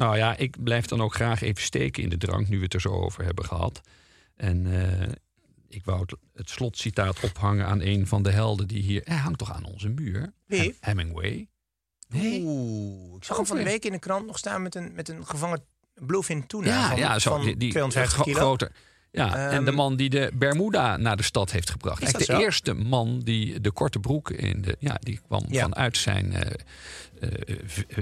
Nou 0.01 0.17
ja, 0.17 0.37
ik 0.37 0.63
blijf 0.65 0.87
dan 0.87 1.01
ook 1.03 1.15
graag 1.15 1.43
even 1.43 1.63
steken 1.63 2.03
in 2.03 2.09
de 2.09 2.17
drank, 2.17 2.49
nu 2.49 2.57
we 2.59 2.65
het 2.65 2.75
er 2.75 2.81
zo 2.81 2.89
over 2.89 3.25
hebben 3.25 3.45
gehad. 3.45 3.81
En 4.37 4.67
eh, 4.83 5.09
ik 5.69 5.85
wou 5.85 6.01
het, 6.01 6.15
het 6.35 6.51
slotcitaat 6.51 7.21
ophangen 7.21 7.67
aan 7.67 7.81
een 7.81 8.07
van 8.07 8.23
de 8.23 8.31
helden 8.31 8.69
die 8.69 8.83
hier... 8.83 9.01
Hij 9.05 9.17
hangt 9.17 9.39
toch 9.39 9.53
aan 9.53 9.65
onze 9.65 9.89
muur? 9.89 10.33
Wie? 10.47 10.61
Hem- 10.61 10.75
Hemingway. 10.81 11.49
Nee? 12.09 12.41
Oeh, 12.45 13.17
ik 13.17 13.25
zag 13.25 13.37
hem 13.37 13.47
van 13.47 13.57
de 13.57 13.63
week 13.65 13.85
in 13.85 13.93
de 13.93 13.99
krant 13.99 14.27
nog 14.27 14.39
staan 14.39 14.63
met 14.63 14.75
een, 14.75 14.93
met 14.95 15.09
een 15.09 15.27
gevangen 15.27 15.63
bluefin 15.95 16.47
tuna 16.47 16.67
Ja, 16.67 16.89
van, 16.89 16.99
ja, 16.99 17.19
zo. 17.19 17.31
van 17.31 17.45
die, 17.45 17.57
die 17.57 17.71
250 17.71 18.15
gro- 18.15 18.25
kilo. 18.25 18.37
groter. 18.39 18.73
Ja, 19.13 19.35
en 19.37 19.51
Ehm, 19.57 19.65
de 19.65 19.73
man 19.73 19.97
die 19.97 20.11
de 20.11 20.31
Bermuda 20.35 20.97
naar 20.97 21.17
de 21.17 21.23
stad 21.23 21.51
heeft 21.53 21.71
gebracht. 21.71 22.03
Is 22.03 22.13
de 22.13 22.25
zo? 22.25 22.39
eerste 22.39 22.75
man 22.75 23.21
die 23.21 23.61
de 23.61 23.71
korte 23.71 23.99
broek 23.99 24.31
in 24.31 24.63
de. 24.63 24.77
Ja, 24.79 24.97
die 25.01 25.21
kwam 25.27 25.45
Ja. 25.49 25.63
vanuit 25.63 25.97
zijn 25.97 26.33
eh, 26.33 26.51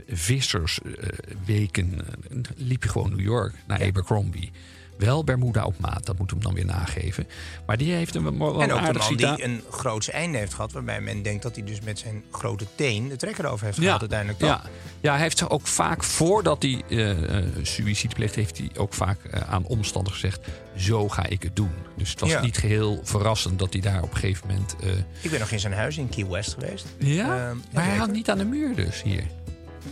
vissersweken. 0.09 2.01
eh, 2.01 2.39
liep 2.57 2.83
je 2.83 2.89
gewoon 2.89 3.11
New 3.11 3.21
York 3.21 3.55
naar 3.67 3.83
Abercrombie. 3.83 4.51
Wel 4.99 5.25
Bermuda 5.25 5.65
op 5.65 5.79
maat, 5.79 6.07
dat 6.07 6.19
moet 6.19 6.31
hem 6.31 6.41
dan 6.43 6.55
weer 6.55 6.65
nageven. 6.65 7.27
Maar 7.67 7.77
die 7.77 7.93
heeft 7.93 8.15
een 8.15 8.39
wel 8.39 8.63
En 8.63 8.69
een 8.69 8.75
ook 8.75 8.81
de 8.81 8.87
aardig 8.87 9.03
man 9.03 9.11
citaat. 9.19 9.37
die 9.37 9.45
een 9.45 9.63
groots 9.71 10.11
einde 10.11 10.39
heeft 10.39 10.55
gehad... 10.55 10.73
waarbij 10.73 11.01
men 11.01 11.23
denkt 11.23 11.43
dat 11.43 11.55
hij 11.57 11.65
dus 11.65 11.81
met 11.81 11.99
zijn 11.99 12.23
grote 12.31 12.65
teen 12.75 13.09
de 13.09 13.17
trekker 13.17 13.47
over 13.47 13.65
heeft 13.65 13.77
Ja, 13.79 13.83
gehad 13.85 14.01
uiteindelijk. 14.01 14.39
toch? 14.39 14.49
ja. 14.49 14.63
ja, 15.01 15.13
hij 15.13 15.21
heeft 15.23 15.51
ook 15.51 15.67
vaak, 15.67 16.05
voordat 16.05 16.63
hij 16.63 16.83
eh 16.89 17.37
eh, 17.39 17.45
suïcide 17.63 18.15
pleegt, 18.15 18.35
heeft 18.35 18.59
hij 18.59 18.71
ook 18.77 18.95
vaak 18.95 19.25
eh, 19.25 19.41
aan 19.41 19.65
omstanders 19.67 20.15
gezegd: 20.15 20.41
Zo 20.77 21.09
ga 21.09 21.27
ik 21.27 21.43
het 21.43 21.57
doen. 21.57 21.71
Dus 21.97 22.11
het 22.11 22.21
was 22.21 22.31
Ja. 22.31 22.41
niet 22.41 22.57
geheel 22.59 23.01
verrassend 23.03 23.59
dat 23.59 23.73
hij 23.73 23.83
daar 23.83 24.03
op 24.03 24.11
een 24.11 24.17
gegeven 24.17 24.47
moment. 24.49 24.77
Ik 25.21 25.31
ben 25.31 25.41
nog 25.41 25.51
in 25.51 25.61
zijn 25.61 25.73
huis 25.73 25.97
in 25.99 26.09
Key 26.09 26.27
West 26.27 26.55
geweest. 26.59 26.87
ja, 26.99 27.25
Ehm, 27.49 27.57
maar 27.73 27.85
hij 27.85 27.97
hangt 27.97 28.13
niet 28.13 28.31
aan 28.31 28.39
de 28.39 28.45
muur, 28.45 28.75
dus 28.75 29.03
hier. 29.03 29.25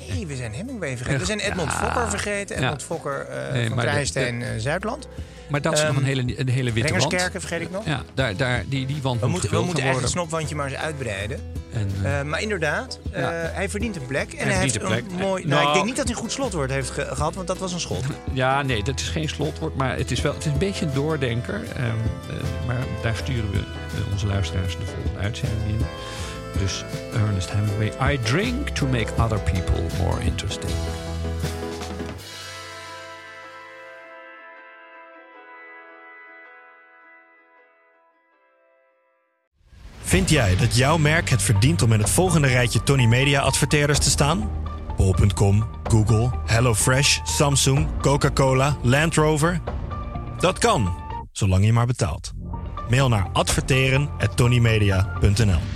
Nee, 0.08 0.26
we 0.26 0.36
zijn 0.36 0.52
Hemingway 0.52 0.96
vergeten. 0.96 1.20
We 1.20 1.26
zijn 1.26 1.38
Edmond 1.40 1.70
Ja. 1.72 1.78
Fokker 1.78 2.10
vergeten. 2.10 2.56
Edmond 2.56 2.80
Ja. 2.80 2.86
Fokker 2.86 3.20
eh 3.26 3.52
Nee, 3.52 3.68
van 3.68 3.76
de- 3.76 3.82
Krijstein 3.82 4.42
eh, 4.42 4.48
Zuidland. 4.58 5.08
Maar 5.48 5.60
dat 5.62 5.72
is 5.72 5.78
Ehm, 5.80 5.88
nog 5.88 5.96
een 5.96 6.04
hele, 6.04 6.20
een 6.38 6.48
hele 6.48 6.72
witte 6.72 6.90
wand. 6.92 7.02
Rengerskerken 7.02 7.40
vergeet 7.40 7.60
ik 7.60 7.70
nog. 7.70 7.84
Ja, 7.86 8.02
daar, 8.14 8.36
daar, 8.36 8.64
die, 8.68 8.86
die 8.86 9.02
wand 9.02 9.20
We 9.20 9.26
moet 9.26 9.32
moeten, 9.40 9.50
we 9.58 9.64
moeten 9.64 9.82
eigenlijk 9.84 10.02
het 10.12 10.12
snopwandje 10.12 10.54
maar 10.54 10.66
eens 10.66 10.76
uitbreiden. 10.76 11.40
En, 11.72 11.90
eh, 12.02 12.22
maar 12.22 12.42
inderdaad, 12.42 12.98
eh, 13.10 13.20
Ja. 13.20 13.30
hij 13.30 13.68
verdient 13.68 13.96
een 13.96 14.06
plek. 14.06 14.32
En 14.32 14.38
Hij 14.38 14.46
hij, 14.52 14.62
heeft 14.62 14.72
verdient 14.76 14.92
een 14.92 14.98
een 14.98 15.06
plek. 15.06 15.20
mooi... 15.26 15.46
Nou, 15.46 15.56
ik 15.58 15.62
nou- 15.64 15.72
denk 15.74 15.84
niet 15.86 15.96
dat 15.96 16.04
hij 16.06 16.14
een 16.14 16.20
goed 16.20 16.32
slotwoord 16.32 16.70
heeft 16.70 16.90
ge- 16.90 17.08
gehad, 17.12 17.34
want 17.34 17.46
dat 17.46 17.58
was 17.58 17.72
een 17.72 17.80
schot. 17.80 18.04
ja, 18.32 18.62
nee, 18.62 18.82
dat 18.82 19.00
is 19.00 19.08
geen 19.08 19.28
slotwoord, 19.28 19.76
maar 19.76 19.96
het 19.96 20.10
is 20.10 20.20
wel 20.20 20.32
het 20.34 20.44
is 20.46 20.52
een 20.52 20.58
beetje 20.58 20.86
een 20.86 20.92
doordenker. 20.94 21.60
Ehm, 21.76 21.84
eh, 21.84 22.66
maar 22.66 22.76
daar 23.02 23.16
sturen 23.16 23.50
we 23.50 23.60
onze 24.12 24.26
luisteraars 24.26 24.76
de 24.78 24.86
volgende 24.94 25.18
uitzending 25.18 25.68
in. 25.68 25.86
Dus 26.58 26.84
Ernest 27.14 27.50
Hemingway, 27.50 28.14
I 28.14 28.18
drink 28.22 28.68
to 28.68 28.86
make 28.86 29.08
other 29.18 29.38
people 29.38 30.04
more 30.04 30.20
interesting. 30.20 30.72
Vind 40.06 40.30
jij 40.30 40.56
dat 40.56 40.76
jouw 40.76 40.98
merk 40.98 41.28
het 41.28 41.42
verdient 41.42 41.82
om 41.82 41.92
in 41.92 41.98
het 41.98 42.10
volgende 42.10 42.48
rijtje 42.48 42.82
Tony 42.82 43.06
Media 43.06 43.40
adverteerders 43.40 43.98
te 43.98 44.10
staan? 44.10 44.50
Bol.com, 44.96 45.64
Google, 45.82 46.30
HelloFresh, 46.46 47.18
Samsung, 47.24 47.86
Coca-Cola, 48.00 48.76
Land 48.82 49.14
Rover? 49.14 49.60
Dat 50.38 50.58
kan, 50.58 50.96
zolang 51.32 51.64
je 51.64 51.72
maar 51.72 51.86
betaalt. 51.86 52.32
Mail 52.88 53.08
naar 53.08 53.28
adverteren@tonymedia.nl. 53.32 55.75